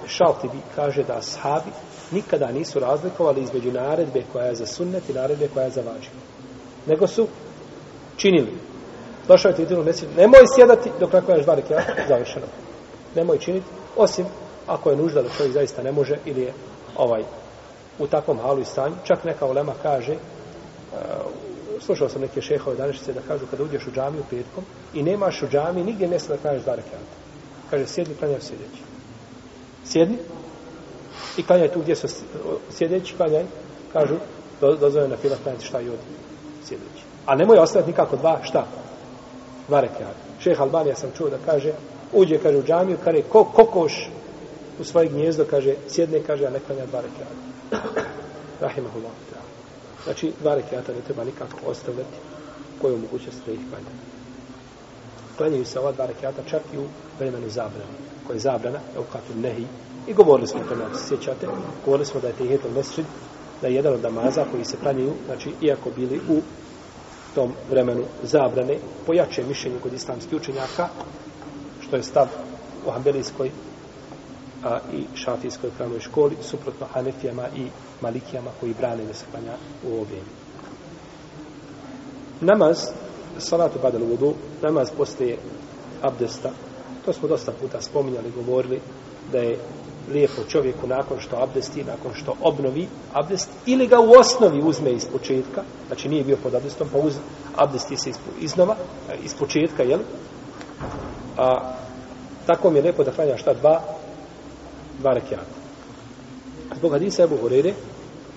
Šaltibi 0.08 0.58
kaže 0.76 1.04
da 1.04 1.18
ashabi 1.18 1.72
nikada 2.12 2.52
nisu 2.52 2.80
razlikovali 2.80 3.42
između 3.42 3.72
naredbe 3.72 4.24
koja 4.34 4.46
je 4.46 4.56
za 4.56 4.66
sunnet 4.66 5.10
i 5.10 5.14
naredbe 5.14 5.48
koja 5.54 5.64
je 5.64 5.72
za 5.72 5.82
vađiv. 5.82 6.12
Nego 6.88 7.08
su 7.08 7.28
činili. 8.18 8.75
Došao 9.28 9.50
je 9.50 9.56
Tidinu 9.56 9.84
Mesir, 9.84 10.10
nemoj 10.18 10.44
sjedati 10.56 10.92
dok 11.00 11.14
ne 11.14 11.22
klanjaš 11.22 11.46
dva 11.46 11.56
rekiata, 11.56 11.94
završeno. 12.08 12.46
Nemoj 13.16 13.40
činiti, 13.40 13.66
osim 13.96 14.26
ako 14.68 14.90
je 14.90 14.96
nužda 14.96 15.22
da 15.22 15.30
čovjek 15.38 15.54
zaista 15.54 15.84
ne 15.84 15.92
može 15.92 16.16
ili 16.26 16.42
je 16.42 16.54
ovaj 16.98 17.24
u 18.00 18.08
takvom 18.08 18.40
halu 18.40 18.62
i 18.62 18.66
stanju. 18.66 18.96
Čak 19.04 19.24
neka 19.24 19.46
olema 19.46 19.74
kaže, 19.84 20.14
uh, 20.14 21.00
slušao 21.80 22.10
sam 22.10 22.22
neke 22.22 22.42
šehove 22.42 22.78
današnjice 22.78 23.14
da 23.14 23.22
kažu 23.28 23.46
kada 23.52 23.64
uđeš 23.64 23.88
u 23.88 23.92
džamiju 23.92 24.24
petkom 24.30 24.64
i 24.94 25.04
nemaš 25.04 25.42
u 25.44 25.48
džamiji 25.48 25.84
nigdje 25.84 26.08
mjesta 26.08 26.34
da 26.34 26.42
klanjaš 26.42 26.64
dva 26.64 26.76
rekiata. 26.76 27.16
Kaže, 27.70 27.88
sjedni, 27.88 28.16
klanjaj 28.16 28.42
sjedeći. 28.42 28.82
Sjedni 29.86 30.18
i 31.38 31.44
klanjaj 31.44 31.72
tu 31.72 31.80
gdje 31.80 31.96
su 31.96 32.08
sjedeći, 32.72 33.16
klanjaj, 33.16 33.46
kažu, 33.94 34.16
do, 34.62 35.08
na 35.08 35.18
fila 35.18 35.36
klanjati 35.44 35.66
šta 35.66 35.82
i 35.82 35.90
od 35.90 36.00
sjedeći. 36.64 37.04
A 37.26 37.36
nemoj 37.36 37.58
ostaviti 37.58 37.92
nikako 37.92 38.16
dva, 38.16 38.40
šta? 38.44 38.66
Dva 39.68 39.80
rekiata. 39.82 40.26
Šeh 40.40 40.62
Albanija 40.62 40.96
sam 40.96 41.12
čuo 41.18 41.30
da 41.30 41.38
kaže, 41.46 41.74
uđe, 42.14 42.38
kaže, 42.38 42.58
u 42.58 42.64
džamiju, 42.64 42.98
kaže, 43.04 43.22
ko, 43.22 43.44
kokoš 43.44 44.10
u 44.80 44.84
svoje 44.84 45.08
gnjezdo, 45.08 45.46
kaže, 45.50 45.76
sjedne, 45.90 46.20
kaže, 46.28 46.46
a 46.46 46.50
ne 46.50 46.60
klanja 46.60 46.86
dva 46.86 47.02
rekiata. 47.02 48.02
Rahimahullah. 48.68 49.12
Znači, 50.06 50.32
dva 50.42 50.56
rekiata 50.56 50.94
ne 50.94 51.02
treba 51.02 51.24
nikako 51.24 51.58
ostavljati 51.68 52.18
koju 52.82 52.98
mogućnost 52.98 53.38
da 53.46 53.52
ih 53.52 53.60
klanja. 53.70 53.92
Klanjaju 55.38 55.66
se 55.66 55.80
ova 55.80 55.92
dva 55.92 56.06
rekiata 56.06 56.42
čak 56.50 56.62
i 56.74 56.78
u 56.78 56.86
vremenu 57.20 57.50
zabrana, 57.50 57.96
koja 58.28 58.36
je 58.36 58.40
zabrana, 58.40 58.80
je 58.94 59.00
u 59.00 59.04
katu 59.04 59.36
nehi. 59.36 59.66
I 60.08 60.14
govorili 60.14 60.48
smo 60.48 60.60
to, 60.60 60.76
ako 60.86 60.98
se 60.98 61.08
sjećate, 61.08 61.48
govorili 61.86 62.06
smo 62.06 62.22
da 62.22 62.28
je 62.28 62.34
tehijetel 62.34 62.72
mesrid, 62.72 63.06
da 63.62 63.68
je 63.68 63.76
jedan 63.76 63.94
od 63.94 64.04
namaza 64.04 64.46
koji 64.52 64.66
se 64.66 64.78
klanjaju, 64.78 65.14
znači, 65.26 65.52
iako 65.62 65.90
bili 65.96 66.22
u 66.30 66.42
tom 67.36 67.54
vremenu 67.70 68.04
zabrane, 68.24 68.78
pojače 69.06 69.44
mišljenje 69.44 69.80
kod 69.84 69.94
islamskih 69.94 70.38
učenjaka, 70.38 70.90
što 71.82 71.96
je 71.96 72.04
stav 72.04 72.28
u 72.88 72.92
Hanbelijskoj 72.92 73.52
a, 74.64 74.80
i 74.94 75.04
Šafijskoj 75.16 75.70
pravnoj 75.78 76.00
školi, 76.00 76.36
suprotno 76.42 76.88
Hanefijama 76.94 77.48
i 77.56 77.68
Malikijama 78.02 78.52
koji 78.60 78.74
brane 78.74 79.06
da 79.06 79.14
se 79.14 79.26
klanja 79.32 79.54
u 79.84 79.94
ovo 79.94 80.04
vrijeme. 80.04 80.30
Namaz, 82.42 82.78
salatu 83.38 83.80
badal 83.82 84.02
vodu, 84.04 84.34
namaz 84.62 84.92
postaje 84.98 85.38
abdesta. 86.02 86.52
To 87.06 87.14
smo 87.14 87.28
dosta 87.28 87.52
puta 87.52 87.82
spominjali, 87.82 88.32
govorili 88.32 88.82
da 89.32 89.38
je 89.38 89.60
lijepo 90.14 90.44
čovjeku 90.50 90.88
nakon 90.88 91.20
što 91.20 91.36
abdesti, 91.36 91.84
nakon 91.84 92.14
što 92.14 92.36
obnovi 92.42 92.88
abdest, 93.14 93.50
ili 93.66 93.88
ga 93.88 94.00
u 94.00 94.12
osnovi 94.12 94.62
uzme 94.62 94.92
iz 94.92 95.06
početka, 95.06 95.64
znači 95.88 96.10
nije 96.10 96.24
bio 96.24 96.38
pod 96.44 96.56
abdestom, 96.56 96.88
pa 96.92 96.98
uz 96.98 97.14
abdesti 97.56 97.98
se 97.98 98.12
iznova, 98.40 98.76
e, 99.10 99.16
iz 99.24 99.34
početka, 99.34 99.84
jel? 99.84 100.00
A, 101.38 101.74
tako 102.46 102.70
mi 102.70 102.78
je 102.78 102.82
lijepo 102.82 103.04
da 103.04 103.12
klanja 103.12 103.38
šta 103.38 103.54
dva, 103.54 103.82
dva 105.00 105.14
rekiata. 105.14 105.56
Zbog 106.76 106.92
hadisa 106.92 107.24
Ebu 107.24 107.38
Horeire, 107.38 107.74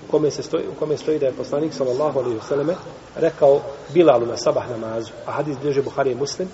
u 0.08 0.10
kome, 0.10 0.30
se 0.30 0.42
stoji, 0.42 0.68
u 0.68 0.78
kome 0.78 0.96
stoji 0.96 1.18
da 1.18 1.26
je 1.26 1.32
poslanik 1.32 1.74
sallallahu 1.74 2.18
alaihi 2.18 2.38
vseleme 2.38 2.74
rekao 3.16 3.60
Bilalu 3.94 4.26
na 4.26 4.36
sabah 4.36 4.70
namazu, 4.70 5.12
a 5.26 5.32
hadis 5.32 5.56
bliže 5.62 5.82
Buhari 5.82 6.10
je 6.10 6.16
muslim, 6.16 6.48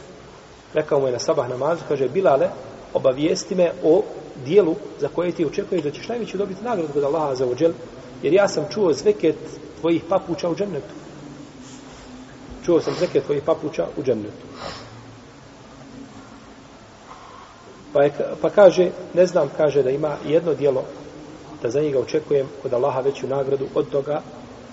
rekao 0.75 1.01
mu 1.01 1.07
je 1.07 1.13
na 1.13 1.19
sabah 1.19 1.49
namazu, 1.49 1.83
kaže 1.89 2.09
Bilale, 2.09 2.49
obavijesti 2.95 3.55
me 3.55 3.73
o 3.85 4.03
dijelu 4.45 4.75
za 5.01 5.09
koje 5.09 5.33
ti 5.33 5.47
očekuješ 5.47 5.83
da 5.83 5.91
ćeš 5.91 6.09
najveću 6.09 6.39
dobiti 6.39 6.65
nagradu 6.65 6.93
kod 6.93 7.05
Allaha 7.05 7.35
za 7.35 7.47
ođel, 7.47 7.73
jer 8.23 8.33
ja 8.33 8.49
sam 8.49 8.65
čuo 8.71 8.93
zveket 8.93 9.37
tvojih 9.81 10.03
papuča 10.09 10.49
u 10.49 10.55
džennetu. 10.55 10.95
Čuo 12.65 12.81
sam 12.81 12.95
zveket 12.99 13.25
tvojih 13.25 13.43
papuča 13.43 13.87
u 13.97 14.03
džennetu. 14.03 14.47
Pa, 17.93 18.03
je, 18.03 18.13
pa 18.43 18.51
kaže, 18.51 18.91
ne 19.15 19.27
znam, 19.27 19.51
kaže 19.57 19.83
da 19.83 19.91
ima 19.91 20.17
jedno 20.27 20.55
dijelo 20.55 20.85
da 21.63 21.71
za 21.71 21.81
njega 21.81 21.99
očekujem 21.99 22.47
kod 22.63 22.73
Allaha 22.73 23.01
veću 23.01 23.27
nagradu 23.27 23.67
od 23.75 23.89
toga 23.89 24.23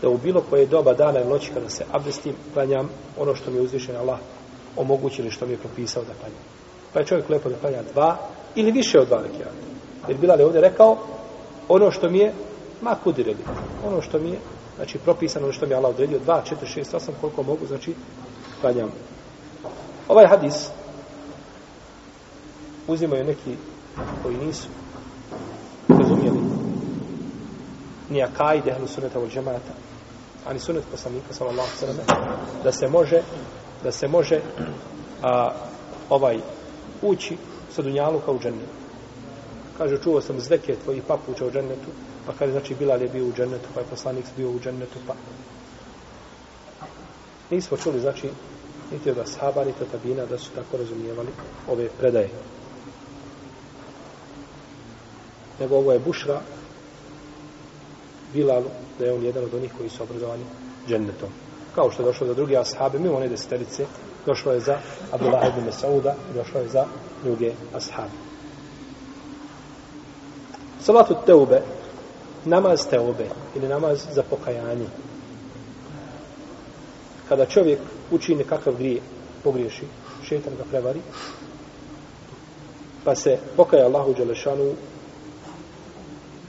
da 0.01 0.09
u 0.09 0.17
bilo 0.17 0.41
koje 0.49 0.65
doba 0.65 0.93
dana 0.93 1.21
i 1.21 1.27
noći 1.27 1.51
kada 1.53 1.69
se 1.69 1.85
abdestim, 1.91 2.35
klanjam 2.53 2.89
ono 3.17 3.35
što 3.35 3.51
mi 3.51 3.57
je 3.57 3.61
uzvišen 3.61 3.95
Allah 3.95 4.19
omogućili 4.75 5.31
što 5.31 5.45
mi 5.45 5.53
je 5.53 5.57
propisao 5.57 6.03
da 6.03 6.13
klanjam. 6.13 6.43
Pa 6.93 6.99
je 6.99 7.05
čovjek 7.05 7.29
lepo 7.29 7.49
da 7.49 7.55
klanja 7.55 7.83
dva 7.93 8.17
ili 8.55 8.71
više 8.71 8.99
od 8.99 9.07
dva 9.07 9.21
rekiata. 9.21 9.61
Jer 10.07 10.17
Bilal 10.17 10.39
je 10.39 10.45
ovdje 10.45 10.61
rekao 10.61 10.97
ono 11.67 11.91
što 11.91 12.09
mi 12.09 12.17
je 12.17 12.33
ma 12.81 12.95
kudireli. 13.03 13.43
Ono 13.85 14.01
što 14.01 14.19
mi 14.19 14.29
je 14.29 14.39
znači 14.75 14.97
propisano, 14.97 15.45
ono 15.45 15.53
što 15.53 15.65
mi 15.65 15.71
je 15.71 15.77
Allah 15.77 15.91
odredio 15.91 16.19
dva, 16.19 16.41
četiri, 16.41 16.67
šest, 16.67 16.93
osam, 16.93 17.13
koliko 17.21 17.43
mogu, 17.43 17.65
znači 17.67 17.93
klanjam. 18.61 18.91
Ovaj 20.07 20.27
hadis 20.27 20.69
uzimaju 22.87 23.23
neki 23.23 23.55
koji 24.23 24.37
nisu 24.37 24.67
razumijeli 25.89 26.39
ni 28.09 28.23
akajde 28.23 28.71
ehlu 28.71 28.87
suneta 28.87 29.19
od 29.19 29.29
džemata 29.29 29.73
ani 30.47 30.59
sunet 30.59 30.83
poslanika 30.91 31.33
sallallahu 31.33 31.69
sallam 31.79 31.97
da 32.63 32.71
se 32.71 32.87
može 32.87 33.21
da 33.83 33.91
se 33.91 34.07
može 34.07 34.39
a, 35.23 35.51
ovaj 36.09 36.39
ući 37.01 37.37
sa 37.75 37.81
dunjaluka 37.81 38.31
u 38.31 38.39
džennetu 38.39 38.77
kaže 39.77 39.97
čuo 40.03 40.21
sam 40.21 40.39
zveke 40.39 40.75
tvojih 40.83 41.03
papuća 41.07 41.45
u 41.45 41.51
džennetu 41.51 41.89
pa 42.25 42.33
kaže 42.33 42.51
znači 42.51 42.75
Bilal 42.75 43.01
je 43.01 43.09
bio 43.09 43.25
u 43.25 43.33
džennetu 43.33 43.69
pa 43.73 43.79
je 43.79 43.85
poslanik 43.85 44.25
bio 44.37 44.49
u 44.49 44.59
džennetu 44.59 44.99
pa 45.07 45.13
nismo 47.49 47.77
čuli 47.77 47.99
znači 47.99 48.29
niti 48.91 49.11
od 49.11 49.17
ashaba 49.17 49.65
niti 49.65 49.83
od 49.83 49.91
tabina 49.91 50.25
da 50.25 50.37
su 50.37 50.51
tako 50.55 50.77
razumijevali 50.77 51.29
ove 51.67 51.89
predaje 51.99 52.29
nego 55.59 55.75
ovo 55.77 55.91
je 55.91 55.99
bušra 55.99 56.41
Bilalu, 58.33 58.69
da 58.99 59.05
je 59.05 59.13
on 59.13 59.23
jedan 59.23 59.43
od 59.43 59.53
onih 59.53 59.71
koji 59.77 59.89
su 59.89 60.03
obrazovani 60.03 60.43
džennetom. 60.87 61.29
Kao 61.75 61.91
što 61.91 62.01
je 62.01 62.05
došlo 62.05 62.27
za 62.27 62.33
drugi 62.33 62.57
ashabe, 62.57 62.99
mimo 62.99 63.15
one 63.15 63.27
deseterice, 63.27 63.85
došlo 64.25 64.51
je 64.51 64.59
za 64.59 64.77
Abdullah 65.11 65.47
ibn 65.47 65.65
Mas'uda 65.65 66.15
i 66.31 66.37
došlo 66.37 66.61
je 66.61 66.69
za 66.69 66.85
druge 67.23 67.51
ashabi. 67.75 68.17
Salatu 70.81 71.15
teube, 71.25 71.61
namaz 72.45 72.87
teube, 72.89 73.29
ili 73.55 73.67
namaz 73.67 74.07
za 74.13 74.23
pokajanje. 74.23 74.87
Kada 77.29 77.45
čovjek 77.45 77.79
uči 78.11 78.35
nekakav 78.35 78.73
grije, 78.73 79.01
pogriješi, 79.43 79.85
šetan 80.23 80.53
ga 80.57 80.63
prevari, 80.69 81.01
pa 83.03 83.15
se 83.15 83.37
pokaja 83.55 83.85
Allahu 83.85 84.13
Đelešanu 84.13 84.73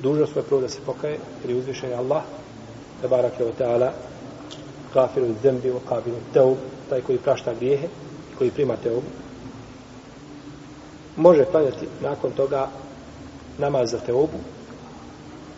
dužnost 0.02 0.32
svoje 0.32 0.46
prvo 0.46 0.60
da 0.60 0.68
se 0.68 0.80
pokaje, 0.86 1.18
jer 1.42 1.50
je 1.50 1.56
uzvišen 1.56 1.90
je 1.90 1.96
Allah, 1.96 2.22
te 3.00 3.08
barak 3.08 3.40
je 3.40 3.46
o 3.46 3.52
teala, 3.58 3.92
gafiru 4.94 5.34
zembi, 5.42 5.70
o 5.70 5.80
kabiru 5.88 6.16
teub, 6.32 6.56
taj 6.92 7.00
koji 7.00 7.18
prašta 7.18 7.54
grijehe, 7.54 7.88
koji 8.38 8.50
prima 8.50 8.76
teub, 8.76 9.02
može 11.16 11.44
klanjati 11.44 11.86
nakon 12.02 12.30
toga 12.32 12.68
namaz 13.58 13.90
za 13.90 13.98
teobu, 13.98 14.38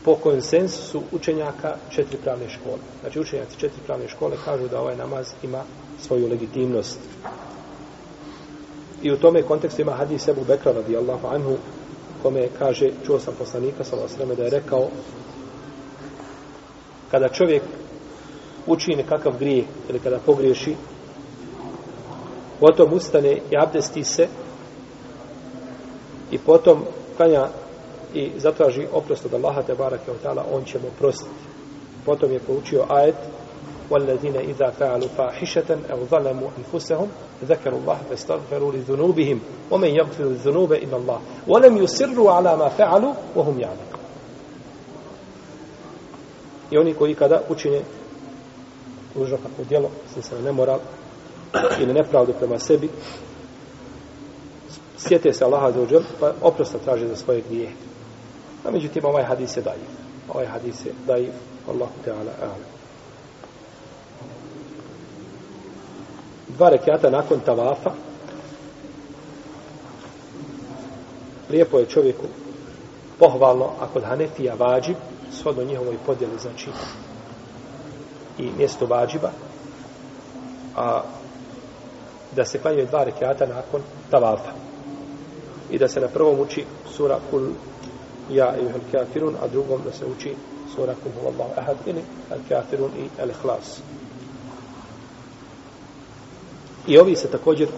po 0.04 0.14
konsensusu 0.14 1.02
učenjaka 1.12 1.76
četiri 1.90 2.18
pravne 2.22 2.48
škole. 2.48 2.78
Znači 3.00 3.20
učenjaci 3.20 3.58
četiri 3.58 3.82
pravne 3.86 4.08
škole 4.08 4.36
kažu 4.44 4.68
da 4.68 4.80
ovaj 4.80 4.96
namaz 4.96 5.32
ima 5.42 5.62
svoju 6.00 6.28
legitimnost. 6.28 6.98
I 9.02 9.12
u 9.12 9.16
tome 9.16 9.42
kontekstu 9.42 9.82
ima 9.82 9.92
hadis 9.92 10.28
Ebu 10.28 10.44
Bekra 10.48 10.72
radijallahu 10.72 11.26
anhu 11.26 11.56
kome 12.22 12.48
kaže, 12.58 12.90
čuo 13.06 13.18
sam 13.20 13.34
poslanika, 13.38 13.84
sallallahu 13.84 14.14
alejhi 14.14 14.30
ve 14.30 14.36
da 14.36 14.44
je 14.44 14.60
rekao, 14.60 14.88
kada 17.10 17.28
čovjek 17.28 17.62
učini 18.66 18.96
nekakav 18.96 19.38
grijeh 19.38 19.64
ili 19.88 19.98
kada 19.98 20.18
pogriješi, 20.18 20.76
potom 22.59 22.93
ustane 22.93 23.31
i 23.31 23.57
abdesti 23.57 24.03
se 24.03 24.27
i 26.31 26.37
potom 26.37 26.85
klanja 27.17 27.47
i 28.13 28.31
zatraži 28.37 28.87
oprost 28.93 29.25
od 29.25 29.33
Allaha 29.33 29.61
te 29.61 29.75
barake 29.75 30.11
od 30.11 30.17
ta'ala, 30.23 30.43
on 30.53 30.63
će 30.63 30.79
mu 30.79 30.87
prostiti. 30.99 31.29
Potom 32.05 32.31
je 32.31 32.39
poučio 32.39 32.85
ajet 32.89 33.15
والذين 33.89 34.35
إذا 34.35 34.69
فعلوا 34.69 35.07
فاحشة 35.17 35.77
أو 35.91 36.05
ظلموا 36.05 36.49
أنفسهم 36.57 37.07
ذكروا 37.43 37.79
الله 37.79 37.97
فاستغفروا 38.09 38.71
لذنوبهم 38.73 39.39
ومن 39.71 39.87
يغفر 39.87 40.23
الذنوب 40.23 40.73
إلا 40.73 40.97
الله 40.97 41.19
ولم 41.47 41.77
يسروا 41.77 42.31
على 42.31 42.57
ما 42.57 42.69
فعلوا 42.69 43.13
وهم 43.35 43.59
يعلمون 43.59 43.89
I 46.71 46.77
oni 46.77 46.93
koji 46.93 47.15
kada 47.15 47.41
učine 47.49 47.81
ružno 49.15 49.37
kako 49.37 49.63
djelo, 49.69 49.89
se 50.21 50.41
nemoral 50.41 50.79
ili 51.80 51.92
nepravdu 51.92 52.32
prema 52.32 52.58
sebi, 52.58 52.90
sjete 54.98 55.32
se 55.32 55.44
Allaha 55.44 55.72
za 55.72 55.80
uđel, 55.80 56.02
pa 56.20 56.32
oprosta 56.42 56.78
traže 56.78 57.08
za 57.08 57.16
svoje 57.16 57.42
grije. 57.48 57.70
A 58.64 58.70
međutim, 58.70 59.04
ovaj 59.04 59.24
hadis 59.24 59.56
je 59.56 59.62
dajiv. 59.62 59.88
Ovaj 60.28 60.46
hadis 60.46 60.86
je 60.86 60.92
dajiv. 61.06 61.32
Allahu 61.68 61.92
Teala 62.04 62.32
a'lam. 62.42 62.74
Dva 66.48 66.68
rekiata 66.68 67.10
nakon 67.10 67.40
tavafa. 67.40 67.90
Lijepo 71.50 71.78
je 71.78 71.86
čovjeku 71.86 72.26
pohvalno, 73.18 73.70
a 73.80 73.86
kod 73.92 74.04
Hanefija 74.04 74.54
vađib, 74.54 74.96
shodno 75.32 75.64
njihovoj 75.64 75.96
podjeli, 76.06 76.38
znači 76.38 76.70
i 78.38 78.50
mjesto 78.58 78.86
vađiba, 78.86 79.30
a 80.76 81.02
da 82.36 82.44
se 82.44 82.58
klanjaju 82.58 82.86
dva 82.86 83.04
rekiata 83.04 83.46
nakon 83.46 83.82
tavafa. 84.10 84.52
I 85.70 85.78
da 85.78 85.88
se 85.88 86.00
na 86.00 86.08
prvom 86.08 86.40
uči 86.40 86.64
sura 86.96 87.18
kul 87.30 87.48
ja 88.30 88.54
i 88.56 88.64
al 88.64 88.80
kafirun, 88.92 89.34
a 89.42 89.48
drugom 89.48 89.80
da 89.84 89.92
se 89.92 90.04
uči 90.06 90.34
sura 90.74 90.94
kul 91.02 91.12
huvallahu 91.20 91.60
ahad 91.60 91.76
ili 91.86 92.02
al 92.30 92.38
kafirun 92.48 92.90
i 92.98 93.22
al 93.22 93.30
ikhlas. 93.30 93.80
I 96.86 96.98
ovi 96.98 97.16
se 97.16 97.30
također, 97.30 97.68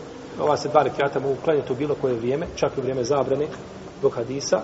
ova 0.41 0.57
se 0.57 0.69
dva 0.69 0.83
rekiata 0.83 1.21
mogu 1.21 1.37
klanjati 1.45 1.73
u 1.73 1.77
bilo 1.77 1.95
koje 2.01 2.15
vrijeme, 2.15 2.47
čak 2.57 2.73
i 2.77 2.81
u 2.81 2.83
vrijeme 2.83 3.05
zabrane, 3.05 3.47
do 4.03 4.09
hadisa, 4.09 4.63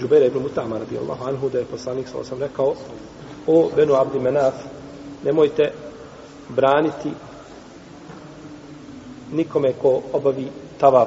Džubera 0.00 0.26
ibn 0.26 0.38
Mutama 0.38 0.78
radijallahu 0.78 1.24
anhu 1.24 1.48
da 1.48 1.58
je 1.58 1.64
poslanik 1.64 2.08
sa 2.08 2.18
osam 2.18 2.38
rekao 2.38 2.74
o 3.46 3.70
Benu 3.76 3.94
Abdi 3.94 4.18
Menaf 4.18 4.54
nemojte 5.24 5.72
nikome 9.32 9.72
ko 9.72 10.02
obavi 10.12 10.48
tavav 10.80 11.06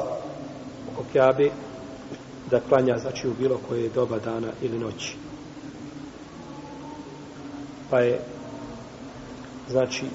oko 0.94 1.04
Kjabe 1.12 1.50
da 2.52 2.60
klanja 2.60 2.98
znači 2.98 3.28
u 3.28 3.34
bilo 3.40 3.60
koje 3.70 3.90
doba 3.90 4.20
dana 4.20 4.48
ili 4.62 4.80
noći 4.80 5.16
pa 7.90 8.00
je 8.00 8.20
znači 9.70 10.06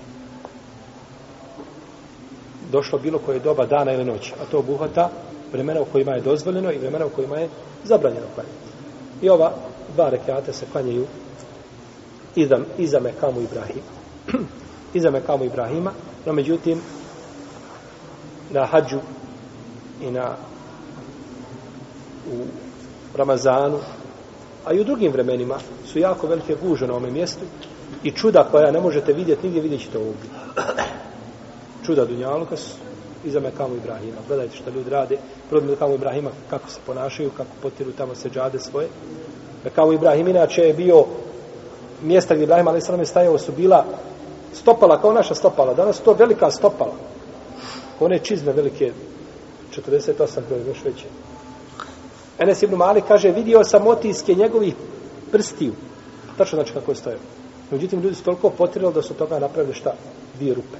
došlo 2.73 2.99
bilo 2.99 3.19
koje 3.19 3.39
doba 3.39 3.67
dana 3.67 3.93
ili 3.93 4.05
noći 4.05 4.33
a 4.43 4.51
to 4.51 4.59
obuhvata 4.59 5.11
vremena 5.53 5.81
u 5.81 5.85
kojima 5.85 6.13
je 6.13 6.21
dozvoljeno 6.21 6.73
i 6.73 6.79
vremena 6.79 7.07
u 7.07 7.11
kojima 7.11 7.37
je 7.37 7.49
zabranjeno 7.85 8.27
klanjati 8.35 8.67
I 9.23 9.29
ova 9.29 9.53
dva 9.95 10.09
rekiata 10.09 10.53
se 10.53 10.67
klanjaju 10.73 11.07
iza, 12.35 12.59
iza 12.79 13.01
Mekamu 13.01 13.41
Ibrahima. 13.41 13.93
iza 14.95 15.11
Mekamu 15.11 15.45
Ibrahima, 15.45 15.93
no 16.27 16.33
međutim, 16.33 16.81
na 18.51 18.67
hađu 18.67 18.99
i 20.03 20.11
na 20.11 20.37
u 22.33 22.45
Ramazanu, 23.17 23.79
a 24.65 24.73
i 24.73 24.81
u 24.81 24.85
drugim 24.85 25.13
vremenima 25.13 25.59
su 25.87 25.99
jako 25.99 26.27
velike 26.27 26.57
guže 26.63 26.87
na 26.87 26.93
ovome 26.93 27.11
mjestu 27.11 27.45
i 28.03 28.11
čuda 28.11 28.49
koja 28.51 28.71
ne 28.71 28.81
možete 28.81 29.13
vidjeti, 29.13 29.43
nigdje 29.43 29.63
vidjet 29.63 29.81
ćete 29.81 29.99
ovdje. 29.99 30.31
Čuda 31.87 32.05
Dunjaluka 32.05 32.57
su 32.57 32.71
iza 33.25 33.41
Mekamu 33.41 33.77
Ibrahima. 33.77 34.17
Gledajte 34.29 34.57
što 34.57 34.71
ljudi 34.71 34.91
rade. 34.91 35.19
Prvo 35.51 35.67
Mekamu 35.67 35.95
Ibrahima 35.95 36.31
kako 36.51 36.69
se 36.69 36.81
ponašaju, 36.87 37.31
kako 37.37 37.51
potiru 37.63 37.93
tamo 37.93 38.15
se 38.15 38.31
džade 38.31 38.59
svoje. 38.59 38.89
Mekamu 39.65 39.93
Ibrahim 39.93 40.29
inače 40.29 40.63
je 40.63 40.75
bio 40.75 41.05
mjesta 42.03 42.35
gdje 42.35 42.45
Ibrahim 42.45 42.69
ali 42.69 42.81
je 42.99 43.07
stajao 43.07 43.39
su 43.39 43.53
bila 43.53 43.85
stopala 44.61 45.01
kao 45.01 45.13
naša 45.13 45.35
stopala. 45.35 45.75
Danas 45.75 46.01
to 46.01 46.13
velika 46.13 46.51
stopala. 46.51 46.95
One 48.01 48.19
čizme 48.19 48.53
velike 48.53 48.93
48 49.77 50.41
koje 50.49 50.67
još 50.67 50.85
veće. 50.85 51.07
Enes 52.39 52.63
ibn 52.63 52.77
Malik 52.77 53.05
kaže 53.09 53.31
vidio 53.31 53.65
sam 53.65 53.87
otiske 53.87 54.35
njegovih 54.35 54.75
prstiju. 55.33 55.73
Tačno 56.39 56.57
znači 56.57 56.73
kako 56.73 56.91
je 56.91 56.95
stojao. 56.95 57.21
Međutim, 57.71 58.01
ljudi 58.01 58.15
su 58.15 58.25
toliko 58.25 58.51
potirali 58.51 58.95
da 58.95 59.03
su 59.03 59.15
toga 59.15 59.39
napravili 59.39 59.75
šta? 59.75 59.93
Dvije 60.39 60.55
rupe 60.55 60.77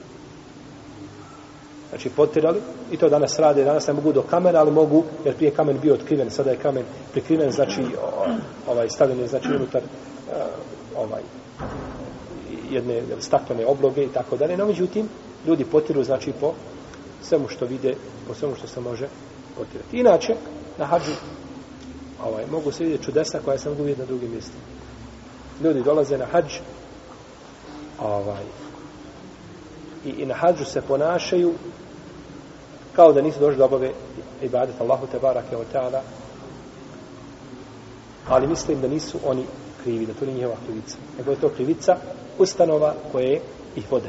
znači 1.97 2.09
potirali 2.09 2.61
i 2.93 2.97
to 2.97 3.09
danas 3.09 3.39
rade, 3.39 3.65
danas 3.65 3.87
ne 3.87 3.93
mogu 3.93 4.13
do 4.13 4.23
kamena, 4.23 4.59
ali 4.59 4.71
mogu, 4.71 5.05
jer 5.25 5.37
prije 5.37 5.51
kamen 5.51 5.79
bio 5.83 5.95
otkriven, 5.95 6.31
sada 6.31 6.51
je 6.51 6.57
kamen 6.57 6.85
prikriven, 7.13 7.51
znači 7.51 7.83
ovaj 8.69 8.89
stavljen 8.89 9.21
je 9.21 9.29
znači 9.29 9.49
unutar 9.57 9.83
e, 9.83 9.87
ovaj 10.97 11.23
jedne 12.71 13.03
staklene 13.21 13.67
obloge 13.67 14.05
i 14.05 14.09
tako 14.09 14.37
dalje. 14.37 14.57
No, 14.57 14.67
međutim, 14.67 15.09
ljudi 15.47 15.65
potiru 15.65 16.05
znači 16.05 16.33
po 16.41 16.53
svemu 17.23 17.49
što 17.49 17.67
vide, 17.67 17.95
po 18.29 18.35
svemu 18.35 18.55
što 18.55 18.67
se 18.67 18.81
može 18.81 19.09
potirati. 19.57 19.99
Inače, 19.99 20.35
na 20.79 20.85
hađu 20.85 21.13
ovaj, 22.25 22.45
mogu 22.51 22.73
se 22.73 22.85
vidjeti 22.85 23.05
čudesa 23.05 23.39
koja 23.45 23.59
se 23.59 23.69
mogu 23.69 23.83
vidjeti 23.83 24.01
na 24.01 24.07
drugim 24.07 24.31
mjestima. 24.31 24.63
Ljudi 25.63 25.83
dolaze 25.83 26.19
na 26.19 26.27
hađ 26.27 26.53
ovaj, 28.01 28.45
i, 30.05 30.11
i 30.11 30.27
na 30.27 30.35
hađu 30.35 30.65
se 30.65 30.81
ponašaju 30.81 31.55
kao 32.93 33.13
da 33.13 33.23
nisu 33.23 33.41
došli 33.41 33.59
do 33.59 33.65
obave 33.65 33.93
ibadet 34.43 34.81
Allahu 34.81 35.07
te 35.07 35.19
barake 35.19 35.57
o 35.57 35.65
ta'ala 35.73 36.01
ali 38.29 38.47
mislim 38.47 38.81
da 38.81 38.89
nisu 38.89 39.19
oni 39.25 39.45
krivi, 39.83 40.07
da 40.07 40.15
to 40.15 40.25
nije 40.25 40.37
njihova 40.37 40.57
krivica 40.67 40.97
nego 41.19 41.31
je 41.31 41.41
to 41.41 41.49
krivica 41.49 41.97
ustanova 42.39 42.95
koje 43.13 43.41
ih 43.77 43.93
vode 43.93 44.09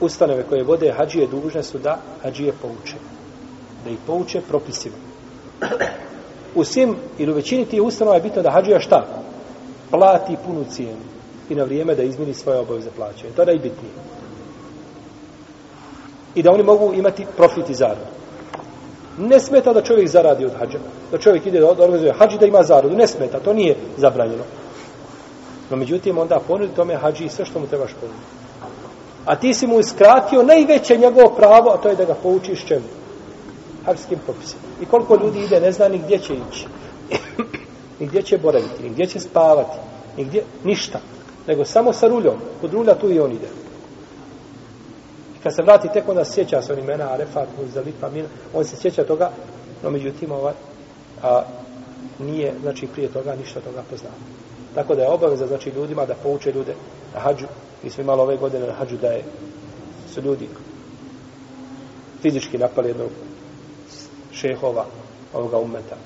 ustanove 0.00 0.42
koje 0.48 0.64
vode 0.64 0.92
hađije 0.92 1.26
dužne 1.26 1.62
su 1.62 1.78
da 1.78 1.98
hađije 2.22 2.52
pouče 2.62 2.96
da 3.84 3.90
ih 3.90 3.98
pouče 4.06 4.40
propisima 4.48 4.96
u 6.54 6.64
svim 6.64 6.96
ili 7.18 7.32
u 7.32 7.34
većini 7.34 7.64
tih 7.64 7.82
ustanova 7.82 8.16
je 8.16 8.22
bitno 8.22 8.42
da 8.42 8.50
hađija 8.50 8.80
šta? 8.80 9.06
plati 9.90 10.36
punu 10.46 10.64
cijenu 10.70 11.10
i 11.48 11.54
na 11.54 11.64
vrijeme 11.64 11.94
da 11.94 12.02
izmini 12.02 12.34
svoje 12.34 12.58
obaveze 12.58 12.90
plaćanja. 12.96 13.32
To 13.36 13.42
je 13.42 13.46
najbitnije 13.46 13.92
i 16.34 16.42
da 16.42 16.50
oni 16.50 16.62
mogu 16.62 16.92
imati 16.94 17.26
profit 17.36 17.70
i 17.70 17.74
zaradu. 17.74 18.00
Ne 19.18 19.40
smeta 19.40 19.72
da 19.72 19.82
čovjek 19.82 20.08
zaradi 20.08 20.44
od 20.44 20.52
hađa. 20.58 20.78
Da 21.12 21.18
čovjek 21.18 21.46
ide 21.46 21.60
da 21.60 21.70
organizuje 21.70 22.12
hađi 22.12 22.38
da 22.38 22.46
ima 22.46 22.62
zaradu. 22.62 22.96
Ne 22.96 23.06
smeta, 23.06 23.40
to 23.40 23.52
nije 23.52 23.76
zabranjeno. 23.96 24.42
No 25.70 25.76
međutim, 25.76 26.18
onda 26.18 26.40
ponudi 26.48 26.74
tome 26.74 26.96
hađi 26.96 27.28
sve 27.28 27.44
što 27.44 27.60
mu 27.60 27.66
trebaš 27.66 27.90
ponuditi. 28.00 28.24
A 29.26 29.36
ti 29.36 29.54
si 29.54 29.66
mu 29.66 29.80
iskratio 29.80 30.42
najveće 30.42 30.96
njegovo 30.96 31.34
pravo, 31.36 31.70
a 31.70 31.76
to 31.76 31.88
je 31.88 31.96
da 31.96 32.04
ga 32.04 32.14
poučiš 32.14 32.64
čemu? 32.64 32.86
Hađskim 33.86 34.18
propisima. 34.24 34.62
I 34.82 34.86
koliko 34.86 35.16
ljudi 35.16 35.44
ide, 35.44 35.60
ne 35.60 35.72
zna 35.72 35.88
ni 35.88 35.98
gdje 35.98 36.18
će 36.18 36.34
ići. 36.34 36.66
ni 38.00 38.06
gdje 38.06 38.22
će 38.22 38.38
boraviti, 38.38 38.82
ni 38.82 38.88
gdje 38.88 39.06
će 39.06 39.20
spavati, 39.20 39.78
ni 40.16 40.24
gdje, 40.24 40.44
ništa. 40.64 41.00
Nego 41.46 41.64
samo 41.64 41.92
sa 41.92 42.08
ruljom. 42.08 42.36
Kod 42.60 42.72
rulja 42.72 42.94
tu 42.94 43.10
i 43.10 43.20
on 43.20 43.32
ide 43.32 43.48
kad 45.42 45.54
se 45.54 45.62
vrati 45.62 45.88
tek 45.92 46.08
onda 46.08 46.24
sjeća 46.24 46.62
se 46.62 46.72
on 46.72 46.78
imena 46.78 47.12
Arefat, 47.12 47.48
Muzdalifa, 47.58 48.10
Mina, 48.10 48.28
on 48.54 48.64
se 48.64 48.76
sjeća 48.76 49.04
toga, 49.04 49.30
no 49.82 49.90
međutim 49.90 50.32
ovaj, 50.32 50.54
a, 51.22 51.42
nije, 52.18 52.54
znači 52.62 52.86
prije 52.86 53.08
toga 53.08 53.34
ništa 53.34 53.60
toga 53.60 53.82
poznao. 53.90 54.12
Tako 54.74 54.94
da 54.94 55.02
je 55.02 55.08
obaveza, 55.08 55.46
znači 55.46 55.70
ljudima 55.70 56.06
da 56.06 56.14
pouče 56.14 56.52
ljude 56.52 56.74
na 57.14 57.20
hađu, 57.20 57.46
mi 57.82 57.90
smo 57.90 58.02
imali 58.02 58.20
ove 58.20 58.36
godine 58.36 58.66
na 58.66 58.72
hađu 58.72 58.96
da 58.96 59.08
je, 59.08 59.24
su 60.14 60.20
ljudi 60.20 60.48
fizički 62.22 62.58
napali 62.58 62.88
jednog 62.88 63.10
šehova 64.32 64.86
ovoga 65.34 65.58
umeta. 65.58 65.96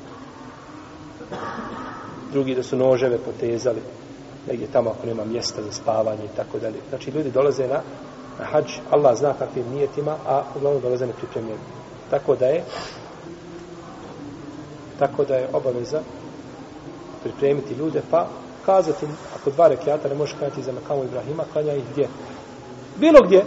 Drugi 2.32 2.54
da 2.54 2.62
su 2.62 2.76
noževe 2.76 3.18
potezali 3.18 3.80
negdje 4.48 4.66
tamo 4.72 4.90
ako 4.90 5.06
nema 5.06 5.24
mjesta 5.24 5.62
za 5.62 5.72
spavanje 5.72 6.24
i 6.24 6.36
tako 6.36 6.58
dalje. 6.58 6.78
Znači 6.90 7.10
ljudi 7.10 7.30
dolaze 7.30 7.68
na 7.68 7.80
na 8.38 8.44
hađ, 8.44 8.72
Allah 8.90 9.16
zna 9.16 9.34
kakvim 9.38 9.70
nijetima, 9.74 10.16
a 10.26 10.42
uglavnom 10.56 10.82
dolaze 10.82 11.06
nepripremljeni. 11.06 11.60
Tako 12.10 12.36
da 12.36 12.46
je 12.46 12.64
tako 14.98 15.24
da 15.24 15.34
je 15.34 15.48
obaveza 15.52 16.00
pripremiti 17.22 17.74
ljude, 17.74 18.02
pa 18.10 18.28
kazati, 18.66 19.06
ako 19.40 19.50
dva 19.50 19.68
rekiata 19.68 20.08
ne 20.08 20.14
možeš 20.14 20.34
klanjati 20.38 20.62
za 20.62 20.72
Makamu 20.72 21.04
Ibrahima, 21.04 21.44
klanja 21.52 21.72
ih 21.72 21.84
gdje? 21.92 22.08
Bilo 22.96 23.20
gdje. 23.26 23.44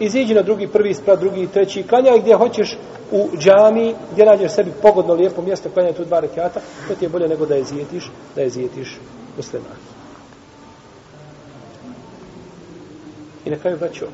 Iziđi 0.00 0.34
na 0.34 0.42
drugi, 0.42 0.68
prvi 0.68 0.94
sprat, 0.94 1.20
drugi, 1.20 1.46
treći, 1.46 1.82
klanja 1.82 2.14
ih 2.14 2.22
gdje 2.22 2.36
hoćeš 2.36 2.78
u 3.12 3.28
džami, 3.36 3.94
gdje 4.12 4.24
nađeš 4.26 4.52
sebi 4.52 4.72
pogodno, 4.82 5.14
lijepo 5.14 5.42
mjesto, 5.42 5.70
klanja 5.70 5.92
tu 5.92 6.04
dva 6.04 6.20
rekiata, 6.20 6.60
to 6.88 6.94
ti 6.94 7.04
je 7.04 7.08
bolje 7.08 7.28
nego 7.28 7.46
da 7.46 7.54
je 7.54 7.64
zijetiš, 7.64 8.10
da 8.34 8.42
je 8.42 8.50
zijetiš 8.50 8.98
muslimani. 9.36 9.74
I 13.44 13.50
na 13.50 13.56
kraju 13.56 13.76
vraću 13.76 14.04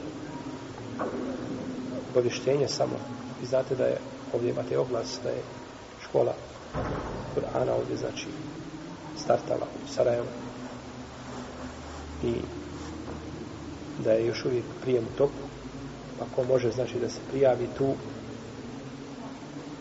obavještenje 2.10 2.68
samo. 2.68 2.96
Vi 3.40 3.46
znate 3.46 3.74
da 3.74 3.84
je, 3.84 3.96
ovdje 4.34 4.50
imate 4.50 4.78
oglas, 4.78 5.18
da 5.22 5.28
je 5.28 5.42
škola 6.02 6.34
Kur'ana 7.34 7.72
ovdje, 7.78 7.96
znači, 7.96 8.26
startala 9.22 9.66
u 9.84 9.92
Sarajevo. 9.92 10.26
I 12.24 12.34
da 14.04 14.12
je 14.12 14.26
još 14.26 14.44
uvijek 14.44 14.64
prijem 14.82 15.04
u 15.04 15.18
toku. 15.18 15.42
Pa 16.18 16.24
ko 16.36 16.44
može, 16.44 16.70
znači, 16.70 16.98
da 16.98 17.08
se 17.08 17.18
prijavi 17.30 17.66
tu, 17.78 17.94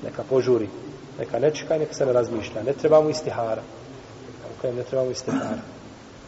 neka 0.03 0.23
požuri, 0.29 0.67
neka 1.19 1.39
ne 1.39 1.51
čeka 1.51 1.77
neka 1.77 1.93
se 1.93 2.05
ne 2.05 2.13
razmišlja. 2.13 2.63
Ne 2.63 2.73
trebamo 2.73 3.09
istihara. 3.09 3.61
U 4.57 4.61
kojem 4.61 4.75
ne 4.75 4.83
trebamo 4.83 5.11
istihara. 5.11 5.57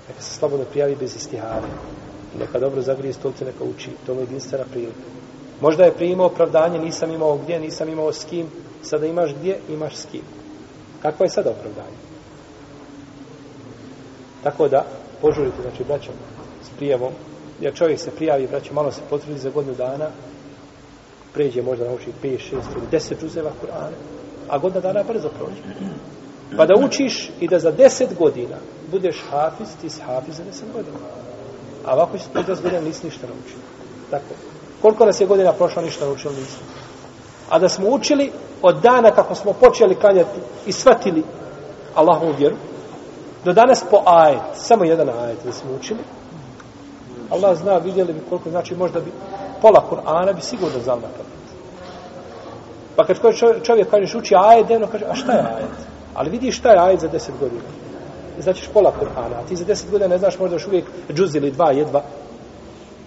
Neka 0.09 0.21
se 0.21 0.33
slobodno 0.33 0.65
prijavi 0.65 0.95
bez 0.95 1.15
istihara. 1.15 1.67
I 2.35 2.39
neka 2.39 2.59
dobro 2.59 2.81
zagrije 2.81 3.13
stolce, 3.13 3.45
neka 3.45 3.63
uči. 3.63 3.89
To 4.05 4.13
mu 4.13 4.19
je 4.19 4.23
jedinstvena 4.23 4.65
prilika. 4.71 5.07
Možda 5.61 5.83
je 5.85 5.93
primao 5.93 6.25
opravdanje, 6.25 6.79
nisam 6.79 7.11
imao 7.11 7.37
gdje, 7.37 7.59
nisam 7.59 7.89
imao 7.89 8.13
s 8.13 8.25
kim. 8.25 8.47
Sada 8.83 9.05
imaš 9.05 9.33
gdje, 9.33 9.59
imaš 9.69 9.95
s 9.95 10.05
kim. 10.11 10.21
Kako 11.01 11.23
je 11.23 11.29
sada 11.29 11.49
opravdanje? 11.49 12.10
Tako 14.43 14.67
da, 14.67 14.85
požurite, 15.21 15.61
znači, 15.61 15.83
braćom, 15.83 16.13
s 16.63 16.77
prijavom, 16.77 17.13
jer 17.61 17.73
čovjek 17.73 17.99
se 17.99 18.11
prijavi, 18.11 18.47
braćom, 18.47 18.75
malo 18.75 18.91
se 18.91 19.01
potrudi 19.09 19.39
za 19.39 19.49
godinu 19.49 19.75
dana, 19.75 20.07
pređe 21.33 21.61
možda 21.61 21.85
nauči 21.85 22.11
5, 22.23 22.27
6 22.27 22.51
ili 22.51 22.87
10 22.91 23.21
džuzeva 23.21 23.51
Kur'ana, 23.61 23.95
a 24.49 24.57
godina 24.57 24.81
dana 24.81 25.03
brzo 25.03 25.29
prođe. 25.29 25.61
Pa 26.57 26.65
da 26.65 26.85
učiš 26.85 27.31
i 27.39 27.47
da 27.47 27.59
za 27.59 27.71
10 27.71 28.05
godina 28.19 28.55
budeš 28.91 29.23
hafiz, 29.29 29.67
ti 29.81 29.89
si 29.89 30.01
hafiz 30.01 30.35
za 30.37 30.43
10 30.43 30.73
godina. 30.73 30.97
A 31.85 31.93
ovako 31.93 32.17
si 32.17 32.25
50 32.33 32.61
godina 32.61 32.81
nisi 32.81 33.05
ništa 33.05 33.27
naučio. 33.27 33.57
Tako. 34.09 34.33
Koliko 34.81 35.05
nas 35.05 35.21
je 35.21 35.27
godina 35.27 35.53
prošla, 35.53 35.81
ništa 35.81 36.05
naučili 36.05 36.35
nismo. 36.35 36.63
A 37.49 37.59
da 37.59 37.69
smo 37.69 37.89
učili 37.89 38.31
od 38.61 38.81
dana 38.81 39.11
kako 39.11 39.35
smo 39.35 39.53
počeli 39.53 39.95
kanjati 39.95 40.39
i 40.65 40.71
shvatili 40.71 41.23
Allahovu 41.95 42.33
vjeru, 42.37 42.55
do 43.45 43.53
danas 43.53 43.83
po 43.91 44.03
ajet, 44.05 44.41
samo 44.53 44.83
jedan 44.83 45.09
ajet 45.09 45.37
da 45.45 45.51
smo 45.51 45.71
učili, 45.79 45.99
Allah 47.29 47.57
zna, 47.57 47.77
vidjeli 47.77 48.13
bi 48.13 48.19
koliko, 48.29 48.49
znači 48.49 48.75
možda 48.75 48.99
bi 48.99 49.11
pola 49.61 49.83
Kur'ana 49.89 50.33
bi 50.35 50.41
sigurno 50.41 50.79
znao 50.79 50.95
na 50.95 51.07
Pa 52.95 53.05
kad 53.05 53.17
čovjek, 53.37 53.63
čovjek 53.63 53.89
kažeš 53.89 54.15
uči 54.15 54.35
ajet, 54.35 54.67
dnevno 54.67 54.87
kaže, 54.87 55.05
a 55.05 55.15
šta 55.15 55.31
je 55.31 55.39
ajet? 55.39 55.77
Ali 56.13 56.29
vidiš 56.29 56.57
šta 56.57 56.69
je 56.69 56.79
ajet 56.79 56.99
za 56.99 57.07
deset 57.07 57.35
godina. 57.39 57.61
Znači 58.39 58.69
pola 58.73 58.93
Kur'ana, 58.99 59.35
a 59.43 59.47
ti 59.47 59.55
za 59.55 59.65
deset 59.65 59.91
godina 59.91 60.07
ne 60.07 60.17
znaš 60.17 60.39
možda 60.39 60.55
još 60.55 60.67
uvijek 60.67 60.85
džuz 61.13 61.35
ili 61.35 61.51
dva 61.51 61.71
jedva 61.71 62.01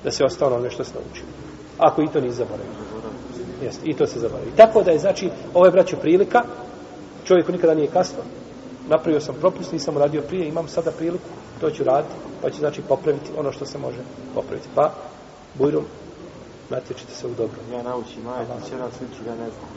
da 0.05 0.11
se 0.11 0.24
ostalo 0.24 0.59
nešto 0.59 0.85
se 0.85 0.93
naučio. 0.95 1.24
Ako 1.78 2.03
i 2.03 2.09
to 2.09 2.20
nisi 2.20 2.37
zaboravio. 2.37 2.72
Jeste, 3.62 3.80
i 3.85 3.95
to 3.95 4.07
se 4.07 4.18
zaboravi. 4.18 4.51
Tako 4.57 4.82
da 4.82 4.91
je, 4.91 4.99
znači, 4.99 5.30
ovo 5.55 5.66
je, 5.66 5.72
braću, 5.72 5.97
prilika, 5.97 6.43
čovjeku 7.24 7.53
nikada 7.53 7.74
nije 7.74 7.89
kasno, 7.89 8.18
napravio 8.89 9.20
sam 9.20 9.35
propust, 9.41 9.72
nisam 9.72 9.97
uradio 9.97 10.22
prije, 10.22 10.49
imam 10.49 10.68
sada 10.68 10.91
priliku, 10.91 11.28
to 11.61 11.70
ću 11.70 11.85
raditi, 11.85 12.14
pa 12.43 12.51
ću, 12.51 12.59
znači, 12.59 12.82
popraviti 12.82 13.30
ono 13.39 13.53
što 13.53 13.66
se 13.66 13.78
može 13.78 13.99
popraviti. 14.35 14.68
Pa, 14.74 14.93
bujrom, 15.55 15.85
natječite 16.70 17.14
se 17.14 17.26
u 17.26 17.30
dobro. 17.30 17.57
Ja 17.72 17.82
naučim, 17.82 18.28
aj, 18.28 18.45
včera 18.45 18.89
sliču, 18.99 19.22
ja 19.26 19.35
ne 19.35 19.51
znam. 19.51 19.70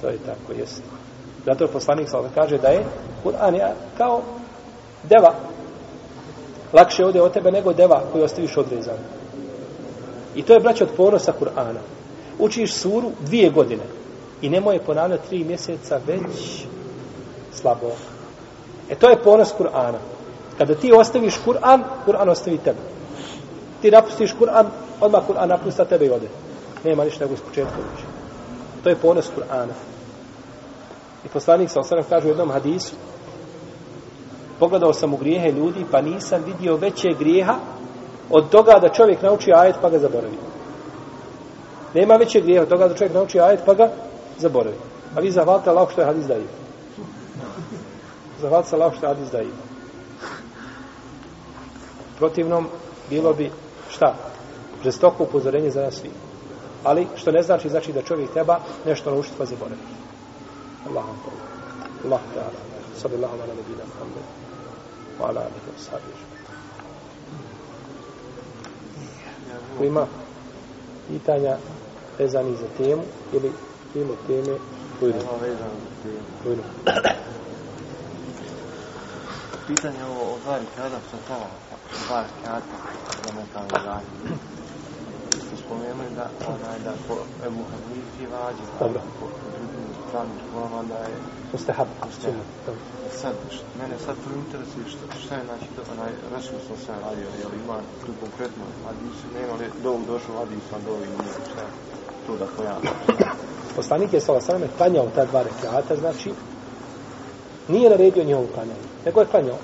To 0.00 0.08
je 0.08 0.18
tako, 0.18 0.52
jeste. 0.58 0.82
Zato 1.44 1.66
poslanik 1.66 2.08
sa 2.08 2.22
kaže 2.34 2.58
da 2.58 2.68
je 2.68 2.84
Kur'an 3.24 3.54
je 3.54 3.74
kao 3.98 4.22
deva. 5.02 5.34
Lakše 6.72 7.04
ode 7.04 7.22
od 7.22 7.32
tebe 7.32 7.50
nego 7.50 7.72
deva 7.72 8.02
koju 8.12 8.24
ostaviš 8.24 8.56
odrezan. 8.56 8.98
I 10.34 10.42
to 10.42 10.54
je 10.54 10.60
braće 10.60 10.84
od 10.84 10.90
ponosa 10.96 11.32
Kur'ana. 11.40 11.80
Učiš 12.38 12.74
suru 12.74 13.10
dvije 13.20 13.50
godine 13.50 13.82
i 14.42 14.48
nemoj 14.48 14.74
je 14.74 14.80
ponavljati 14.80 15.28
tri 15.28 15.44
mjeseca 15.44 16.00
već 16.06 16.66
slabo. 17.54 17.90
E 18.90 18.94
to 18.94 19.10
je 19.10 19.16
ponos 19.16 19.54
Kur'ana. 19.58 19.98
Kada 20.58 20.74
ti 20.74 20.92
ostaviš 20.92 21.38
Kur'an, 21.44 21.84
Kur'an 22.04 22.28
ostavi 22.28 22.58
tebe. 22.58 22.78
Ti 23.82 23.90
napustiš 23.90 24.34
Kur'an, 24.38 24.66
odmah 25.00 25.22
Kur'an 25.26 25.48
napusta 25.48 25.84
tebe 25.84 26.06
i 26.06 26.10
ode. 26.10 26.28
Nema 26.84 27.04
ništa 27.04 27.24
nego 27.24 27.36
s 27.36 27.40
početka 27.40 27.74
uči. 27.78 28.04
To 28.82 28.88
je 28.88 28.96
ponos 28.96 29.30
Kur'ana. 29.36 29.72
I 31.24 31.28
poslanik 31.28 31.70
sa 31.70 31.80
osanem 31.80 32.04
kaže 32.08 32.26
u 32.26 32.30
jednom 32.30 32.50
hadisu, 32.50 32.94
pogledao 34.58 34.92
sam 34.92 35.14
u 35.14 35.16
grijehe 35.16 35.52
ljudi, 35.52 35.84
pa 35.90 36.00
nisam 36.00 36.44
vidio 36.46 36.76
veće 36.76 37.08
grijeha 37.18 37.54
od 38.30 38.48
toga 38.48 38.78
da 38.80 38.88
čovjek 38.88 39.22
nauči 39.22 39.52
ajet 39.56 39.76
pa 39.82 39.90
ga 39.90 39.98
zaboravi. 39.98 40.38
Nema 41.94 42.14
veće 42.14 42.40
grijeha 42.40 42.62
od 42.62 42.68
toga 42.68 42.88
da 42.88 42.94
čovjek 42.94 43.14
nauči 43.14 43.40
ajet 43.40 43.60
pa 43.66 43.74
ga 43.74 43.88
zaboravi. 44.38 44.76
A 45.16 45.20
vi 45.20 45.30
zahvalite 45.30 45.70
Allah 45.70 45.90
što 45.92 46.00
je 46.00 46.06
hadis 46.06 46.26
da 46.26 46.34
ima. 48.44 48.50
Zahvalite 48.50 48.68
se 48.68 48.76
Allah 48.76 48.96
što 48.96 49.06
je 49.06 49.14
hadis 49.14 49.30
da 49.30 49.42
ima. 49.42 49.62
Protivnom, 52.18 52.68
bilo 53.10 53.32
bi 53.32 53.50
šta? 53.88 54.14
Žestoko 54.84 55.22
upozorenje 55.22 55.70
za 55.70 55.82
nas 55.82 55.94
svi. 55.94 56.10
Ali, 56.84 57.06
što 57.16 57.32
ne 57.32 57.42
znači, 57.42 57.68
znači 57.68 57.92
da 57.92 58.02
čovjek 58.02 58.30
treba 58.32 58.58
nešto 58.86 59.10
naučiti 59.10 59.34
pa 59.38 59.44
zaboravi. 59.44 59.80
Allah 60.88 61.04
vam 61.04 61.18
pomoći. 61.24 61.54
Allah 62.04 62.20
ta'ala. 62.34 62.60
Sallallahu 62.96 63.34
ala 63.34 63.54
nebina 63.54 63.84
Muhammed. 63.94 64.24
Wa 65.20 65.28
ala 65.28 65.40
alihi 65.40 65.68
wa 65.76 65.78
sahbihi. 65.78 66.24
Ko 69.78 69.84
ima 69.84 70.06
pitanja 71.08 71.56
vezani 72.18 72.56
za 72.56 72.66
temu 72.78 73.02
ili 73.32 73.52
temu 73.92 74.12
teme 74.26 74.58
bujru. 75.00 75.18
Nema 75.18 75.36
vezano 75.40 75.74
za 75.80 76.02
temu. 76.02 76.20
Bujru. 76.44 76.62
Pitanje 79.66 80.04
ovo 80.04 80.22
o 80.34 80.38
dva 80.44 80.58
rekada 80.58 80.98
sa 81.10 81.16
to, 81.28 81.38
dva 82.06 82.20
rekada 82.28 82.60
za 83.24 83.30
mentalni 83.38 83.78
razvoj. 83.88 84.36
Ste 85.44 85.54
spomenuli 85.64 86.10
da 86.16 86.26
onaj 86.54 86.78
da 86.86 86.92
po 87.08 87.14
Ebu 87.46 87.62
Hanifi 87.70 88.24
Dobro. 88.80 89.00
po 89.20 89.26
drugim 89.54 89.86
stranim 90.08 90.38
školama 90.44 90.82
da 90.82 90.98
je 91.08 91.14
Mustahab. 91.52 91.88
Mustahab. 92.06 92.46
Sad, 93.20 93.34
mene 93.80 93.94
sad 94.06 94.14
to 94.24 94.30
interesuje 94.42 94.84
šta 95.24 95.34
je 95.34 95.44
znači 95.44 95.66
to 95.76 95.80
onaj 95.92 96.12
Rasul 96.34 96.58
sa 96.68 96.74
sve 96.84 96.94
radio, 97.06 97.28
je 97.40 97.46
li 97.50 97.56
ima 97.64 97.78
tu 98.06 98.12
konkretno 98.20 98.64
hadis, 98.84 99.16
nema 99.38 99.54
li 99.60 99.66
do 99.82 99.88
ovog 99.90 100.06
došao 100.06 100.38
hadis, 100.38 100.64
a 100.74 100.78
do 100.84 100.90
ovog 100.90 101.08
nije, 101.18 101.34
šta 101.50 101.60
je 101.66 101.70
to 102.26 102.36
da 102.36 102.46
pojavim. 102.56 102.90
Poslanik 103.76 104.12
je 104.12 104.20
sala 104.20 104.40
sveme 104.40 104.66
klanjao 104.76 105.08
ta 105.14 105.24
dva 105.24 105.42
rekata, 105.42 105.96
znači 105.96 106.32
nije 107.68 107.90
naredio 107.90 108.24
njegovu 108.24 108.48
klanjanje, 108.54 108.88
nego 109.04 109.20
je 109.20 109.26
klanjao. 109.26 109.56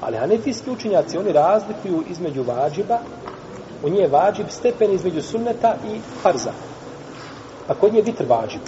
Ali 0.00 0.16
hanefijski 0.16 0.70
učinjaci, 0.70 1.18
oni 1.18 1.32
razlikuju 1.32 2.04
između 2.10 2.42
vađiba, 2.42 2.98
u 3.82 3.88
nje 3.88 4.00
je 4.00 4.08
vađib 4.08 4.46
stepen 4.48 4.92
između 4.92 5.22
sunneta 5.22 5.74
i 5.92 6.00
farza. 6.22 6.52
A 7.68 7.74
kod 7.74 7.92
nje 7.92 7.98
je 7.98 8.02
vitr 8.02 8.24
vađib. 8.28 8.60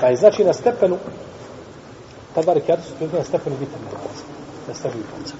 Pa 0.00 0.06
je 0.06 0.16
znači 0.16 0.44
na 0.44 0.52
stepenu, 0.52 0.98
ta 2.34 2.42
dva 2.42 2.54
rekiata 2.54 2.82
su 2.82 3.16
na 3.16 3.24
stepenu 3.24 3.56
vitr 3.60 3.78
namaza. 3.84 4.24
Na 4.68 4.74
stepenu 4.74 5.04
farza. 5.16 5.34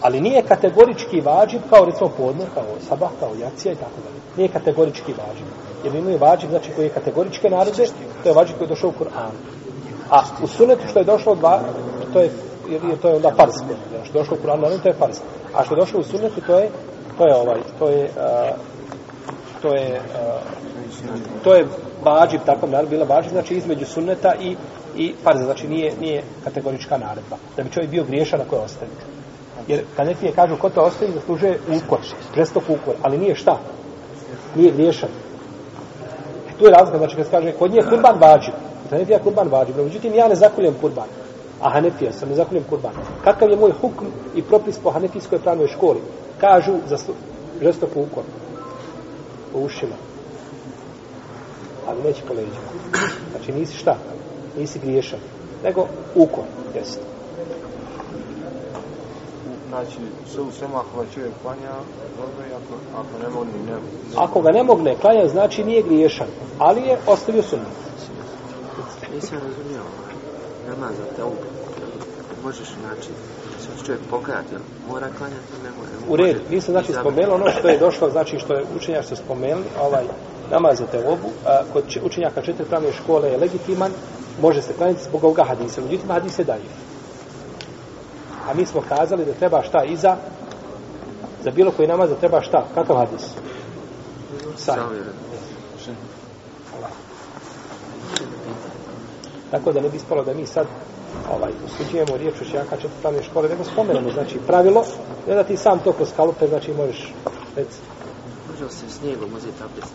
Ali 0.00 0.20
nije 0.20 0.42
kategorički 0.42 1.20
vađib 1.20 1.60
kao 1.70 1.84
recimo 1.84 2.10
podne, 2.16 2.44
kao 2.54 2.64
sabah, 2.88 3.10
kao 3.20 3.34
jacija 3.40 3.72
i 3.72 3.76
tako 3.76 4.00
dalje. 4.04 4.20
Nije 4.36 4.48
kategorički 4.48 5.12
vađib. 5.12 5.46
Jer 5.84 5.94
imaju 5.94 6.18
vađib, 6.18 6.50
znači 6.50 6.70
koji 6.76 6.86
je 6.86 6.90
kategoričke 6.90 7.50
narode, 7.50 7.86
to 8.22 8.28
je 8.28 8.34
vađib 8.34 8.56
koji 8.56 8.66
je 8.66 8.68
došao 8.68 8.90
u 8.90 9.04
Kur'anu. 9.04 9.59
A 10.10 10.22
u 10.42 10.46
sunetu 10.46 10.88
što 10.88 10.98
je 10.98 11.04
došlo 11.04 11.34
dva, 11.34 11.60
to 12.12 12.20
je, 12.20 12.30
jer, 12.68 12.80
jer 12.84 12.98
to 12.98 13.08
je 13.08 13.16
onda 13.16 13.30
farz. 13.36 13.54
Što 14.04 14.18
je 14.18 14.22
došlo 14.22 14.36
u 14.36 14.46
Kur'anu, 14.46 14.82
to 14.82 14.88
je 14.88 14.94
farz. 14.94 15.20
A 15.54 15.64
što 15.64 15.74
je 15.74 15.80
došlo 15.80 16.00
u 16.00 16.02
sunetu, 16.02 16.40
to 16.46 16.58
je, 16.58 16.70
to 17.18 17.26
je 17.26 17.34
ovaj, 17.34 17.60
to 17.78 17.88
je, 17.88 18.04
uh, 18.04 18.56
to 19.62 19.74
je, 19.74 20.00
uh, 20.00 21.42
to 21.44 21.54
je 21.54 21.66
vađib, 22.04 22.40
tako 22.46 22.66
bi 22.66 22.76
bila 22.90 23.04
vađib, 23.04 23.32
znači 23.32 23.54
između 23.54 23.86
sunneta 23.86 24.34
i, 24.40 24.56
i 24.96 25.14
farza, 25.22 25.44
znači 25.44 25.68
nije, 25.68 25.92
nije 26.00 26.22
kategorička 26.44 26.98
naredba. 26.98 27.36
Da 27.56 27.62
bi 27.62 27.70
čovjek 27.70 27.90
bio 27.90 28.04
griješan 28.04 28.40
ako 28.40 28.56
je 28.56 28.62
ostavi. 28.62 28.90
Jer 29.68 29.84
kanefije 29.96 30.32
kažu 30.32 30.56
ko 30.56 30.70
to 30.70 30.80
ostavi 30.80 31.12
zaslužuje 31.12 31.60
ukor, 31.76 31.98
prestok 32.32 32.62
ukor, 32.68 32.94
ali 33.02 33.18
nije 33.18 33.34
šta? 33.34 33.58
Nije 34.54 34.72
griješan. 34.72 35.08
E, 36.48 36.58
tu 36.58 36.64
je 36.64 36.70
razlika, 36.70 36.98
znači 36.98 37.16
kad 37.16 37.24
se 37.24 37.30
kaže, 37.30 37.52
kod 37.52 37.72
nje 37.72 37.82
kurban 37.90 38.18
vađi. 38.20 38.52
Hanefija 38.90 39.18
kurban 39.18 39.48
vađi. 39.48 39.72
Međutim, 39.76 40.14
ja 40.14 40.28
ne 40.28 40.34
zakuljem 40.34 40.74
kurban. 40.80 41.08
A 41.60 41.70
Hanefija 41.70 42.12
sam 42.12 42.28
ne 42.28 42.34
zakuljem 42.34 42.64
kurban. 42.68 42.92
Kakav 43.24 43.50
je 43.50 43.56
moj 43.56 43.72
hukm 43.80 44.04
i 44.34 44.42
propis 44.42 44.78
po 44.78 44.90
Hanefijskoj 44.90 45.38
pravnoj 45.38 45.66
školi? 45.66 46.00
Kažu 46.40 46.72
za 46.88 46.96
žestok 47.62 47.90
ukor. 47.94 48.24
Po 49.52 49.58
ušima. 49.58 49.94
Ali 51.88 52.02
neće 52.02 52.22
po 52.28 52.34
leđima. 52.34 52.70
Znači 53.30 53.52
nisi 53.52 53.76
šta? 53.76 53.96
Nisi 54.58 54.78
griješan. 54.78 55.18
Nego 55.64 55.86
ukor. 56.14 56.44
Jeste. 56.74 57.00
Znači, 59.68 59.98
sve 60.32 60.42
u 60.42 60.50
svema 60.50 60.80
ako 60.80 61.04
čovjek 61.14 61.32
klanja, 61.42 61.72
dobro 62.16 62.56
ako, 62.56 63.00
ako 63.00 63.22
ne 63.22 63.28
mogne, 63.28 63.52
ne... 63.66 63.78
Ako 64.16 64.40
ga 64.40 64.50
ne 64.50 64.62
mogne 64.62 64.96
klanja, 65.00 65.28
znači 65.28 65.64
nije 65.64 65.82
griješan. 65.82 66.26
Ali 66.58 66.80
je 66.80 66.98
ostavio 67.06 67.42
sunnet. 67.42 67.89
Nisam 69.14 69.38
razumio 69.38 69.80
ovaj, 69.80 70.14
namaz 70.66 70.96
za 70.96 71.04
te. 71.16 71.22
Možeš, 72.44 72.68
znači, 72.80 73.10
se 73.58 73.84
čovjek 73.86 74.02
pokajati, 74.10 74.54
mora 74.88 75.08
klanjati, 75.18 75.46
ne 75.64 75.70
mora. 75.70 75.90
U 76.08 76.16
redu, 76.16 76.40
nisam 76.50 76.72
znači 76.72 76.92
spomenuo 76.92 77.34
ono 77.34 77.50
što 77.50 77.68
je 77.68 77.78
došlo, 77.78 78.10
znači 78.10 78.38
što 78.38 78.54
je 78.54 78.64
učenjak 78.76 79.04
se 79.04 79.16
spomenuli, 79.16 79.66
ovaj 79.80 80.04
namaz 80.50 80.78
za 80.78 80.86
teobu, 80.86 81.28
a, 81.46 81.62
kod 81.72 81.88
če- 81.88 82.02
učenjaka 82.04 82.42
četiri 82.42 82.64
pravne 82.64 82.92
škole 82.92 83.28
je 83.28 83.38
legitiman, 83.38 83.92
može 84.40 84.62
se 84.62 84.74
klanjati 84.74 85.04
zbog 85.04 85.24
ovoga 85.24 85.44
hadisa, 85.44 85.80
međutim 85.80 86.10
hadis 86.10 86.38
je 86.38 86.44
daje. 86.44 86.62
A 88.48 88.54
mi 88.54 88.66
smo 88.66 88.80
kazali 88.88 89.24
da 89.24 89.32
treba 89.32 89.62
šta 89.62 89.84
iza, 89.84 90.16
za 91.44 91.50
bilo 91.50 91.72
koji 91.72 91.88
namaz 91.88 92.10
da 92.10 92.16
treba 92.16 92.40
šta, 92.40 92.66
kakav 92.74 92.96
hadis? 92.96 93.34
Sahih. 94.56 95.04
Tako 99.50 99.72
da 99.72 99.80
ne 99.80 99.88
bi 99.88 99.96
ispalo 99.96 100.24
da 100.24 100.34
mi 100.34 100.46
sad 100.46 100.66
ovaj, 101.36 101.52
usuđujemo 101.66 102.16
riječ 102.16 102.34
učenjaka 102.40 102.76
četiri 102.76 103.00
pravne 103.00 103.22
škole, 103.22 103.48
nego 103.48 103.64
spomenemo, 103.64 104.10
znači 104.10 104.38
pravilo, 104.46 104.84
ne 105.28 105.34
da 105.34 105.44
ti 105.44 105.56
sam 105.56 105.78
to 105.78 105.92
kroz 105.92 106.08
kalupe, 106.16 106.48
znači 106.48 106.72
možeš, 106.72 107.12
reci, 107.56 107.78
Može 108.50 108.64
li 108.64 108.70
se 108.70 108.98
snijegom 108.98 109.32
uzeti 109.36 109.62
abdest? 109.64 109.92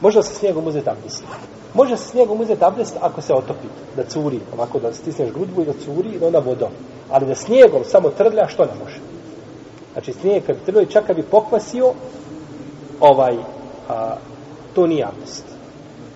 Može 0.00 0.18
li 0.18 0.24
se 0.24 0.34
snijegom 0.34 0.66
uzeti 0.66 0.90
abdest? 0.90 1.24
Može 1.74 1.96
se 1.96 2.08
snijegom 2.08 2.40
uzeti 2.40 2.64
abdest 2.64 2.96
ako 3.00 3.20
se 3.20 3.34
otopi, 3.34 3.68
da 3.96 4.04
curi, 4.04 4.40
ovako 4.54 4.78
da 4.78 4.92
stisneš 4.92 5.32
grudbu 5.32 5.62
i 5.62 5.64
da 5.64 5.72
curi 5.84 6.08
i 6.08 6.18
da 6.18 6.26
onda 6.26 6.38
vodom. 6.38 6.70
Ali 7.10 7.26
da 7.26 7.34
snijegom 7.34 7.84
samo 7.84 8.10
trlja, 8.10 8.48
što 8.48 8.64
ne 8.64 8.72
može? 8.84 9.00
Znači 9.92 10.12
snijeg 10.12 10.46
kad 10.46 10.56
bi 10.56 10.64
trljao 10.64 10.82
i 10.82 10.86
čak 10.86 11.06
kad 11.06 11.16
bi 11.16 11.22
pokvasio, 11.22 11.92
ovaj, 13.00 13.36
a, 13.88 14.16
to 14.74 14.86
nije 14.86 15.04
abdest. 15.04 15.55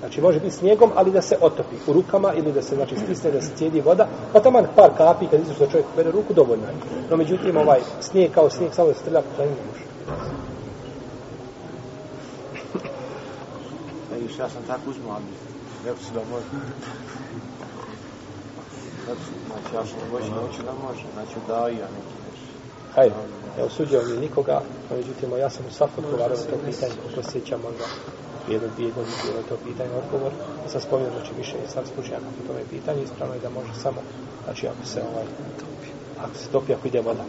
Znači 0.01 0.21
može 0.21 0.41
biti 0.41 0.57
snijegom, 0.57 0.91
ali 0.95 1.11
da 1.11 1.23
se 1.23 1.37
otopi 1.41 1.77
u 1.87 1.93
rukama 1.93 2.35
ili 2.35 2.53
da 2.53 2.63
se 2.63 2.75
znači 2.75 2.97
stisne, 2.97 3.31
da 3.31 3.41
se 3.41 3.51
cijedi 3.57 3.81
voda, 3.81 4.09
pa 4.33 4.41
taman 4.41 4.67
par 4.77 4.91
kapi 4.97 5.27
kad 5.27 5.41
izuš 5.41 5.59
da 5.59 5.67
čovjek 5.67 5.87
pere 5.97 6.11
ruku, 6.11 6.33
dovoljno 6.35 6.67
je. 6.67 6.75
No 7.11 7.17
međutim, 7.17 7.57
ovaj 7.57 7.81
snijeg 8.01 8.33
kao 8.33 8.51
snijeg 8.51 8.75
samo 8.75 8.89
da 8.89 8.95
se 8.95 9.05
trlja, 9.05 9.23
to 9.37 9.43
ne 9.43 9.49
može. 9.49 9.85
Ne 14.11 14.43
ja 14.43 14.49
sam 14.49 14.63
tako 14.67 14.91
uzmao, 14.91 15.13
ali 15.15 15.25
rekao 15.85 16.03
si 16.03 16.13
da 16.15 16.21
može. 16.31 16.47
Znači, 19.05 19.75
ja 19.75 19.85
sam 19.87 19.99
voći 20.13 20.31
naučio 20.31 20.65
da 20.65 20.73
može. 20.87 21.05
Znači, 21.15 21.37
da 21.49 21.71
i 21.71 21.77
ja 21.77 21.89
neki 21.97 22.15
nešto. 22.27 22.53
Hajde, 22.95 23.15
ne 23.57 23.65
osuđujem 23.65 24.11
ni 24.11 24.21
nikoga, 24.21 24.61
no 24.91 24.97
međutim, 24.97 25.39
ja 25.39 25.51
sam 25.51 25.67
u 25.67 25.71
SAF 25.71 25.99
odgovarao 25.99 26.37
to 26.37 26.57
pitanje, 26.67 26.93
kako 27.03 27.23
se 27.23 27.31
sjećam 27.31 27.61
možda 27.63 27.85
jedno, 28.53 28.69
dvije 28.77 28.91
godine 28.93 29.17
bilo 29.25 29.43
to 29.49 29.57
pitanje 29.69 29.91
odgovor. 30.03 30.33
Ja 30.65 30.69
sam 30.69 30.81
spomnio, 30.81 31.11
znači 31.17 31.33
više 31.39 31.55
sam 31.69 31.85
slučajaka 31.95 32.27
po 32.37 32.47
tome 32.47 32.63
pitanje, 32.71 33.03
ispravno 33.03 33.35
je 33.35 33.41
da 33.41 33.51
može 33.51 33.75
samo, 33.83 34.01
znači 34.45 34.69
ako 34.69 34.87
se 34.87 35.01
ovaj, 35.11 35.27
ako 36.25 36.35
se 36.35 36.49
topi, 36.49 36.75
ako 36.75 36.89
ide 36.89 37.01
voda. 37.01 37.25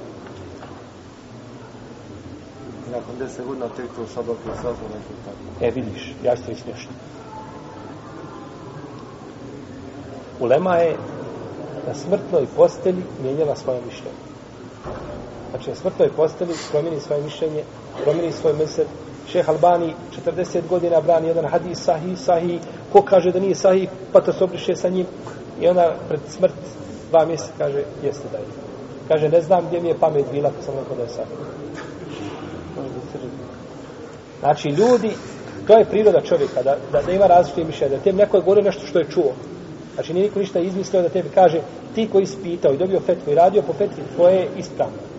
I 2.87 2.91
nakon 2.91 3.15
deset 3.19 3.45
godina 3.45 3.67
tek 3.75 3.85
to 3.95 4.07
sad 4.13 4.29
opet 4.29 4.53
saznao 4.55 4.89
nešto 4.95 5.13
tako. 5.25 5.65
E, 5.65 5.71
vidiš, 5.71 6.15
ja 6.23 6.35
ću 6.35 6.41
to. 6.43 6.51
Ulema 10.39 10.75
je 10.75 10.97
na 11.87 11.93
smrtnoj 11.93 12.45
postelji 12.55 13.03
mijenjala 13.23 13.55
svoje 13.55 13.81
mišljenje. 13.85 14.21
Znači, 15.49 15.69
na 15.69 15.75
smrtnoj 15.75 16.09
postelji 16.09 16.53
promijeni 16.71 16.99
svoje 16.99 17.23
mišljenje, 17.23 17.63
promijeni 18.03 18.31
svoj 18.31 18.53
mesel. 18.53 18.85
Šeh 19.27 19.49
Albani 19.49 19.93
40 20.25 20.61
godina 20.69 21.01
brani 21.01 21.27
jedan 21.27 21.45
hadis 21.45 21.79
sahih, 21.83 22.19
sahih, 22.19 22.61
ko 22.93 23.01
kaže 23.01 23.31
da 23.31 23.39
nije 23.39 23.55
sahih, 23.55 23.89
pa 24.11 24.21
to 24.21 24.33
se 24.33 24.43
obriše 24.43 24.75
sa 24.75 24.89
njim. 24.89 25.05
I 25.61 25.67
ona 25.67 25.91
pred 26.07 26.19
smrt 26.29 26.53
dva 27.09 27.25
mjeseca 27.25 27.51
kaže, 27.57 27.83
jeste 28.03 28.27
da 28.31 28.37
je. 28.37 28.43
Kaže, 29.07 29.29
ne 29.29 29.41
znam 29.41 29.65
gdje 29.67 29.81
mi 29.81 29.87
je 29.87 29.99
pamet 29.99 30.25
bila, 30.31 30.51
pa 30.57 30.61
sam 30.61 30.73
rekao 30.79 30.95
da 30.95 31.03
je 31.03 31.09
sahih. 31.09 31.37
Znači, 34.39 34.69
ljudi, 34.69 35.11
to 35.67 35.77
je 35.77 35.85
priroda 35.85 36.21
čovjeka, 36.21 36.63
da, 36.63 36.77
da, 36.91 37.01
da 37.01 37.11
ima 37.11 37.27
različite 37.27 37.63
mišljenja, 37.63 37.97
da 37.97 38.03
tem 38.03 38.15
neko 38.15 38.37
je 38.37 38.41
govorio 38.41 38.63
nešto 38.63 38.87
što 38.87 38.99
je 38.99 39.09
čuo. 39.09 39.31
Znači, 39.93 40.13
nije 40.13 40.23
niko 40.23 40.39
ništa 40.39 40.59
izmislio 40.59 41.01
da 41.01 41.09
tebi 41.09 41.29
kaže, 41.35 41.61
ti 41.95 42.09
koji 42.11 42.23
ispitao 42.23 42.73
i 42.73 42.77
dobio 42.77 42.99
fetvu 42.99 43.31
i 43.31 43.35
radio 43.35 43.61
po 43.61 43.73
fetvi, 43.73 44.03
tvoje 44.15 44.35
je 44.35 44.49
ispravno. 44.57 45.10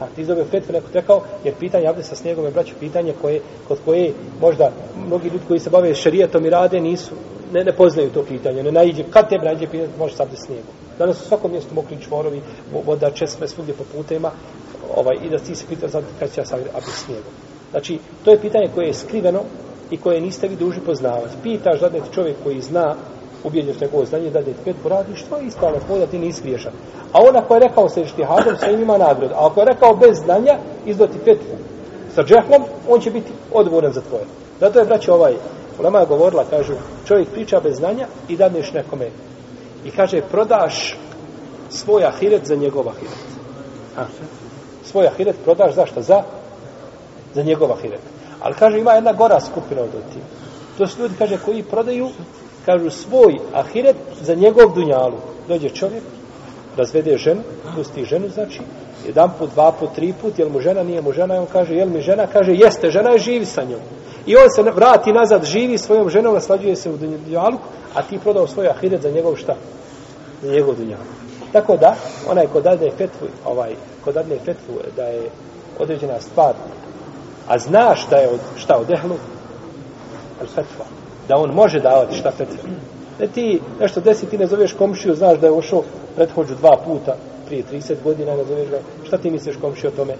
A 0.00 0.06
ti 0.16 0.24
zove 0.24 0.44
fetvu, 0.44 0.72
neko 0.72 0.86
rekao, 0.92 1.22
jer 1.44 1.54
pitanje 1.54 1.86
avde 1.86 2.02
sa 2.02 2.16
njegove 2.24 2.50
braću 2.50 2.74
pitanje 2.80 3.14
koje, 3.22 3.40
kod 3.68 3.78
koje 3.84 4.12
možda 4.40 4.70
mnogi 5.06 5.28
ljudi 5.28 5.44
koji 5.48 5.60
se 5.60 5.70
bave 5.70 5.94
šarijetom 5.94 6.46
i 6.46 6.50
rade 6.50 6.80
nisu, 6.80 7.14
ne, 7.52 7.64
ne 7.64 7.72
poznaju 7.72 8.10
to 8.10 8.22
pitanje, 8.22 8.62
ne 8.62 8.72
naiđe, 8.72 9.04
kad 9.10 9.28
te 9.28 9.38
nađe 9.38 9.66
pitanje, 9.66 9.88
može 9.98 10.16
sad 10.16 10.28
snijegu. 10.34 10.68
Danas 10.98 11.20
u 11.20 11.28
svakom 11.28 11.50
mjestu 11.50 11.74
mokri 11.74 11.96
čvorovi, 12.00 12.40
voda, 12.86 13.10
česme, 13.10 13.48
svugdje 13.48 13.74
po 13.74 13.84
putema, 13.96 14.30
ovaj, 14.96 15.16
i 15.24 15.30
da 15.30 15.38
ti 15.38 15.54
se 15.54 15.64
pita 15.68 15.88
sad 15.88 16.04
kad 16.18 16.32
će 16.32 16.40
ja 16.40 16.44
sad 16.44 16.60
abde 16.60 16.90
snijegom. 16.90 17.32
Znači, 17.70 17.98
to 18.24 18.30
je 18.30 18.40
pitanje 18.40 18.68
koje 18.74 18.86
je 18.86 18.94
skriveno 18.94 19.42
i 19.90 19.96
koje 19.96 20.20
niste 20.20 20.48
vi 20.48 20.56
duži 20.56 20.80
poznavati. 20.80 21.36
Pitaš 21.42 21.80
da 21.80 21.90
čovjek 22.14 22.36
koji 22.44 22.60
zna, 22.60 22.94
ubijeđen 23.44 23.74
s 23.74 23.80
njegovo 23.80 24.04
znanje, 24.04 24.30
da 24.30 24.42
ti 24.42 24.54
pet 24.64 24.76
poradiš, 24.82 25.22
to 25.22 25.36
je 25.36 25.46
ispravno 25.46 25.78
tvoj 25.86 25.98
da 25.98 26.06
ti 26.06 26.18
nisi 26.18 26.42
griješan. 26.42 26.72
A 27.12 27.18
ona 27.28 27.42
koja 27.42 27.56
je 27.56 27.68
rekao 27.68 27.88
sa 27.88 28.00
ištihadom, 28.00 28.56
sa 28.56 28.70
ima 28.70 28.98
nagradu. 28.98 29.34
A 29.34 29.46
ako 29.46 29.60
je 29.60 29.66
rekao 29.66 29.96
bez 29.96 30.18
znanja, 30.24 30.58
izdoti 30.86 31.18
petvu 31.24 31.56
sa 32.14 32.22
džehlom, 32.22 32.64
on 32.88 33.00
će 33.00 33.10
biti 33.10 33.32
odgovoran 33.52 33.92
za 33.92 34.00
tvoje. 34.00 34.24
Zato 34.60 34.78
je, 34.78 34.84
braće, 34.84 35.12
ovaj, 35.12 35.34
Ulema 35.78 35.98
je 35.98 36.06
govorila, 36.06 36.44
kažu, 36.50 36.72
čovjek 37.06 37.28
priča 37.28 37.60
bez 37.60 37.76
znanja 37.76 38.06
i 38.28 38.36
dadneš 38.36 38.72
nekome. 38.72 39.10
I 39.84 39.90
kaže, 39.90 40.20
prodaš 40.30 40.98
svoj 41.70 42.04
ahiret 42.04 42.46
za 42.46 42.56
njegov 42.56 42.88
ahiret. 42.88 43.26
A, 43.96 44.04
svoj 44.84 45.06
ahiret 45.06 45.36
prodaš 45.44 45.74
zašto? 45.74 46.02
Za 46.02 46.22
za 47.36 47.42
njegov 47.42 47.72
ahiret. 47.72 48.00
Ali 48.40 48.54
kaže 48.54 48.78
ima 48.78 48.92
jedna 48.92 49.12
gora 49.12 49.40
skupina 49.40 49.82
od 49.82 49.90
ti. 49.90 50.20
To 50.78 50.86
su 50.86 51.02
ljudi 51.02 51.14
kaže 51.18 51.38
koji 51.44 51.62
prodaju 51.62 52.08
kažu 52.66 52.90
svoj 52.90 53.38
ahiret 53.54 53.96
za 54.20 54.34
njegov 54.34 54.74
dunjalu. 54.74 55.18
Dođe 55.48 55.68
čovjek, 55.68 56.02
razvede 56.76 57.18
ženu, 57.18 57.42
pusti 57.76 58.04
ženu 58.04 58.28
znači, 58.28 58.60
jedan 59.06 59.30
put, 59.38 59.50
dva 59.50 59.72
put, 59.72 59.94
tri 59.94 60.14
put, 60.22 60.38
jel 60.38 60.48
mu 60.48 60.60
žena, 60.60 60.82
nije 60.82 61.02
mu 61.02 61.12
žena, 61.12 61.34
i 61.34 61.38
on 61.38 61.46
kaže, 61.52 61.74
jel 61.74 61.88
mi 61.88 62.00
žena, 62.00 62.26
kaže, 62.26 62.52
jeste, 62.52 62.90
žena 62.90 63.10
je 63.10 63.18
živi 63.18 63.46
sa 63.46 63.64
njom. 63.64 63.80
I 64.26 64.36
on 64.36 64.50
se 64.50 64.62
vrati 64.62 65.12
nazad, 65.12 65.44
živi 65.44 65.78
svojom 65.78 66.10
ženom, 66.10 66.34
naslađuje 66.34 66.76
se 66.76 66.90
u 66.90 66.96
dunjalu, 66.96 67.58
a 67.94 68.02
ti 68.02 68.18
prodao 68.18 68.46
svoj 68.46 68.68
ahiret 68.68 69.02
za 69.02 69.10
njegov 69.10 69.36
šta? 69.36 69.54
Za 70.42 70.52
njegov 70.52 70.74
dunjalu. 70.74 71.04
Tako 71.52 71.76
da, 71.76 71.94
onaj 72.30 72.46
ko 72.46 72.60
dadne 72.60 72.90
fetvu, 72.90 73.28
ovaj, 73.44 73.74
ko 74.04 74.12
dadne 74.12 74.38
fetvu 74.38 74.74
e, 74.84 74.88
da 74.96 75.02
je 75.02 75.30
određena 75.78 76.20
stvar 76.20 76.54
a 77.48 77.58
znaš 77.58 78.06
da 78.10 78.16
je 78.16 78.28
od, 78.28 78.40
šta 78.56 78.76
od 78.76 78.90
ehlu, 78.90 79.16
al 80.40 80.46
fetva, 80.46 80.84
da 81.28 81.36
on 81.36 81.50
može 81.54 81.80
davati 81.80 82.16
šta 82.16 82.30
fetve. 82.30 82.58
Ne 83.20 83.26
ti 83.26 83.60
nešto 83.80 84.00
desi, 84.00 84.26
ti 84.26 84.38
ne 84.38 84.46
zoveš 84.46 84.72
komšiju, 84.72 85.14
znaš 85.14 85.38
da 85.38 85.46
je 85.46 85.52
ušao 85.52 85.82
prethođu 86.16 86.54
dva 86.54 86.76
puta, 86.84 87.16
prije 87.46 87.64
30 87.72 87.94
godina, 88.04 88.36
ne 88.36 88.44
zoveš 88.44 88.68
ga, 88.68 88.78
šta 89.06 89.18
ti 89.18 89.30
misliš 89.30 89.56
komšiju 89.60 89.90
o 89.90 89.96
tome? 89.96 90.14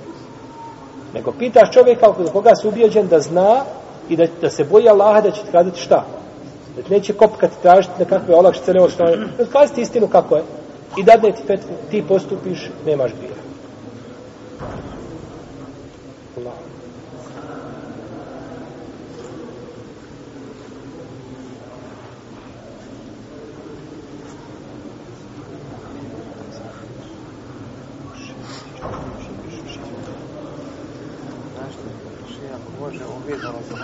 Nego 1.15 1.33
pitaš 1.33 1.73
čovjeka 1.73 2.11
oko 2.11 2.25
koga 2.25 2.55
si 2.55 2.69
ubijeđen 2.69 3.09
da 3.09 3.21
zna 3.21 3.65
i 4.09 4.17
da, 4.17 4.27
da 4.41 4.51
se 4.51 4.65
boji 4.65 4.89
Allaha 4.89 5.21
da 5.21 5.31
će 5.31 5.43
ti 5.43 5.53
kazati 5.53 5.81
šta. 5.81 6.05
Da 6.77 6.83
ti 6.83 6.93
neće 6.93 7.13
kopkati 7.13 7.63
tražiti 7.63 7.95
nekakve 7.99 8.35
olakšice, 8.35 8.73
ne 8.73 8.89
što 8.89 9.09
je. 9.09 9.29
Kazi 9.53 9.75
ti 9.75 9.81
istinu 9.81 10.09
kako 10.09 10.37
je. 10.37 10.43
I 10.99 11.05
dadne 11.05 11.33
ti 11.33 11.43
fetvu, 11.47 11.71
ti 11.91 12.05
postupiš, 12.09 12.71
nemaš 12.87 13.11
grija. 13.19 13.37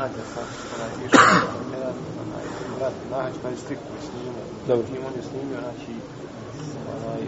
Hađa, 0.02 0.22
pa 0.34 0.40
onaj 0.74 0.90
išao, 1.06 1.26
jedan, 1.74 1.96
onaj, 2.22 2.44
brat 2.76 2.96
na 3.10 3.16
hađ, 3.22 3.34
pa 3.42 3.48
je 3.48 3.56
slikao 3.56 3.96
s 4.06 4.08
njim, 4.14 4.34
Dobro. 4.68 4.86
tim 4.86 5.02
on 5.08 5.14
je 5.18 5.22
snimio, 5.30 5.58
znači, 5.66 5.92
onaj, 6.96 7.20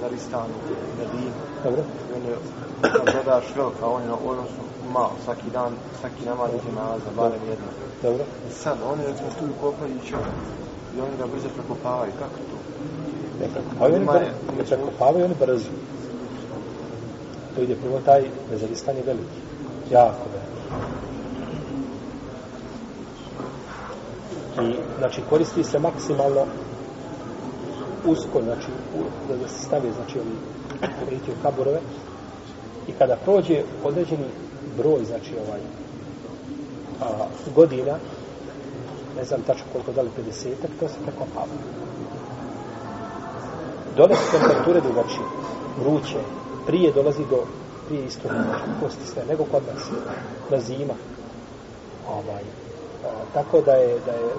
za 0.00 0.06
Ristanu, 0.12 0.56
Medinu, 0.98 1.40
Dobro. 1.64 1.82
i 1.82 2.12
on 2.16 2.22
je 2.28 2.34
gledaš 3.12 3.46
velika, 3.56 3.84
on 3.96 4.02
je, 4.02 4.12
odnosno, 4.32 4.62
malo, 4.92 5.14
svaki 5.24 5.48
dan, 5.56 5.72
svaki 6.00 6.22
namaz 6.30 6.50
iđe 6.54 6.72
nalaza, 6.80 7.10
barem 7.16 7.42
jedno. 7.50 7.70
Dobro. 8.02 8.24
I 8.48 8.52
sad, 8.62 8.76
oni 8.92 9.02
recimo 9.10 9.28
tu 9.38 9.44
kopaju 9.60 9.92
i 9.94 10.06
čovjek, 10.10 10.38
i 10.96 11.00
oni 11.00 11.14
ga 11.20 11.26
brzo 11.32 11.48
prekopavaju, 11.56 12.12
kako 12.22 12.38
to? 12.50 12.56
Ne 13.40 13.46
prekopavaju 13.52 13.94
oni, 13.96 14.04
bar, 14.04 14.22
ne 14.58 14.64
prekopavaju 14.64 15.24
oni 15.24 15.36
brzo. 15.44 15.70
To 17.54 17.62
ide 17.62 17.74
prvo 17.74 17.98
taj 18.04 18.22
nezavistan 18.50 18.96
je 18.96 19.02
veliki. 19.02 19.40
Jako 19.90 20.24
veliki. 20.32 20.56
I, 24.62 24.74
znači, 24.98 25.20
koristi 25.30 25.64
se 25.64 25.78
maksimalno 25.78 26.46
usko, 28.06 28.42
znači, 28.42 28.68
u, 28.98 29.02
da, 29.28 29.36
da 29.36 29.48
se 29.48 29.62
stavi, 29.64 29.92
znači, 29.96 30.18
ovi, 30.18 30.36
vidite, 31.10 31.32
u 31.32 31.42
kaburove. 31.42 31.80
I 32.88 32.92
kada 32.92 33.16
prođe 33.24 33.62
određeni 33.84 34.26
broj, 34.76 35.04
znači, 35.04 35.34
ovaj, 35.46 35.60
a, 37.00 37.26
godina, 37.54 37.98
ne 39.16 39.24
znam 39.24 39.40
tačno 39.42 39.64
koliko 39.72 39.92
da 39.92 40.02
li 40.02 40.10
50, 40.32 40.48
to 40.80 40.88
se 40.88 40.94
prekopava. 41.02 41.46
Dole 43.96 44.16
su 44.16 44.32
temperature 44.32 44.80
drugačije, 44.80 45.26
vruće, 45.80 46.18
prije 46.66 46.92
dolazi 46.92 47.22
do 47.30 47.44
prije 47.88 48.04
isto 48.04 48.28
znači, 48.28 48.64
kosti 48.80 49.06
sve, 49.06 49.22
nego 49.28 49.44
kod 49.44 49.62
nas 49.74 49.90
na 50.50 50.60
zima. 50.60 50.94
Ovaj, 52.08 52.42
a, 53.04 53.08
tako 53.34 53.60
da 53.60 53.72
je, 53.72 53.96
da 54.06 54.12
je 54.12 54.30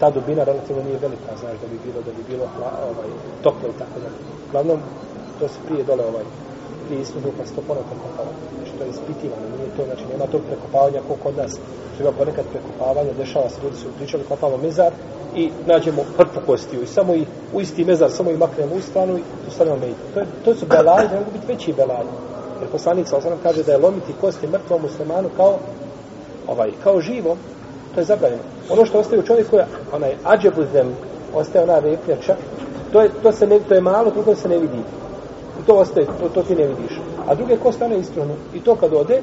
ta 0.00 0.10
dubina 0.10 0.44
relativno 0.44 0.82
nije 0.82 0.98
velika, 0.98 1.30
znaš, 1.40 1.56
da 1.62 1.66
bi 1.72 1.78
bilo, 1.84 2.00
da 2.06 2.12
bi 2.16 2.22
bilo 2.28 2.46
hla, 2.56 2.70
ovaj, 2.90 3.10
toplo 3.42 3.68
i 3.68 3.78
tako 3.78 3.96
da. 4.04 4.08
Uglavnom, 4.48 4.78
to 5.38 5.48
se 5.48 5.58
prije 5.66 5.84
dole 5.84 6.04
ovaj, 6.04 6.24
prije 6.86 7.02
istu 7.02 7.18
dupa 7.24 7.46
se 7.46 7.54
to 7.54 7.62
ponovno 7.68 7.88
prekopava. 7.90 8.32
Znači, 8.56 8.72
to 8.78 8.84
je 8.84 8.90
ispitivano, 8.90 9.44
nije 9.56 9.70
to, 9.76 9.82
znači, 9.84 10.04
nema 10.12 10.26
tog 10.32 10.40
prekopavanja 10.48 11.00
kao 11.06 11.16
kod 11.24 11.36
nas. 11.36 11.52
Što 11.94 12.02
ima 12.02 12.12
ponekad 12.12 12.44
prekopavanja, 12.52 13.12
dešava 13.22 13.48
se, 13.48 13.62
ljudi 13.62 13.76
su 13.76 13.88
pričali, 13.98 14.28
kopamo 14.28 14.56
mezar 14.56 14.92
i 15.34 15.50
nađemo 15.66 16.02
hrpu 16.16 16.40
kostiju 16.46 16.82
i 16.82 16.92
samo 16.96 17.14
i 17.14 17.26
u 17.54 17.60
isti 17.60 17.84
mezar, 17.84 18.10
samo 18.10 18.30
i 18.30 18.42
maknemo 18.44 18.74
u 18.74 18.80
stranu 18.80 19.18
i 19.18 19.22
tu 19.44 19.50
stavimo. 19.54 19.76
To, 20.14 20.20
je, 20.20 20.26
to 20.44 20.54
su 20.54 20.66
belaji, 20.66 21.08
ne 21.08 21.18
mogu 21.18 21.30
biti 21.32 21.52
veći 21.52 21.72
belaji. 21.72 22.08
Jer 22.60 22.68
poslanik 22.72 23.08
sa 23.08 23.16
osanom 23.16 23.38
kaže 23.42 23.62
da 23.62 23.72
je 23.72 23.78
lomiti 23.78 24.18
kosti 24.20 24.46
mrtvom 24.46 24.82
muslimanu 24.82 25.28
kao 25.36 25.58
ovaj, 26.50 26.70
kao 26.84 27.00
živom, 27.00 27.38
to 27.94 28.00
je 28.00 28.04
zabranjeno. 28.04 28.42
Ono 28.70 28.84
što 28.86 28.98
ostaje 28.98 29.20
u 29.20 29.26
čovjeku 29.26 29.56
je 29.56 29.66
onaj 29.92 30.14
ađebuzem, 30.24 30.88
ostaje 31.34 31.64
ona 31.64 31.78
repnjača, 31.78 32.36
to 32.92 33.00
je, 33.00 33.10
to, 33.22 33.32
se 33.32 33.46
ne, 33.46 33.60
to 33.68 33.74
je 33.74 33.80
malo, 33.80 34.10
drugo 34.10 34.34
se 34.34 34.48
ne 34.48 34.58
vidi. 34.58 34.78
I 35.62 35.66
to 35.66 35.74
ostaje, 35.74 36.06
to, 36.06 36.28
to 36.28 36.42
ti 36.42 36.54
ne 36.54 36.66
vidiš. 36.66 37.00
A 37.26 37.34
druge 37.34 37.56
koste 37.56 37.84
one 37.84 37.98
istruhnu. 37.98 38.34
I 38.54 38.60
to 38.60 38.74
kad 38.76 38.92
ode, 38.92 39.22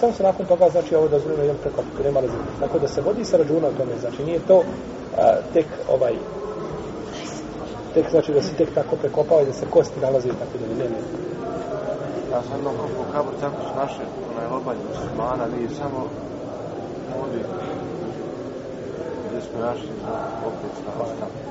samo 0.00 0.12
se 0.12 0.22
nakon 0.22 0.46
toga, 0.46 0.68
znači, 0.70 0.94
ovo 0.94 1.08
dozvoljeno 1.08 1.42
jedan 1.42 1.56
preko, 1.62 1.82
nema 2.04 2.20
razine. 2.20 2.42
Tako 2.60 2.78
da 2.78 2.88
se 2.88 3.00
vodi 3.00 3.24
sa 3.24 3.36
računa 3.36 3.68
o 3.68 3.78
tome, 3.78 3.92
znači, 4.00 4.24
nije 4.24 4.40
to 4.48 4.62
a, 5.18 5.34
tek 5.52 5.66
ovaj 5.88 6.14
tek 7.94 8.10
znači 8.10 8.32
da 8.32 8.42
se 8.42 8.52
tek 8.54 8.74
tako 8.74 8.96
prekopao 8.96 9.42
i 9.42 9.46
da 9.46 9.52
se 9.52 9.66
kosti 9.70 10.00
nalaze 10.00 10.28
i 10.28 10.38
tako 10.40 10.54
da 10.60 10.66
ne 10.84 10.90
ne. 10.90 11.00
Ja 12.32 12.42
sam 12.42 12.52
jednom 12.56 12.74
kopao 12.76 13.12
kabur, 13.12 13.34
tako 13.40 13.56
su 13.62 13.76
naše, 13.76 14.02
onaj 14.30 14.46
lobalj 14.52 14.76
muslimana, 14.88 15.44
nije 15.56 15.68
samo 15.70 16.06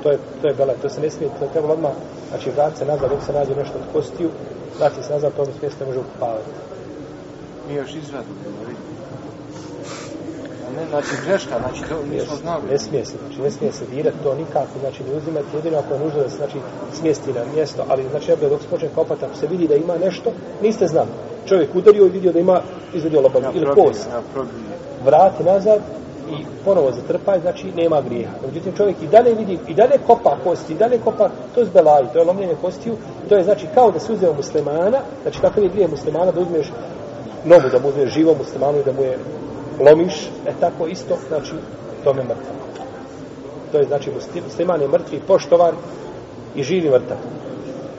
To 0.04 0.12
je, 0.12 0.18
to 0.42 0.48
je 0.48 0.54
bela, 0.54 0.74
to 0.82 0.90
se 0.90 1.02
ne 1.02 1.10
smije, 1.10 1.32
to 1.40 1.48
treba 1.48 1.74
odmah, 1.74 1.92
znači 2.30 2.50
vrat 2.50 2.78
se 2.78 2.86
nazad, 2.86 3.10
dok 3.10 3.24
se 3.26 3.34
nađe 3.34 3.56
nešto 3.56 3.78
od 3.78 3.94
kostiju, 3.94 4.30
vrati 4.78 5.04
se 5.04 5.14
nazad, 5.14 5.34
to 5.36 5.42
ono 5.42 5.52
smije 5.60 5.72
se 5.72 5.78
ne 5.80 5.86
može 5.86 6.00
ukupavati. 6.00 6.50
Mi 7.68 7.74
još 7.74 7.96
izvadu, 7.96 8.30
ne 10.78 10.86
znači 10.90 11.14
greška, 11.26 11.56
znači 11.60 11.82
to 11.90 11.96
nismo 12.12 12.36
znali. 12.36 12.64
Ne 12.72 12.78
smije 12.78 13.06
se, 13.06 13.16
znači 13.28 13.42
ne 13.42 13.52
smije 13.52 13.72
se 13.72 13.86
dirati 13.86 14.18
to 14.24 14.36
nikako, 14.36 14.80
znači 14.80 15.04
ne 15.04 15.18
uzimati 15.18 15.56
jedino 15.56 15.78
ako 15.78 15.94
je 15.94 16.00
nužno 16.00 16.20
da 16.20 16.30
se 16.30 16.38
znači 16.38 16.58
smjesti 16.94 17.34
na 17.34 17.42
mjesto, 17.56 17.86
ali 17.90 18.10
znači 18.12 18.32
ja 18.32 18.36
dok 18.50 18.62
se 18.62 18.68
počne 18.68 18.90
kopati, 18.96 19.26
ako 19.26 19.36
se 19.36 19.48
vidi 19.48 19.68
da 19.68 19.76
ima 19.76 19.98
nešto, 19.98 20.32
niste 20.62 20.88
znali. 20.88 21.08
Čovjek 21.46 21.76
udario 21.76 22.06
i 22.06 22.10
vidio 22.10 22.32
da 22.32 22.40
ima 22.40 22.62
izvadio 22.94 23.22
lobavu 23.22 23.44
Ja 23.46 23.52
ili 23.54 23.66
probije. 23.66 23.94
vrati 25.06 25.44
nazad 25.44 25.80
i 26.32 26.46
ponovo 26.66 26.92
zatrpaj, 26.92 27.40
znači 27.40 27.72
nema 27.76 28.02
grijeha. 28.02 28.34
Međutim, 28.48 28.74
čovjek 28.76 29.02
i 29.02 29.08
dalje 29.08 29.34
vidi, 29.34 29.60
i 29.68 29.74
dalje 29.74 29.98
kopa 30.08 30.38
kosti, 30.44 30.74
i 30.74 30.78
dalje 30.78 31.00
kopa, 31.00 31.30
to 31.56 31.60
je 31.60 31.66
zbelaj, 31.66 32.12
to 32.14 32.20
je 32.20 32.26
lomljenje 32.26 32.56
kostiju, 32.62 32.96
to 33.30 33.36
je 33.36 33.44
znači 33.44 33.68
kao 33.74 33.92
da 33.92 34.00
se 34.00 34.14
uzeo 34.14 34.34
muslimana, 34.34 35.00
znači 35.22 35.40
kakav 35.40 35.64
je 35.64 35.70
grije 35.70 35.88
muslimana, 35.88 36.32
da 36.32 36.42
uzmeš 36.42 36.68
novu, 37.46 37.70
da 37.72 37.80
mu 37.80 37.88
uzmeš 37.90 38.14
živom 38.14 38.36
muslimanu 38.38 38.80
i 38.80 38.84
da 38.84 38.92
mu 38.92 39.04
je 39.04 39.18
lomiš, 39.80 40.30
e 40.46 40.52
tako 40.60 40.88
isto, 40.88 41.16
znači, 41.28 41.52
tome 42.04 42.24
mrtav. 42.24 42.56
To 43.72 43.78
je 43.78 43.86
znači 43.86 44.10
muslim- 44.12 44.44
musliman 44.44 44.82
je 44.82 44.88
mrtvi, 44.88 45.20
poštovan 45.28 45.76
i 46.56 46.64
živi 46.64 46.90
mrtav. 46.90 47.18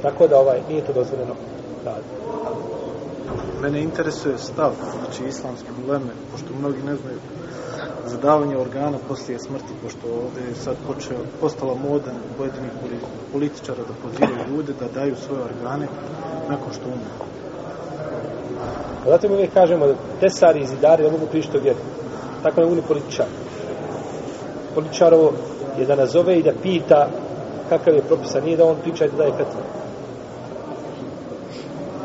Tako 0.03 0.26
da 0.26 0.39
ovaj 0.39 0.61
nije 0.68 0.82
to 0.82 0.93
dozvoljeno 0.93 1.34
raditi. 1.84 2.17
Mene 3.62 3.82
interesuje 3.82 4.38
stav, 4.38 4.72
znači 4.98 5.24
islamske 5.28 5.68
uleme, 5.86 6.12
pošto 6.32 6.46
mnogi 6.58 6.82
ne 6.82 6.96
znaju 6.96 7.18
za 8.06 8.16
davanje 8.16 8.56
organa 8.56 8.98
poslije 9.08 9.38
smrti, 9.38 9.72
pošto 9.82 10.06
ovdje 10.24 10.48
je 10.48 10.54
sad 10.54 10.76
počeo, 10.86 11.18
postala 11.40 11.74
moda 11.74 12.12
pojedinih 12.36 12.70
političara 13.32 13.82
da 13.88 13.94
pozivaju 14.02 14.56
ljude 14.56 14.72
da 14.80 15.00
daju 15.00 15.16
svoje 15.16 15.42
organe 15.42 15.86
nakon 16.48 16.72
što 16.72 16.86
umru. 16.86 17.28
Pa 19.04 19.10
zato 19.10 19.28
mi 19.28 19.34
uvijek 19.34 19.54
kažemo 19.54 19.86
da 19.86 19.94
tesari 20.20 20.60
i 20.60 20.66
zidari 20.66 21.02
ne 21.02 21.10
mogu 21.10 21.26
prišti 21.26 21.58
vjeru. 21.58 21.78
Tako 22.42 22.60
ne 22.60 22.66
mogu 22.66 22.76
ni 22.76 22.82
političar. 22.88 23.26
Političarovo 24.74 25.32
je 25.78 25.86
da 25.86 25.96
nazove 25.96 26.38
i 26.38 26.42
da 26.42 26.52
pita 26.62 27.08
kakav 27.68 27.94
je 27.94 28.02
propisan, 28.02 28.44
nije 28.44 28.56
da 28.56 28.64
on 28.64 28.76
priča 28.82 29.04
i 29.04 29.08
da 29.08 29.16
daje 29.16 29.30
fetve. 29.30 29.60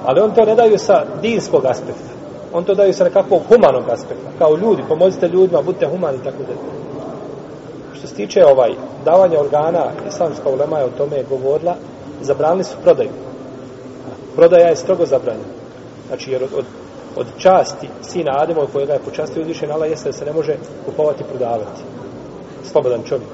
Ali 0.05 0.21
on 0.21 0.31
to 0.31 0.45
ne 0.45 0.55
daju 0.55 0.77
sa 0.77 1.05
dinskog 1.21 1.65
aspekta. 1.65 2.13
On 2.53 2.63
to 2.63 2.75
daju 2.75 2.93
sa 2.93 3.03
nekakvog 3.03 3.41
humanog 3.49 3.89
aspekta. 3.89 4.29
Kao 4.37 4.55
ljudi, 4.55 4.83
pomozite 4.89 5.27
ljudima, 5.27 5.61
budite 5.61 5.87
humani, 5.87 6.17
tako 6.23 6.37
da. 6.37 6.53
Što 7.97 8.07
se 8.07 8.15
tiče 8.15 8.45
ovaj 8.45 8.73
davanja 9.05 9.39
organa, 9.39 9.85
islamska 10.07 10.49
ulema 10.49 10.79
je 10.79 10.85
o 10.85 10.97
tome 10.97 11.23
govorila, 11.29 11.75
zabranili 12.21 12.63
su 12.63 12.75
prodaju. 12.83 13.09
Prodaja 14.35 14.67
je 14.67 14.75
strogo 14.75 15.05
zabranjena. 15.05 15.53
Znači, 16.07 16.31
jer 16.31 16.43
od, 16.43 16.49
od, 16.57 16.65
od 17.15 17.27
časti 17.37 17.87
sina 18.01 18.31
Ademova 18.37 18.67
kojega 18.73 18.93
je 18.93 18.99
počastio 18.99 19.41
uzvišen 19.41 19.71
Allah 19.71 19.89
jeste 19.89 20.09
da 20.09 20.13
se 20.13 20.25
ne 20.25 20.33
može 20.33 20.55
kupovati 20.85 21.23
i 21.23 21.29
prodavati. 21.29 21.81
Slobodan 22.63 23.03
čovjek. 23.03 23.29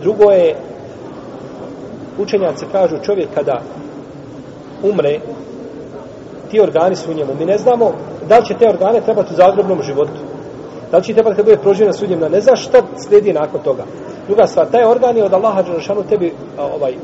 Drugo 0.00 0.30
je, 0.30 0.56
učenjaci 2.18 2.66
kažu 2.72 2.96
čovjek 3.04 3.28
kada 3.34 3.62
umre, 4.82 5.20
ti 6.50 6.60
organi 6.60 6.96
su 6.96 7.10
u 7.10 7.14
njemu. 7.14 7.34
Mi 7.38 7.44
ne 7.44 7.58
znamo 7.58 7.92
da 8.28 8.38
li 8.38 8.46
će 8.46 8.54
te 8.54 8.68
organe 8.68 9.00
trebati 9.00 9.32
u 9.32 9.36
zagrobnom 9.36 9.82
životu. 9.82 10.20
Da 10.90 10.96
li 10.96 11.04
će 11.04 11.14
trebati 11.14 11.36
kad 11.36 11.44
bude 11.44 11.56
proživjen 11.56 11.86
na 11.86 11.92
sudnjem. 11.92 12.20
Ne 12.20 12.40
znaš 12.40 12.64
šta 12.64 12.82
slijedi 12.96 13.32
nakon 13.32 13.60
toga. 13.62 13.84
Druga 14.26 14.46
stvar, 14.46 14.66
taj 14.70 14.84
organ 14.84 15.16
je 15.16 15.24
od 15.24 15.34
Allaha 15.34 15.62
Đerašanu 15.62 16.02
tebi 16.08 16.34
a, 16.58 16.64
ovaj, 16.64 16.94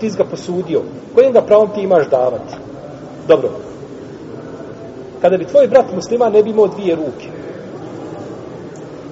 ti 0.00 0.10
ga 0.18 0.24
posudio. 0.24 0.82
Kojim 1.14 1.32
ga 1.32 1.40
pravom 1.40 1.68
ti 1.74 1.80
imaš 1.80 2.08
davati? 2.10 2.54
Dobro. 3.28 3.48
Kada 5.20 5.36
bi 5.36 5.46
tvoj 5.46 5.68
brat 5.68 5.94
musliman 5.94 6.32
ne 6.32 6.42
bi 6.42 6.50
imao 6.50 6.66
dvije 6.66 6.96
ruke 6.96 7.28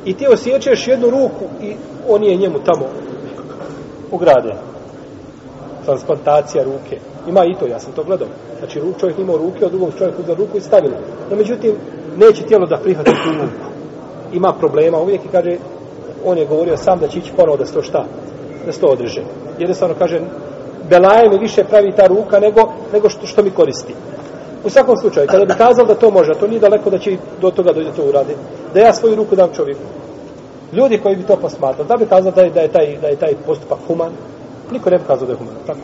i 0.05 0.15
ti 0.15 0.27
osjećaš 0.27 0.89
jednu 0.89 1.11
ruku 1.11 1.45
i 1.63 1.77
on 2.09 2.25
je 2.25 2.37
njemu 2.37 2.59
tamo 2.59 2.87
ugrađen. 4.11 4.57
Transplantacija 5.85 6.65
ruke. 6.65 6.99
Ima 7.29 7.45
i 7.45 7.55
to, 7.61 7.67
ja 7.67 7.81
sam 7.81 7.93
to 7.93 8.05
gledao. 8.05 8.29
Znači, 8.59 8.81
ru- 8.81 9.01
čovjek 9.01 9.19
imao 9.19 9.37
ruke, 9.37 9.65
od 9.65 9.71
drugog 9.71 9.91
čovjek 9.99 10.19
uzeo 10.19 10.35
ruku 10.35 10.57
i 10.57 10.61
stavilo. 10.61 10.95
No, 11.31 11.37
međutim, 11.37 11.75
neće 12.17 12.43
tijelo 12.43 12.67
da 12.67 12.77
prihvati 12.77 13.11
tu 13.11 13.33
ruku. 13.33 13.53
Ima 14.33 14.53
problema 14.59 14.99
uvijek 14.99 15.25
i 15.25 15.29
kaže, 15.29 15.57
on 16.25 16.39
je 16.39 16.47
govorio 16.47 16.77
sam 16.77 16.99
da 16.99 17.09
će 17.09 17.19
ići 17.19 17.33
ponovo 17.37 17.57
da 17.57 17.67
se 17.67 17.75
to 17.75 17.83
šta? 17.83 18.05
Da 18.67 18.73
se 18.73 18.81
to 18.81 18.87
odreže. 18.87 19.23
Jednostavno 19.59 19.95
kaže, 19.99 20.21
belaje 20.91 21.29
mi 21.29 21.39
više 21.39 21.65
pravi 21.65 21.93
ta 21.97 22.07
ruka 22.07 22.41
nego, 22.41 22.61
nego 22.93 23.09
što, 23.09 23.27
što 23.27 23.43
mi 23.43 23.51
koristi. 23.51 23.95
U 24.65 24.71
svakom 24.71 24.97
slučaju, 24.97 25.27
kada 25.27 25.45
bi 25.45 25.53
kazal 25.59 25.87
da 25.87 25.95
to 25.95 26.11
može, 26.11 26.31
a 26.33 26.35
to 26.35 26.47
nije 26.47 26.61
daleko 26.61 26.91
da 26.91 26.99
će 26.99 27.17
do 27.41 27.51
toga 27.51 27.73
dođe 27.73 27.93
to 27.93 28.03
uradi, 28.09 28.35
da 28.75 28.81
ja 28.81 28.93
svoju 28.93 29.15
ruku 29.15 29.37
dam 29.37 29.49
čovjeku. 29.57 29.81
Ljudi 30.73 30.99
koji 30.99 31.17
bi 31.17 31.23
to 31.23 31.37
posmatrali, 31.37 31.89
da 31.89 31.97
bi 31.97 32.07
kazali 32.07 32.35
da 32.35 32.43
je, 32.43 32.51
da 32.51 32.61
je, 32.61 32.69
taj, 32.69 32.97
da 33.01 33.09
je 33.09 33.17
taj 33.17 33.35
postupak 33.47 33.79
human, 33.87 34.13
niko 34.73 34.91
ne 34.91 34.99
bi 34.99 35.05
kazao 35.07 35.27
da 35.27 35.33
je 35.33 35.39
human, 35.39 35.55
tako? 35.67 35.81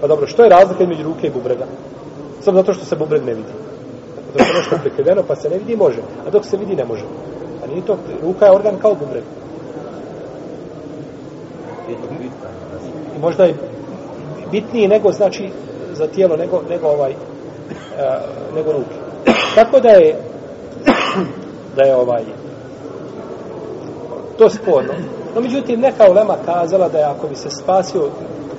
Pa 0.00 0.06
dobro, 0.06 0.26
što 0.26 0.42
je 0.42 0.50
razlika 0.50 0.82
između 0.82 1.02
ruke 1.02 1.26
i 1.26 1.30
bubrega? 1.30 1.64
Samo 2.40 2.58
zato 2.58 2.74
što 2.74 2.84
se 2.84 2.96
bubreg 2.96 3.24
ne 3.24 3.34
vidi. 3.34 3.48
dok 4.32 4.46
je 4.46 4.54
nešto 4.54 4.78
prekriveno 4.82 5.22
pa 5.28 5.36
se 5.36 5.50
ne 5.50 5.58
vidi, 5.58 5.76
može. 5.76 6.00
A 6.26 6.30
dok 6.30 6.44
se 6.44 6.56
vidi, 6.56 6.76
ne 6.76 6.84
može. 6.84 7.04
A 7.64 7.66
nije 7.66 7.86
to, 7.86 7.96
ruka 8.22 8.46
je 8.46 8.52
organ 8.52 8.76
kao 8.82 8.94
bubreg. 8.94 9.22
I 13.16 13.18
možda 13.20 13.44
je 13.44 13.54
bitniji 14.50 14.88
nego, 14.88 15.12
znači, 15.12 15.50
za 15.92 16.06
tijelo, 16.06 16.36
nego, 16.36 16.62
nego 16.70 16.88
ovaj, 16.88 17.10
uh, 17.10 18.56
nego 18.56 18.72
ruke. 18.72 18.94
Tako 19.54 19.80
da 19.80 19.88
je, 19.88 20.16
da 21.76 21.82
je 21.82 21.96
ovaj, 21.96 22.24
to 24.38 24.50
sporno. 24.50 24.92
No, 25.34 25.40
međutim, 25.40 25.80
neka 25.80 26.10
ulema 26.10 26.34
kazala 26.44 26.88
da 26.88 26.98
je 26.98 27.04
ako 27.04 27.28
bi 27.28 27.34
se 27.34 27.50
spasio 27.50 28.08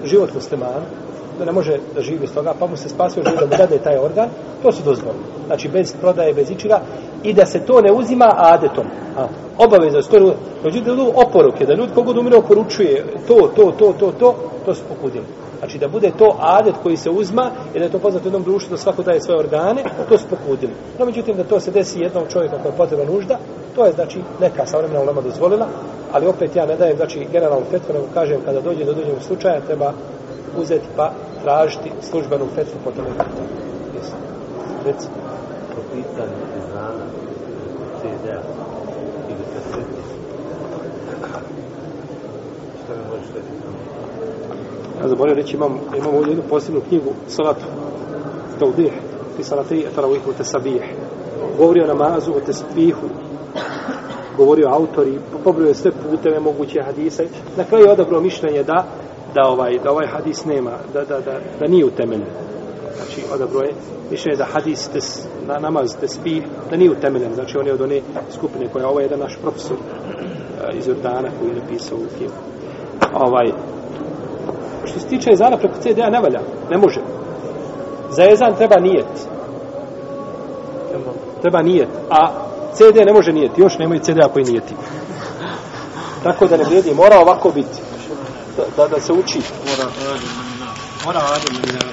život 0.06 0.34
muslimana, 0.34 0.82
da 1.40 1.46
ne 1.46 1.52
može 1.52 1.78
da 1.96 2.02
živi 2.02 2.20
bez 2.20 2.34
toga, 2.34 2.54
pa 2.60 2.68
mu 2.68 2.78
se 2.78 2.90
spasio 2.90 3.24
život 3.24 3.40
da 3.40 3.46
mu 3.46 3.58
dade 3.58 3.78
taj 3.78 3.98
organ, 3.98 4.30
to 4.64 4.72
su 4.72 4.84
dozvoljeno. 4.84 5.24
Znači, 5.48 5.68
bez 5.68 5.94
prodaje, 6.02 6.34
bez 6.34 6.52
ičega, 6.52 6.82
i 7.24 7.34
da 7.34 7.46
se 7.46 7.60
to 7.60 7.82
ne 7.82 7.92
uzima 7.92 8.34
adetom. 8.36 8.86
A, 9.18 9.28
obaveza 9.58 10.02
se 10.02 10.10
to, 10.10 10.34
međutim, 10.64 10.96
da 10.96 11.04
oporuke, 11.04 11.66
da 11.66 11.74
ljudi 11.74 11.92
kogod 11.96 12.18
umre 12.18 12.38
oporučuje 12.38 13.06
to, 13.28 13.52
to, 13.56 13.72
to, 13.72 13.94
to, 14.00 14.12
to, 14.12 14.36
to 14.66 14.74
su 14.74 14.82
pokudili. 14.90 15.26
Znači, 15.60 15.78
da 15.78 15.88
bude 15.88 16.12
to 16.18 16.36
adet 16.40 16.76
koji 16.84 16.98
se 16.98 17.10
uzma, 17.10 17.52
i 17.74 17.80
da 17.80 17.86
je 17.86 17.92
to 17.92 18.00
poznato 18.00 18.26
u 18.26 18.28
jednom 18.28 18.44
društvu 18.44 18.72
da 18.72 18.78
svako 18.78 19.04
daje 19.04 19.22
svoje 19.22 19.40
organe, 19.40 19.84
to 20.10 20.18
su 20.18 20.26
pokudili. 20.30 20.74
No, 21.00 21.06
međutim, 21.06 21.38
da 21.38 21.44
to 21.44 21.60
se 21.60 21.72
desi 21.72 22.00
jednom 22.00 22.24
čovjeku 22.30 22.56
koji 22.62 22.72
je 22.72 22.78
potreba 22.78 23.04
nužda, 23.06 23.38
to 23.76 23.86
je, 23.86 23.92
znači, 23.92 24.20
neka 24.42 24.66
savremena 24.66 25.02
ulema 25.02 25.22
dozvolila, 25.22 25.68
ali 26.12 26.28
opet 26.28 26.56
ja 26.56 26.66
ne 26.66 26.76
dajem, 26.76 26.98
znači, 26.98 27.28
generalnu 27.32 27.66
fetvu, 27.72 27.94
nego 27.94 28.06
kažem, 28.14 28.42
kada 28.46 28.62
dođe 28.62 28.86
do 28.86 28.94
dođenog 28.94 29.22
slučaja, 29.22 29.62
treba 29.68 29.94
uzeti 30.58 30.88
pa 30.96 31.12
tražiti 31.48 31.92
službenu 32.02 32.46
fetvu 32.56 32.78
po 32.84 32.92
tome 32.92 33.10
pitanju. 33.10 33.48
Jesu. 33.96 34.16
Reci. 34.86 35.08
Po 35.76 35.82
pitanju 35.94 36.38
izrana 36.60 37.06
CD-a 38.00 38.42
ili 39.30 39.44
kaseti. 39.54 40.02
Što 42.84 42.94
mi 42.94 43.04
možeš 43.10 43.28
reći? 43.36 43.52
Ja 45.02 45.08
zaboravio 45.08 45.36
reći, 45.36 45.56
imam, 45.56 45.80
imam 45.98 46.16
ovdje 46.16 46.32
jednu 46.32 46.44
posebnu 46.50 46.82
knjigu, 46.90 47.12
Salatu 47.28 47.66
Taudih, 48.60 48.94
i 49.40 49.44
Salatri 49.44 49.88
Ataravih 49.92 50.28
u 50.28 50.34
Tesabih. 50.34 50.82
Govori 51.58 51.82
o 51.82 51.88
namazu, 51.88 52.32
o 52.32 52.40
tesbihu, 52.40 53.08
govori 54.38 54.64
o 54.64 54.70
autori, 54.70 55.20
pobrojio 55.44 55.74
sve 55.74 55.92
puteve 55.92 56.40
moguće 56.40 56.82
hadisa. 56.82 57.24
Na 57.58 57.64
kraju 57.64 57.86
je 57.86 57.92
odabrao 57.92 58.22
mišljenje 58.22 58.64
da 58.64 58.86
da 59.34 59.42
ovaj 59.50 59.80
da 59.84 59.92
ovaj 59.92 60.08
hadis 60.08 60.46
nema, 60.46 60.72
da, 60.94 61.04
da, 61.04 61.20
da, 61.20 61.40
da 61.60 61.68
nije 61.68 61.86
utemeljen. 61.86 62.28
Znači, 62.98 63.22
odabro 63.34 63.60
je 63.60 63.74
više 64.12 64.30
da 64.38 64.46
hadis 64.46 64.88
tes, 64.88 65.28
na 65.48 65.60
namaz 65.60 65.96
tesbih, 66.00 66.44
da 66.70 66.78
nije 66.78 66.92
utemeljen. 66.92 67.34
Znači, 67.34 67.58
on 67.58 67.68
je 67.68 67.74
od 67.74 67.82
one 67.82 68.02
skupine 68.32 68.68
koja 68.74 68.84
je 68.84 68.88
ovaj 68.88 69.04
jedan 69.04 69.20
naš 69.20 69.38
profesor 69.42 69.78
uh, 69.78 70.78
iz 70.78 70.88
Jordana 70.88 71.30
koji 71.40 71.50
je 71.50 71.62
napisao 71.62 71.98
u 71.98 72.18
knjigu. 72.18 72.34
Ovaj, 73.14 73.52
što 74.86 75.00
se 75.00 75.08
tiče 75.08 75.32
ezana 75.32 75.58
preko 75.58 75.76
CD-a 75.80 76.10
ne 76.10 76.20
valja, 76.20 76.42
ne 76.70 76.78
može. 76.78 77.00
Za 78.10 78.24
ezan 78.24 78.56
treba 78.56 78.80
nijet. 78.80 79.28
Treba 81.42 81.62
nijet. 81.62 81.90
A 82.10 82.48
CD 82.74 82.96
ne 83.06 83.14
može 83.14 83.34
nijeti, 83.34 83.62
još 83.62 83.78
nemaju 83.78 84.00
CD-a 84.00 84.28
koji 84.34 84.46
nijeti. 84.46 84.74
Tako 86.24 86.48
da 86.48 86.58
ne 86.58 86.64
vrijedi, 86.64 86.94
mora 86.94 87.20
ovako 87.20 87.52
biti. 87.56 87.87
Da, 88.58 88.88
da, 88.88 89.00
se 89.00 89.14
uči. 89.14 89.40
Mora 89.66 89.86
ora, 89.86 90.18
mora 91.04 91.20
Adem, 91.20 91.87